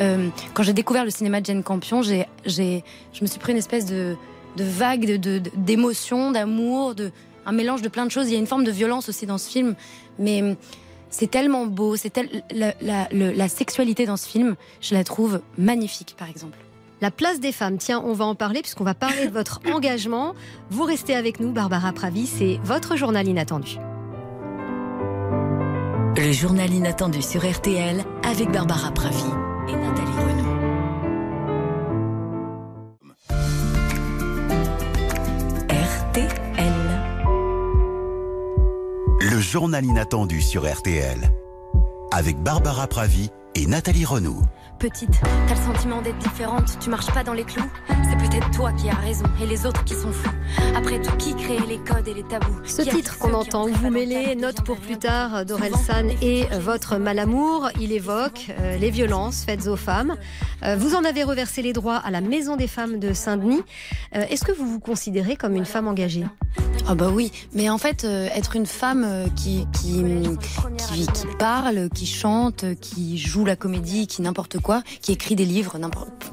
Euh, 0.01 0.29
quand 0.55 0.65
j'ai 0.65 0.73
découvert 0.73 1.05
le 1.05 1.11
cinéma 1.11 1.41
de 1.41 1.47
Jane 1.47 1.63
Campion, 1.63 2.03
j'ai, 2.03 2.27
je 2.45 2.83
me 3.23 3.27
suis 3.27 3.39
pris 3.39 3.53
une 3.53 3.59
espèce 3.59 3.87
de, 3.87 4.17
de 4.57 4.65
vague 4.65 5.21
d'émotions, 5.57 6.33
d'amour, 6.33 6.97
de, 6.97 7.13
un 7.47 7.53
mélange 7.53 7.83
de 7.83 7.89
plein 7.89 8.05
de 8.05 8.11
choses. 8.11 8.29
Il 8.29 8.33
y 8.33 8.37
a 8.37 8.41
une 8.41 8.49
forme 8.49 8.65
de 8.65 8.73
violence 8.73 9.09
aussi 9.09 9.27
dans 9.27 9.39
ce 9.39 9.49
film, 9.49 9.77
mais 10.19 10.57
c'est 11.11 11.31
tellement 11.31 11.67
beau, 11.67 11.97
c'est 11.97 12.11
tel- 12.11 12.43
la, 12.51 12.75
la 13.11 13.49
sexualité 13.49 14.07
dans 14.07 14.17
ce 14.17 14.27
film, 14.29 14.57
je 14.81 14.95
la 14.95 15.05
trouve 15.05 15.41
magnifique, 15.59 16.15
par 16.19 16.29
exemple. 16.29 16.57
La 17.03 17.11
place 17.11 17.41
des 17.41 17.53
femmes, 17.53 17.79
tiens, 17.79 18.03
on 18.05 18.13
va 18.13 18.27
en 18.27 18.35
parler 18.35 18.61
puisqu'on 18.61 18.85
va 18.85 18.95
parler 18.95 19.27
de 19.27 19.33
votre 19.33 19.61
engagement. 19.73 20.35
Vous 20.71 20.85
restez 20.85 21.15
avec 21.15 21.41
nous, 21.41 21.51
Barbara 21.53 21.93
Pravi, 21.93 22.27
c'est 22.27 22.59
votre 22.63 22.97
journal 22.97 23.27
inattendu. 23.27 23.77
Le 26.17 26.33
journal 26.33 26.71
inattendu 26.73 27.23
sur 27.23 27.49
RTL 27.51 28.05
avec 28.23 28.51
Barbara 28.51 28.91
Pravi 28.91 29.25
et 29.69 29.73
Nathalie 29.73 30.30
Journal 39.41 39.85
inattendu 39.85 40.43
sur 40.43 40.71
RTL. 40.71 41.19
Avec 42.13 42.37
Barbara 42.43 42.87
Pravi 42.87 43.31
et 43.55 43.67
Nathalie 43.67 44.05
Renaud. 44.05 44.43
Petite, 44.81 45.21
t'as 45.47 45.55
le 45.55 45.61
sentiment 45.61 46.01
d'être 46.01 46.17
différente, 46.17 46.79
tu 46.81 46.89
marches 46.89 47.13
pas 47.13 47.23
dans 47.23 47.35
les 47.35 47.45
clous. 47.45 47.71
C'est 47.89 48.17
peut-être 48.17 48.51
toi 48.51 48.73
qui 48.73 48.89
as 48.89 48.95
raison 48.95 49.27
et 49.43 49.47
les 49.47 49.67
autres 49.67 49.85
qui 49.85 49.93
sont 49.93 50.11
fous. 50.11 50.31
Après 50.75 50.99
tout, 51.03 51.15
qui 51.19 51.37
crée 51.37 51.59
les 51.69 51.77
codes 51.77 52.09
et 52.09 52.15
les 52.15 52.23
tabous 52.23 52.57
Ce 52.65 52.81
titre 52.81 53.19
qu'on 53.19 53.35
entend, 53.35 53.67
vous 53.67 53.91
mêlez 53.91 54.35
Note 54.37 54.63
pour 54.65 54.79
plus 54.79 54.97
tard 54.97 55.45
d'Orelsan 55.45 56.09
et 56.23 56.47
euh, 56.51 56.59
votre 56.61 56.97
malamour, 56.97 57.69
il 57.79 57.93
évoque 57.93 58.47
euh, 58.59 58.79
les 58.79 58.91
violences 58.91 59.45
faites 59.45 59.67
aux 59.67 59.77
femmes. 59.77 60.17
Euh, 60.63 60.77
vous 60.77 60.95
en 60.95 61.05
avez 61.05 61.25
reversé 61.25 61.61
les 61.61 61.75
droits 61.75 61.97
à 61.97 62.11
la 62.11 62.23
Maison 62.23 62.57
des 62.57 62.67
femmes 62.67 62.99
de 62.99 63.13
Saint-Denis. 63.13 63.63
Euh, 64.17 64.25
Est-ce 64.31 64.45
que 64.45 64.53
vous 64.53 64.67
vous 64.67 64.81
considérez 64.81 65.37
comme 65.37 65.57
une 65.57 65.67
femme 65.67 65.89
engagée? 65.89 66.25
Ah 66.89 66.95
bah 66.95 67.11
oui, 67.13 67.31
mais 67.53 67.69
en 67.71 67.79
fait, 67.79 68.05
euh, 68.05 68.29
être 68.35 68.57
une 68.57 68.67
femme 68.67 69.05
euh, 69.07 69.27
qui, 69.37 69.67
qui, 69.73 70.03
qui, 70.93 71.07
qui 71.07 71.27
parle, 71.39 71.89
qui 71.91 72.07
chante, 72.07 72.65
qui 72.81 73.17
joue 73.19 73.45
la 73.45 73.55
comédie, 73.55 74.07
qui 74.09 74.23
n'importe 74.23 74.59
quoi, 74.59 74.70
qui 75.03 75.13
écrit 75.13 75.37
des 75.37 75.45
livres, 75.45 75.77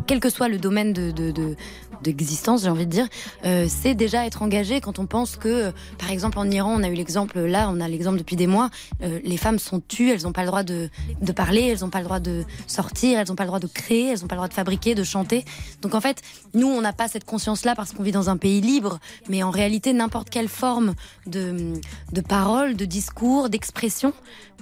quel 0.07 0.19
que 0.19 0.29
soit 0.29 0.47
le 0.47 0.57
domaine 0.57 0.93
de- 0.93 1.55
d'existence, 2.03 2.61
j'ai 2.61 2.69
envie 2.69 2.85
de 2.85 2.91
dire, 2.91 3.07
euh, 3.43 3.65
c'est 3.67 3.95
déjà 3.95 4.25
être 4.27 4.43
engagé 4.43 4.81
quand 4.81 4.99
on 4.99 5.07
pense 5.07 5.35
que, 5.35 5.47
euh, 5.47 5.71
par 5.97 6.11
exemple, 6.11 6.38
en 6.38 6.49
Iran, 6.49 6.75
on 6.79 6.83
a 6.83 6.89
eu 6.89 6.93
l'exemple, 6.93 7.39
là, 7.39 7.69
on 7.73 7.79
a 7.81 7.88
l'exemple 7.88 8.19
depuis 8.19 8.35
des 8.35 8.45
mois, 8.45 8.69
euh, 9.01 9.19
les 9.23 9.38
femmes 9.38 9.57
sont 9.57 9.79
tues, 9.79 10.11
elles 10.11 10.21
n'ont 10.23 10.31
pas 10.31 10.41
le 10.43 10.47
droit 10.47 10.61
de, 10.63 10.89
de 11.21 11.31
parler, 11.31 11.61
elles 11.61 11.79
n'ont 11.81 11.89
pas 11.89 11.97
le 11.99 12.05
droit 12.05 12.19
de 12.19 12.43
sortir, 12.67 13.19
elles 13.19 13.29
n'ont 13.29 13.35
pas 13.35 13.43
le 13.45 13.47
droit 13.47 13.59
de 13.59 13.67
créer, 13.67 14.09
elles 14.11 14.19
n'ont 14.21 14.27
pas 14.27 14.35
le 14.35 14.39
droit 14.41 14.47
de 14.47 14.53
fabriquer, 14.53 14.93
de 14.93 15.03
chanter. 15.03 15.43
Donc 15.81 15.95
en 15.95 16.01
fait, 16.01 16.21
nous, 16.53 16.67
on 16.67 16.81
n'a 16.81 16.93
pas 16.93 17.07
cette 17.07 17.25
conscience-là 17.25 17.73
parce 17.75 17.91
qu'on 17.93 18.03
vit 18.03 18.11
dans 18.11 18.29
un 18.29 18.38
pays 18.38 18.61
libre, 18.61 18.99
mais 19.27 19.41
en 19.41 19.49
réalité, 19.49 19.91
n'importe 19.91 20.29
quelle 20.29 20.49
forme 20.49 20.93
de, 21.25 21.73
de 22.13 22.21
parole, 22.21 22.75
de 22.75 22.85
discours, 22.85 23.49
d'expression 23.49 24.13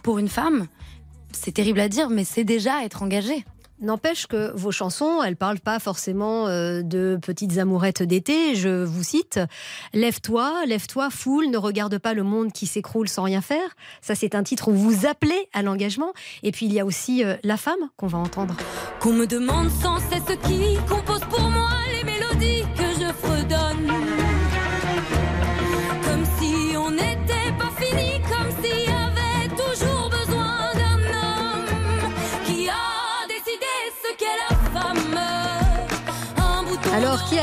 pour 0.04 0.20
une 0.20 0.30
femme, 0.30 0.68
c'est 1.34 1.52
terrible 1.52 1.82
à 1.82 1.90
dire, 1.90 2.10
mais 2.10 2.24
c'est 2.24 2.46
déjà 2.46 2.86
être 2.86 3.04
engagé. 3.04 3.44
N'empêche 3.82 4.28
que 4.28 4.56
vos 4.56 4.72
chansons, 4.72 5.22
elles 5.22 5.36
parlent 5.36 5.60
pas 5.60 5.80
forcément 5.80 6.48
euh, 6.48 6.82
de 6.82 7.20
petites 7.22 7.58
amourettes 7.58 8.04
d'été. 8.04 8.56
Je 8.56 8.86
vous 8.86 9.04
cite 9.04 9.40
Lève-toi, 9.94 10.66
lève-toi, 10.66 11.10
foule, 11.10 11.48
ne 11.48 11.58
regarde 11.58 11.98
pas 11.98 12.14
le 12.14 12.24
monde 12.24 12.54
qui 12.54 12.68
s'écroule 12.68 13.10
sans 13.10 13.24
rien 13.24 13.42
faire. 13.42 13.76
Ça, 14.02 14.16
c'est 14.16 14.34
un 14.34 14.44
titre 14.44 14.70
où 14.70 14.74
vous 14.74 15.06
appelez 15.06 15.50
à 15.52 15.62
l'engagement. 15.62 16.14
Et 16.42 16.54
puis, 16.54 16.68
il 16.68 16.74
y 16.74 16.80
a 16.80 16.86
aussi 16.86 17.26
euh, 17.26 17.36
La 17.44 17.58
femme 17.58 17.90
qu'on 17.98 18.08
va 18.08 18.18
entendre. 18.18 18.56
Qu'on 19.02 19.12
me 19.12 19.28
demande 19.28 19.70
sans 19.70 20.00
cesse 20.00 20.38
qui 20.48 20.78
compose 20.88 21.26
pour 21.30 21.42
moi 21.42 21.70
les 21.92 22.04
mélodies 22.06 22.64
que 22.78 23.02
je 23.02 23.12
fredonne. 23.12 24.15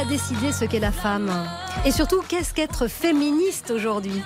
Décidé 0.09 0.53
ce 0.53 0.65
qu'est 0.65 0.81
la 0.81 0.91
femme 0.91 1.31
Et 1.85 1.93
surtout, 1.93 2.23
qu'est-ce 2.29 2.53
qu'être 2.53 2.89
féministe 2.89 3.71
aujourd'hui 3.71 4.21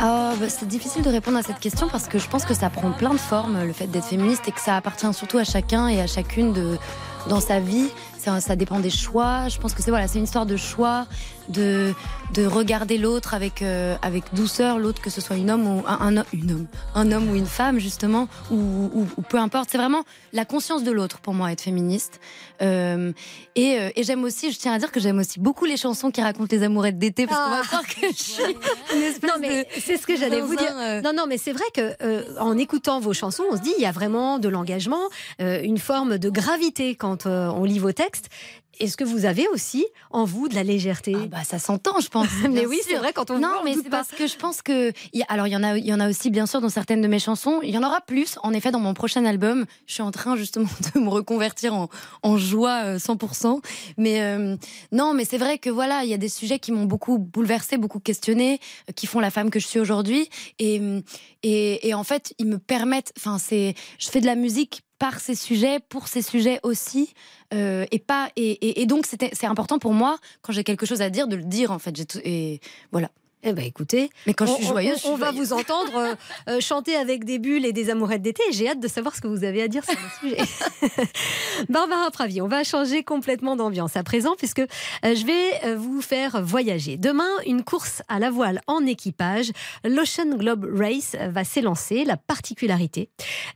Ah, 0.00 0.32
bah, 0.40 0.48
c'est 0.48 0.66
difficile 0.66 1.02
de 1.02 1.08
répondre 1.08 1.38
à 1.38 1.42
cette 1.42 1.60
question 1.60 1.88
parce 1.88 2.08
que 2.08 2.18
je 2.18 2.28
pense 2.28 2.44
que 2.44 2.52
ça 2.52 2.68
prend 2.68 2.90
plein 2.90 3.10
de 3.10 3.18
formes, 3.18 3.62
le 3.64 3.72
fait 3.72 3.86
d'être 3.86 4.06
féministe, 4.06 4.42
et 4.48 4.52
que 4.52 4.60
ça 4.60 4.76
appartient 4.76 5.12
surtout 5.14 5.38
à 5.38 5.44
chacun 5.44 5.88
et 5.88 6.00
à 6.00 6.06
chacune 6.06 6.78
dans 7.28 7.40
sa 7.40 7.60
vie. 7.60 7.88
Ça, 8.18 8.40
ça 8.40 8.56
dépend 8.56 8.80
des 8.80 8.90
choix. 8.90 9.48
Je 9.48 9.58
pense 9.58 9.72
que 9.72 9.82
c'est 9.82 9.90
voilà, 9.90 10.08
c'est 10.08 10.18
une 10.18 10.24
histoire 10.24 10.46
de 10.46 10.56
choix, 10.56 11.06
de, 11.48 11.92
de 12.34 12.44
regarder 12.46 12.98
l'autre 12.98 13.34
avec, 13.34 13.62
euh, 13.62 13.96
avec 14.02 14.24
douceur, 14.34 14.78
l'autre 14.78 15.00
que 15.02 15.10
ce 15.10 15.20
soit 15.20 15.36
une 15.36 15.50
homme 15.50 15.66
ou 15.66 15.82
un, 15.86 16.16
un, 16.18 16.24
une 16.32 16.50
homme, 16.52 16.66
un 16.94 17.10
homme 17.12 17.30
ou 17.30 17.34
une 17.34 17.46
femme 17.46 17.78
justement, 17.78 18.28
ou, 18.50 18.56
ou, 18.56 19.06
ou 19.16 19.22
peu 19.22 19.38
importe. 19.38 19.70
C'est 19.70 19.78
vraiment 19.78 20.04
la 20.32 20.44
conscience 20.44 20.84
de 20.84 20.90
l'autre 20.92 21.18
pour 21.20 21.34
moi 21.34 21.50
être 21.52 21.60
féministe. 21.62 22.20
Euh, 22.62 23.12
et 23.56 23.78
euh, 23.80 23.90
et 23.96 24.02
j'aime 24.04 24.22
aussi, 24.24 24.52
je 24.52 24.58
tiens 24.58 24.72
à 24.74 24.78
dire 24.78 24.92
que 24.92 25.00
j'aime 25.00 25.18
aussi 25.18 25.40
beaucoup 25.40 25.64
les 25.64 25.76
chansons 25.76 26.10
qui 26.10 26.22
racontent 26.22 26.54
les 26.54 26.62
amourettes 26.62 26.98
d'été 26.98 27.26
parce 27.26 27.40
qu'on 27.40 27.50
va 27.56 27.62
croire 27.62 27.86
que 27.86 28.06
je 28.08 28.22
suis 28.22 28.42
une 28.94 29.02
espèce 29.02 29.30
Non, 29.30 29.36
mais 29.40 29.64
de- 29.64 29.68
c'est 29.80 29.96
ce 29.96 30.06
que 30.06 30.16
j'allais 30.16 30.40
vous 30.40 30.54
dire. 30.56 30.72
un, 30.76 31.00
Non, 31.00 31.12
non, 31.14 31.24
mais 31.26 31.38
c'est 31.38 31.52
vrai 31.52 31.64
que 31.74 31.94
euh, 32.02 32.22
en 32.38 32.56
écoutant 32.58 33.00
vos 33.00 33.12
chansons, 33.12 33.44
on 33.50 33.56
se 33.56 33.62
dit 33.62 33.72
il 33.78 33.82
y 33.82 33.86
a 33.86 33.92
vraiment 33.92 34.38
de 34.38 34.48
l'engagement, 34.48 35.00
une 35.40 35.78
forme 35.78 36.18
de 36.18 36.30
gravité 36.30 36.94
quand 36.94 37.26
on 37.26 37.64
lit 37.64 37.78
vos 37.78 37.92
textes. 37.92 38.28
Est-ce 38.80 38.96
que 38.96 39.04
vous 39.04 39.26
avez 39.26 39.46
aussi 39.48 39.86
en 40.10 40.24
vous 40.24 40.48
de 40.48 40.54
la 40.54 40.62
légèreté? 40.62 41.14
Bah 41.30 41.44
ça 41.44 41.58
s'entend, 41.58 42.00
je 42.00 42.08
pense. 42.08 42.28
mais 42.50 42.66
oui, 42.66 42.80
c'est 42.86 42.96
vrai 42.96 43.12
quand 43.12 43.30
on 43.30 43.38
non, 43.38 43.62
mais 43.64 43.74
c'est 43.74 43.90
parce 43.90 44.08
que 44.08 44.26
je 44.26 44.36
pense 44.36 44.62
que 44.62 44.92
alors 45.28 45.46
il 45.46 45.50
y 45.52 45.56
en 45.56 45.62
a 45.62 45.76
il 45.76 45.86
y 45.86 45.92
en 45.92 46.00
a 46.00 46.08
aussi 46.08 46.30
bien 46.30 46.46
sûr 46.46 46.60
dans 46.60 46.68
certaines 46.70 47.02
de 47.02 47.08
mes 47.08 47.18
chansons. 47.18 47.60
Il 47.62 47.70
y 47.70 47.78
en 47.78 47.82
aura 47.82 48.00
plus. 48.00 48.38
En 48.42 48.52
effet, 48.52 48.70
dans 48.70 48.80
mon 48.80 48.94
prochain 48.94 49.24
album, 49.24 49.66
je 49.86 49.94
suis 49.94 50.02
en 50.02 50.10
train 50.10 50.34
justement 50.34 50.68
de 50.94 51.00
me 51.00 51.08
reconvertir 51.08 51.74
en, 51.74 51.88
en 52.22 52.38
joie 52.38 52.84
euh, 52.84 52.98
100%. 52.98 53.60
Mais 53.98 54.22
euh, 54.22 54.56
non, 54.92 55.14
mais 55.14 55.24
c'est 55.24 55.38
vrai 55.38 55.58
que 55.58 55.70
voilà, 55.70 56.04
il 56.04 56.10
y 56.10 56.14
a 56.14 56.18
des 56.18 56.28
sujets 56.28 56.58
qui 56.58 56.72
m'ont 56.72 56.86
beaucoup 56.86 57.18
bouleversé, 57.18 57.76
beaucoup 57.76 58.00
questionné, 58.00 58.60
euh, 58.88 58.92
qui 58.94 59.06
font 59.06 59.20
la 59.20 59.30
femme 59.30 59.50
que 59.50 59.60
je 59.60 59.66
suis 59.66 59.78
aujourd'hui. 59.78 60.28
Et, 60.58 60.80
et 61.42 61.88
et 61.88 61.94
en 61.94 62.04
fait, 62.04 62.34
ils 62.38 62.46
me 62.46 62.58
permettent. 62.58 63.12
Enfin, 63.18 63.38
c'est 63.38 63.74
je 63.98 64.08
fais 64.08 64.20
de 64.20 64.26
la 64.26 64.36
musique 64.36 64.82
par 65.00 65.18
ces 65.18 65.34
sujets, 65.34 65.80
pour 65.88 66.06
ces 66.06 66.22
sujets 66.22 66.60
aussi, 66.62 67.12
euh, 67.52 67.84
et 67.90 67.98
pas 67.98 68.28
et, 68.36 68.50
et, 68.52 68.82
et 68.82 68.86
donc 68.86 69.06
c'est 69.06 69.46
important 69.46 69.80
pour 69.80 69.94
moi 69.94 70.18
quand 70.42 70.52
j'ai 70.52 70.62
quelque 70.62 70.86
chose 70.86 71.02
à 71.02 71.10
dire 71.10 71.26
de 71.26 71.34
le 71.34 71.42
dire 71.42 71.72
en 71.72 71.80
fait. 71.80 71.90
Tout- 72.06 72.20
Et 72.22 72.60
voilà. 72.92 73.10
Eh 73.42 73.54
ben 73.54 73.64
écoutez, 73.64 74.10
mais 74.26 74.34
quand 74.34 74.44
je 74.44 74.52
suis 74.52 74.66
joyeuse, 74.66 74.90
on, 74.90 74.96
je 74.96 75.00
suis 75.00 75.08
on 75.08 75.16
va 75.16 75.30
vous 75.30 75.54
entendre 75.54 75.96
euh, 75.96 76.14
euh, 76.50 76.60
chanter 76.60 76.94
avec 76.94 77.24
des 77.24 77.38
bulles 77.38 77.64
et 77.64 77.72
des 77.72 77.88
amourettes 77.88 78.20
d'été. 78.20 78.42
J'ai 78.52 78.68
hâte 78.68 78.80
de 78.80 78.86
savoir 78.88 79.16
ce 79.16 79.22
que 79.22 79.28
vous 79.28 79.44
avez 79.44 79.62
à 79.62 79.68
dire 79.68 79.82
sur 79.82 79.94
le 79.94 80.28
sujet. 80.28 80.42
Barbara 81.70 82.10
Pravi, 82.10 82.42
on 82.42 82.48
va 82.48 82.64
changer 82.64 83.02
complètement 83.02 83.56
d'ambiance 83.56 83.96
à 83.96 84.02
présent 84.02 84.34
puisque 84.36 84.58
euh, 84.60 84.66
je 85.02 85.24
vais 85.24 85.74
vous 85.74 86.02
faire 86.02 86.42
voyager. 86.42 86.98
Demain, 86.98 87.30
une 87.46 87.64
course 87.64 88.02
à 88.08 88.18
la 88.18 88.30
voile 88.30 88.60
en 88.66 88.84
équipage, 88.84 89.52
l'Ocean 89.84 90.36
Globe 90.36 90.68
Race 90.74 91.16
va 91.30 91.42
s'élancer. 91.44 92.04
La 92.04 92.18
particularité, 92.18 93.08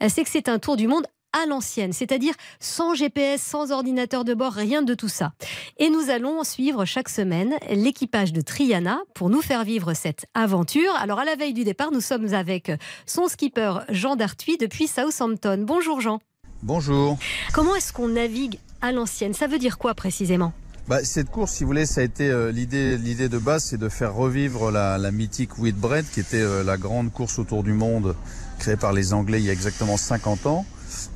c'est 0.09 0.22
que 0.24 0.30
c'est 0.30 0.49
un 0.49 0.59
tour 0.59 0.76
du 0.76 0.86
monde 0.88 1.07
à 1.35 1.47
l'ancienne, 1.47 1.93
c'est-à-dire 1.93 2.35
sans 2.61 2.95
GPS, 2.95 3.43
sans 3.43 3.72
ordinateur 3.72 4.24
de 4.24 4.32
bord, 4.32 4.53
rien 4.53 4.82
de 4.82 4.95
tout 4.95 5.09
ça. 5.09 5.32
Et 5.78 5.91
nous 5.91 6.09
allons 6.09 6.45
suivre 6.45 6.85
chaque 6.85 7.09
semaine 7.09 7.55
l'équipage 7.70 8.32
de 8.32 8.41
Triana 8.41 9.01
pour 9.14 9.28
nous 9.28 9.43
faire 9.43 9.64
vivre 9.64 9.93
cette 9.95 10.26
aventure. 10.35 10.95
Alors 10.97 11.18
à 11.18 11.24
la 11.24 11.35
veille 11.37 11.53
du 11.53 11.64
départ, 11.64 11.91
nous 11.91 12.01
sommes 12.01 12.32
avec 12.32 12.70
son 13.05 13.28
skipper 13.28 13.74
Jean 13.91 14.16
Dartuy 14.16 14.57
depuis 14.57 14.87
Southampton. 14.87 15.64
Bonjour 15.66 16.01
Jean. 16.01 16.20
Bonjour. 16.62 17.18
Comment 17.53 17.74
est-ce 17.74 17.93
qu'on 17.93 18.09
navigue 18.09 18.59
à 18.80 18.93
l'ancienne? 18.93 19.35
Ça 19.35 19.47
veut 19.47 19.59
dire 19.59 19.76
quoi 19.76 19.95
précisément? 19.95 20.53
Bah, 20.87 21.03
cette 21.03 21.30
course, 21.30 21.53
si 21.53 21.64
vous 21.64 21.68
voulez, 21.68 21.87
ça 21.87 22.03
a 22.03 22.05
été 22.05 22.28
euh, 22.28 22.53
l'idée. 22.53 22.99
L'idée 22.99 23.30
de 23.30 23.39
base, 23.39 23.64
c'est 23.64 23.78
de 23.78 23.89
faire 23.89 24.14
revivre 24.14 24.70
la, 24.70 24.99
la 24.99 25.11
mythique 25.11 25.59
Whitbread, 25.59 26.05
qui 26.12 26.20
était 26.20 26.43
euh, 26.43 26.62
la 26.62 26.76
grande 26.76 27.11
course 27.11 27.39
autour 27.39 27.62
du 27.62 27.72
monde 27.72 28.14
créée 28.59 28.76
par 28.76 28.93
les 28.93 29.14
Anglais 29.14 29.41
il 29.41 29.47
y 29.47 29.51
a 29.51 29.53
exactement 29.53 29.97
50 29.97 30.47
ans. 30.47 30.66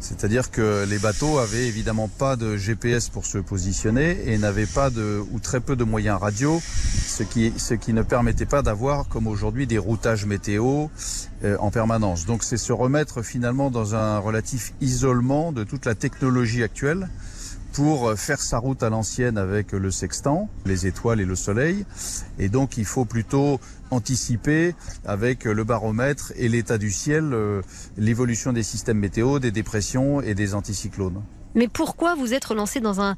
C'est-à-dire 0.00 0.50
que 0.50 0.86
les 0.88 0.98
bateaux 0.98 1.38
avaient 1.38 1.66
évidemment 1.66 2.08
pas 2.08 2.36
de 2.36 2.56
GPS 2.56 3.08
pour 3.08 3.26
se 3.26 3.38
positionner 3.38 4.18
et 4.26 4.38
n'avaient 4.38 4.66
pas 4.66 4.90
de 4.90 5.22
ou 5.32 5.38
très 5.40 5.60
peu 5.60 5.76
de 5.76 5.84
moyens 5.84 6.18
radio, 6.18 6.60
ce 7.06 7.22
qui 7.22 7.52
ce 7.56 7.74
qui 7.74 7.92
ne 7.92 8.02
permettait 8.02 8.46
pas 8.46 8.62
d'avoir 8.62 9.08
comme 9.08 9.26
aujourd'hui 9.26 9.66
des 9.66 9.78
routages 9.78 10.26
météo 10.26 10.86
euh, 11.44 11.56
en 11.60 11.70
permanence. 11.70 12.26
Donc 12.26 12.44
c'est 12.44 12.56
se 12.56 12.72
remettre 12.72 13.22
finalement 13.22 13.70
dans 13.70 13.94
un 13.94 14.18
relatif 14.18 14.72
isolement 14.80 15.52
de 15.52 15.64
toute 15.64 15.84
la 15.84 15.94
technologie 15.94 16.62
actuelle 16.62 17.08
pour 17.78 18.18
faire 18.18 18.40
sa 18.40 18.58
route 18.58 18.82
à 18.82 18.90
l'ancienne 18.90 19.38
avec 19.38 19.70
le 19.70 19.92
sextant, 19.92 20.48
les 20.66 20.88
étoiles 20.88 21.20
et 21.20 21.24
le 21.24 21.36
soleil. 21.36 21.86
Et 22.40 22.48
donc 22.48 22.76
il 22.76 22.84
faut 22.84 23.04
plutôt 23.04 23.60
anticiper 23.92 24.74
avec 25.04 25.44
le 25.44 25.62
baromètre 25.62 26.32
et 26.34 26.48
l'état 26.48 26.76
du 26.76 26.90
ciel 26.90 27.32
euh, 27.32 27.62
l'évolution 27.96 28.52
des 28.52 28.64
systèmes 28.64 28.98
météo, 28.98 29.38
des 29.38 29.52
dépressions 29.52 30.20
et 30.20 30.34
des 30.34 30.56
anticyclones. 30.56 31.22
Mais 31.54 31.68
pourquoi 31.68 32.14
vous 32.14 32.34
êtes 32.34 32.44
relancé 32.44 32.80
dans 32.80 33.00
un 33.00 33.16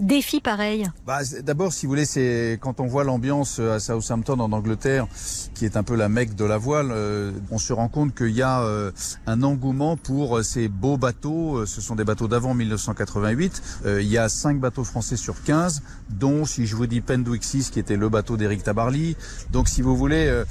défi 0.00 0.40
pareil 0.40 0.86
Bah, 1.06 1.20
D'abord, 1.42 1.72
si 1.72 1.86
vous 1.86 1.90
voulez, 1.90 2.04
c'est 2.04 2.58
quand 2.60 2.80
on 2.80 2.86
voit 2.86 3.04
l'ambiance 3.04 3.58
à 3.58 3.80
Southampton 3.80 4.38
en 4.40 4.52
Angleterre, 4.52 5.06
qui 5.54 5.64
est 5.64 5.76
un 5.76 5.82
peu 5.82 5.94
la 5.96 6.08
mecque 6.08 6.34
de 6.34 6.44
la 6.44 6.58
voile, 6.58 6.90
euh, 6.92 7.32
on 7.50 7.58
se 7.58 7.72
rend 7.72 7.88
compte 7.88 8.14
qu'il 8.14 8.30
y 8.30 8.42
a 8.42 8.62
euh, 8.62 8.90
un 9.26 9.42
engouement 9.42 9.96
pour 9.96 10.38
euh, 10.38 10.42
ces 10.42 10.68
beaux 10.68 10.96
bateaux. 10.96 11.58
Euh, 11.58 11.66
Ce 11.66 11.80
sont 11.80 11.94
des 11.96 12.04
bateaux 12.04 12.28
d'avant 12.28 12.54
1988. 12.54 13.62
Euh, 13.86 14.02
il 14.02 14.08
y 14.08 14.18
a 14.18 14.28
5 14.28 14.58
bateaux 14.60 14.84
français 14.84 15.16
sur 15.16 15.42
15, 15.42 15.82
dont, 16.10 16.44
si 16.44 16.66
je 16.66 16.76
vous 16.76 16.86
dis 16.86 17.00
Pendwick 17.00 17.44
6, 17.44 17.70
qui 17.70 17.78
était 17.78 17.96
le 17.96 18.08
bateau 18.08 18.36
d'Éric 18.36 18.62
Tabarly. 18.62 19.16
Donc, 19.50 19.68
si 19.68 19.82
vous 19.82 19.96
voulez, 19.96 20.26
euh, 20.28 20.44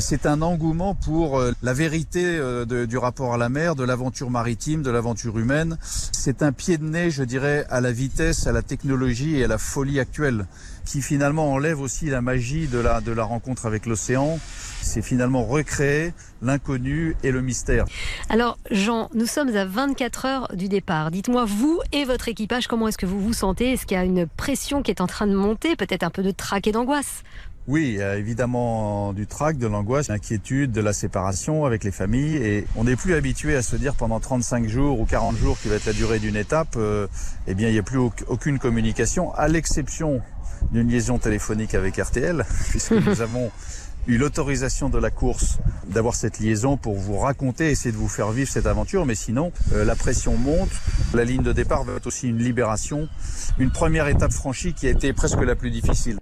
c'est 0.00 0.26
un 0.26 0.42
engouement 0.42 0.94
pour 0.94 1.38
euh, 1.38 1.52
la 1.62 1.72
vérité 1.74 2.24
euh, 2.24 2.86
du 2.86 2.98
rapport 2.98 3.34
à 3.34 3.38
la 3.38 3.48
mer, 3.48 3.74
de 3.74 3.84
l'aventure 3.84 4.30
maritime, 4.30 4.82
de 4.82 4.90
l'aventure 4.90 5.38
humaine. 5.38 5.78
C'est 5.82 6.42
un 6.42 6.52
pied 6.52 6.75
de 6.78 6.84
nez, 6.84 7.10
je 7.10 7.22
dirais, 7.22 7.64
à 7.70 7.80
la 7.80 7.92
vitesse, 7.92 8.46
à 8.46 8.52
la 8.52 8.62
technologie 8.62 9.36
et 9.36 9.44
à 9.44 9.48
la 9.48 9.58
folie 9.58 10.00
actuelle, 10.00 10.46
qui 10.84 11.02
finalement 11.02 11.52
enlève 11.52 11.80
aussi 11.80 12.06
la 12.06 12.20
magie 12.20 12.66
de 12.66 12.78
la, 12.78 13.00
de 13.00 13.12
la 13.12 13.24
rencontre 13.24 13.66
avec 13.66 13.86
l'océan. 13.86 14.38
C'est 14.82 15.02
finalement 15.02 15.44
recréer 15.44 16.12
l'inconnu 16.42 17.16
et 17.22 17.30
le 17.30 17.42
mystère. 17.42 17.86
Alors 18.28 18.58
Jean, 18.70 19.08
nous 19.14 19.26
sommes 19.26 19.54
à 19.56 19.64
24 19.64 20.24
heures 20.26 20.48
du 20.54 20.68
départ. 20.68 21.10
Dites-moi, 21.10 21.44
vous 21.44 21.80
et 21.92 22.04
votre 22.04 22.28
équipage, 22.28 22.66
comment 22.66 22.88
est-ce 22.88 22.98
que 22.98 23.06
vous 23.06 23.20
vous 23.20 23.32
sentez? 23.32 23.72
Est-ce 23.72 23.86
qu'il 23.86 23.96
y 23.96 24.00
a 24.00 24.04
une 24.04 24.26
pression 24.26 24.82
qui 24.82 24.90
est 24.90 25.00
en 25.00 25.06
train 25.06 25.26
de 25.26 25.34
monter? 25.34 25.76
Peut-être 25.76 26.04
un 26.04 26.10
peu 26.10 26.22
de 26.22 26.30
trac 26.30 26.66
et 26.66 26.72
d'angoisse? 26.72 27.22
Oui, 27.68 28.00
a 28.00 28.16
évidemment 28.16 29.12
du 29.12 29.26
trac, 29.26 29.58
de 29.58 29.66
l'angoisse, 29.66 30.06
de 30.06 30.12
l'inquiétude, 30.12 30.70
de 30.70 30.80
la 30.80 30.92
séparation 30.92 31.64
avec 31.64 31.82
les 31.82 31.90
familles. 31.90 32.36
Et 32.36 32.64
on 32.76 32.84
n'est 32.84 32.94
plus 32.94 33.14
habitué 33.14 33.56
à 33.56 33.62
se 33.62 33.74
dire 33.74 33.94
pendant 33.96 34.20
35 34.20 34.68
jours 34.68 35.00
ou 35.00 35.04
40 35.04 35.36
jours 35.36 35.58
qui 35.60 35.68
va 35.68 35.74
être 35.74 35.86
la 35.86 35.92
durée 35.92 36.20
d'une 36.20 36.36
étape, 36.36 36.74
euh, 36.76 37.08
eh 37.48 37.54
bien 37.54 37.68
il 37.68 37.72
n'y 37.72 37.78
a 37.78 37.82
plus 37.82 37.98
auc- 37.98 38.22
aucune 38.28 38.60
communication, 38.60 39.34
à 39.34 39.48
l'exception 39.48 40.20
d'une 40.70 40.88
liaison 40.88 41.18
téléphonique 41.18 41.74
avec 41.74 41.96
RTL, 41.96 42.44
puisque 42.70 42.92
nous 43.06 43.20
avons 43.20 43.50
eu 44.06 44.16
l'autorisation 44.16 44.88
de 44.88 44.98
la 44.98 45.10
course 45.10 45.58
d'avoir 45.88 46.14
cette 46.14 46.38
liaison 46.38 46.76
pour 46.76 46.94
vous 46.94 47.18
raconter, 47.18 47.72
essayer 47.72 47.90
de 47.90 47.96
vous 47.96 48.06
faire 48.06 48.30
vivre 48.30 48.48
cette 48.48 48.66
aventure. 48.66 49.04
Mais 49.06 49.16
sinon, 49.16 49.50
euh, 49.72 49.84
la 49.84 49.96
pression 49.96 50.36
monte. 50.36 50.70
La 51.14 51.24
ligne 51.24 51.42
de 51.42 51.52
départ 51.52 51.82
va 51.82 51.94
être 51.94 52.06
aussi 52.06 52.28
une 52.28 52.38
libération, 52.38 53.08
une 53.58 53.72
première 53.72 54.06
étape 54.06 54.32
franchie 54.32 54.72
qui 54.74 54.86
a 54.86 54.90
été 54.90 55.12
presque 55.12 55.40
la 55.40 55.56
plus 55.56 55.72
difficile. 55.72 56.18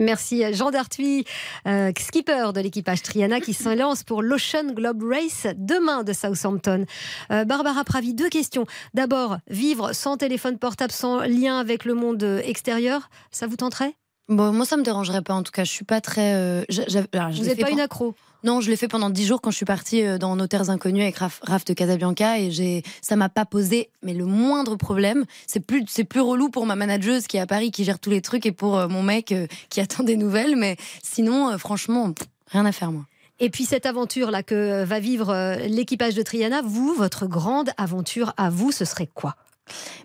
Merci 0.00 0.42
à 0.42 0.50
Jean 0.50 0.70
Dartuy, 0.70 1.26
euh, 1.68 1.92
skipper 1.98 2.52
de 2.54 2.60
l'équipage 2.60 3.02
Triana 3.02 3.38
qui 3.38 3.52
se 3.52 3.68
lance 3.68 4.02
pour 4.02 4.22
l'Ocean 4.22 4.72
Globe 4.72 5.02
Race 5.02 5.46
demain 5.56 6.04
de 6.04 6.14
Southampton. 6.14 6.86
Euh, 7.30 7.44
Barbara 7.44 7.84
Pravi, 7.84 8.14
deux 8.14 8.30
questions. 8.30 8.64
D'abord, 8.94 9.36
vivre 9.50 9.92
sans 9.92 10.16
téléphone 10.16 10.56
portable, 10.58 10.90
sans 10.90 11.20
lien 11.20 11.60
avec 11.60 11.84
le 11.84 11.92
monde 11.92 12.22
extérieur, 12.42 13.10
ça 13.30 13.46
vous 13.46 13.56
tenterait? 13.56 13.94
Bon, 14.30 14.52
moi, 14.52 14.64
ça 14.64 14.78
me 14.78 14.82
dérangerait 14.82 15.20
pas. 15.20 15.34
En 15.34 15.42
tout 15.42 15.52
cas, 15.52 15.64
je 15.64 15.70
suis 15.70 15.84
pas 15.84 16.00
très. 16.00 16.32
euh, 16.34 16.64
alors, 17.12 17.30
je 17.32 17.42
Vous 17.42 17.48
n'êtes 17.48 17.60
pas 17.60 17.70
une 17.70 17.80
accro 17.80 18.14
Non, 18.42 18.62
je 18.62 18.70
l'ai 18.70 18.76
fait 18.76 18.88
pendant 18.88 19.10
dix 19.10 19.26
jours 19.26 19.42
quand 19.42 19.50
je 19.50 19.56
suis 19.56 19.66
partie 19.66 20.02
euh, 20.02 20.16
dans 20.16 20.34
Nos 20.34 20.46
Terres 20.46 20.70
Inconnues 20.70 21.02
avec 21.02 21.18
Raph, 21.18 21.64
de 21.66 21.74
Casabianca 21.74 22.38
et 22.38 22.50
j'ai, 22.50 22.82
ça 23.02 23.14
m'a 23.14 23.28
pas 23.28 23.44
posé, 23.44 23.90
mais 24.02 24.14
le 24.14 24.24
moindre 24.24 24.76
problème. 24.76 25.26
C'est 25.46 25.60
plus, 25.60 25.84
c'est 25.88 26.04
plus 26.04 26.20
relou 26.20 26.48
pour 26.48 26.64
ma 26.64 26.74
manageuse 26.74 27.26
qui 27.26 27.36
est 27.36 27.40
à 27.40 27.46
Paris, 27.46 27.70
qui 27.70 27.84
gère 27.84 27.98
tous 27.98 28.08
les 28.08 28.22
trucs 28.22 28.46
et 28.46 28.52
pour 28.52 28.78
euh, 28.78 28.88
mon 28.88 29.02
mec 29.02 29.32
euh, 29.32 29.46
qui 29.68 29.80
attend 29.80 30.04
des 30.04 30.16
nouvelles. 30.16 30.56
Mais 30.56 30.76
sinon, 31.02 31.58
franchement, 31.58 32.14
rien 32.46 32.64
à 32.64 32.72
faire, 32.72 32.92
moi. 32.92 33.04
Et 33.40 33.50
puis 33.50 33.64
cette 33.64 33.86
aventure-là 33.86 34.42
que 34.42 34.84
va 34.84 35.00
vivre 35.00 35.56
l'équipage 35.66 36.14
de 36.14 36.20
Triana, 36.20 36.60
vous, 36.62 36.92
votre 36.92 37.26
grande 37.26 37.70
aventure 37.78 38.34
à 38.36 38.50
vous, 38.50 38.70
ce 38.70 38.84
serait 38.84 39.06
quoi? 39.06 39.34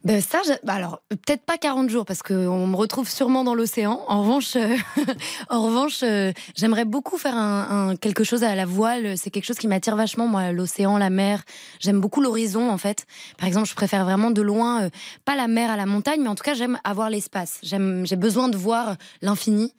Ben 0.03 0.22
ça, 0.22 0.41
bah 0.63 0.74
alors 0.74 1.01
peut-être 1.09 1.43
pas 1.43 1.57
40 1.57 1.89
jours 1.89 2.05
parce 2.05 2.22
qu'on 2.22 2.68
me 2.68 2.76
retrouve 2.76 3.09
sûrement 3.09 3.43
dans 3.43 3.55
l'océan. 3.55 4.01
En 4.07 4.22
revanche, 4.22 4.55
euh, 4.55 4.76
en 5.49 5.63
revanche, 5.63 6.01
euh, 6.03 6.32
j'aimerais 6.55 6.86
beaucoup 6.86 7.18
faire 7.18 7.36
un, 7.36 7.95
quelque 7.95 8.24
chose 8.24 8.43
à 8.43 8.55
la 8.55 8.66
voile. 8.66 9.18
C'est 9.18 9.32
quelque 9.32 9.45
chose 9.45 9.57
qui 9.57 9.68
m'attire 9.68 9.95
vachement, 9.95 10.28
moi, 10.28 10.51
l'océan, 10.51 10.97
la 10.97 11.09
mer. 11.09 11.43
J'aime 11.80 11.99
beaucoup 11.99 12.22
l'horizon, 12.22 12.70
en 12.70 12.78
fait. 12.78 13.05
Par 13.38 13.47
exemple, 13.47 13.68
je 13.68 13.76
préfère 13.76 14.05
vraiment 14.05 14.32
de 14.32 14.41
loin, 14.41 14.84
euh, 14.84 14.89
pas 15.26 15.36
la 15.36 15.47
mer 15.47 15.72
à 15.72 15.78
la 15.78 15.86
montagne, 15.86 16.22
mais 16.22 16.30
en 16.30 16.36
tout 16.36 16.43
cas, 16.43 16.53
j'aime 16.53 16.80
avoir 16.84 17.09
l'espace. 17.09 17.59
J'ai 17.63 18.16
besoin 18.16 18.49
de 18.49 18.57
voir 18.57 18.95
l'infini. 19.22 19.74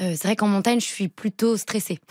Euh, 0.00 0.12
c'est 0.16 0.24
vrai 0.28 0.36
qu'en 0.36 0.48
montagne, 0.48 0.80
je 0.80 0.86
suis 0.86 1.08
plutôt 1.08 1.56
stressée. 1.56 1.98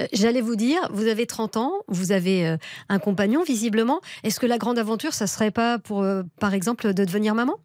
Euh, 0.00 0.06
J'allais 0.12 0.40
vous 0.40 0.54
dire, 0.54 0.88
vous 0.92 1.06
avez 1.08 1.26
30 1.26 1.56
ans, 1.56 1.72
vous 1.88 2.12
avez 2.12 2.46
euh, 2.46 2.56
un 2.88 3.00
compagnon 3.00 3.42
visiblement. 3.42 4.00
Est-ce 4.22 4.38
que 4.38 4.46
la 4.46 4.56
grande 4.58 4.78
aventure, 4.78 5.14
ça 5.14 5.26
serait 5.26 5.50
pas 5.50 5.78
pour, 5.80 6.06
par 6.38 6.54
exemple, 6.54 6.92
de 6.94 7.04
devenir 7.04 7.34
maman? 7.34 7.56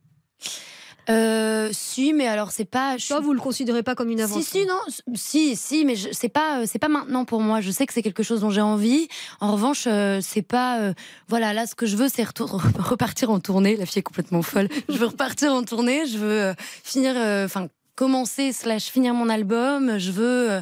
Euh, 1.09 1.69
si, 1.71 2.13
mais 2.13 2.27
alors 2.27 2.51
c'est 2.51 2.65
pas. 2.65 2.97
Je... 2.97 3.07
Toi, 3.07 3.19
vous 3.19 3.33
le 3.33 3.39
considérez 3.39 3.81
pas 3.81 3.95
comme 3.95 4.09
une 4.09 4.21
aventure 4.21 4.43
Si, 4.43 4.59
si, 4.61 4.65
non, 4.65 4.79
si, 5.15 5.55
si, 5.55 5.85
mais 5.85 5.95
je- 5.95 6.09
c'est 6.11 6.29
pas, 6.29 6.67
c'est 6.67 6.77
pas 6.77 6.87
maintenant 6.87 7.25
pour 7.25 7.41
moi. 7.41 7.61
Je 7.61 7.71
sais 7.71 7.87
que 7.87 7.93
c'est 7.93 8.03
quelque 8.03 8.21
chose 8.23 8.41
dont 8.41 8.51
j'ai 8.51 8.61
envie. 8.61 9.07
En 9.39 9.51
revanche, 9.53 9.85
euh, 9.87 10.19
c'est 10.21 10.43
pas, 10.43 10.79
euh, 10.81 10.93
voilà, 11.27 11.53
là, 11.53 11.65
ce 11.65 11.73
que 11.73 11.85
je 11.87 11.95
veux, 11.95 12.09
c'est 12.09 12.23
retour- 12.23 12.61
repartir 12.79 13.31
en 13.31 13.39
tournée. 13.39 13.75
La 13.75 13.85
fille 13.87 13.99
est 13.99 14.03
complètement 14.03 14.43
folle. 14.43 14.67
Je 14.87 14.97
veux 14.97 15.07
repartir 15.07 15.51
en 15.53 15.63
tournée. 15.63 16.05
Je 16.05 16.17
veux 16.19 16.53
finir, 16.83 17.15
enfin, 17.45 17.69
commencer 17.99 18.53
slash 18.53 18.85
finir 18.85 19.13
mon 19.13 19.27
album. 19.27 19.97
Je 19.97 20.11
veux, 20.11 20.51
euh, 20.51 20.61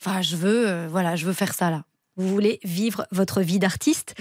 enfin, 0.00 0.20
je 0.20 0.34
veux, 0.34 0.68
euh, 0.68 0.88
voilà, 0.90 1.14
je 1.14 1.24
veux 1.24 1.32
faire 1.32 1.54
ça 1.54 1.70
là. 1.70 1.84
Vous 2.16 2.26
voulez 2.26 2.58
vivre 2.64 3.06
votre 3.12 3.40
vie 3.40 3.60
d'artiste 3.60 4.16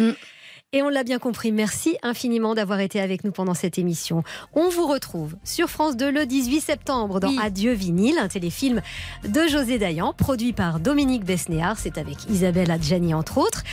Et 0.74 0.82
on 0.82 0.88
l'a 0.88 1.04
bien 1.04 1.20
compris. 1.20 1.52
Merci 1.52 1.98
infiniment 2.02 2.56
d'avoir 2.56 2.80
été 2.80 3.02
avec 3.02 3.26
nous 3.26 3.34
pendant 3.34 3.54
cette 3.54 3.78
émission. 3.78 4.24
On 4.54 4.70
vous 4.70 4.88
retrouve 4.88 5.36
sur 5.44 5.70
France 5.70 5.98
2 5.98 6.10
le 6.10 6.26
18 6.26 6.62
septembre 6.62 7.20
dans 7.20 7.38
Adieu 7.40 7.74
vinyle, 7.74 8.18
un 8.18 8.30
téléfilm 8.30 8.82
de 9.28 9.48
José 9.50 9.78
Dayan, 9.80 10.14
produit 10.14 10.54
par 10.54 10.80
Dominique 10.80 11.26
Besnéard. 11.26 11.78
C'est 11.78 11.98
avec 11.98 12.30
Isabelle 12.30 12.72
Adjani 12.72 13.14
entre 13.14 13.38
autres. 13.38 13.64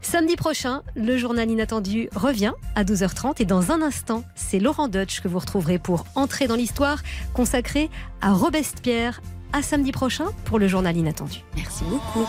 Samedi 0.00 0.36
prochain, 0.36 0.82
le 0.96 1.18
journal 1.18 1.50
inattendu 1.50 2.08
revient 2.14 2.54
à 2.76 2.82
12h30 2.82 3.42
et 3.42 3.44
dans 3.44 3.70
un 3.70 3.82
instant, 3.82 4.24
c'est 4.34 4.58
Laurent 4.58 4.88
Deutsch 4.88 5.20
que 5.20 5.28
vous 5.28 5.40
retrouverez 5.40 5.78
pour 5.78 6.06
entrer 6.14 6.46
dans 6.46 6.56
l'histoire 6.56 7.02
consacrée 7.34 7.90
à 8.22 8.32
Robespierre. 8.32 9.20
À 9.52 9.60
samedi 9.60 9.92
prochain 9.92 10.26
pour 10.46 10.58
le 10.58 10.66
journal 10.66 10.96
inattendu. 10.96 11.40
Merci 11.56 11.84
beaucoup. 11.84 12.26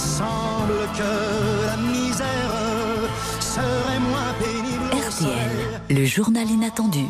Semble 0.00 0.80
que 0.96 1.66
la 1.66 1.76
misère 1.76 2.52
serait 3.40 4.00
moins 4.00 4.32
pénible. 4.38 5.06
RTL, 5.08 5.80
le 5.90 6.04
journal 6.04 6.48
inattendu. 6.48 7.04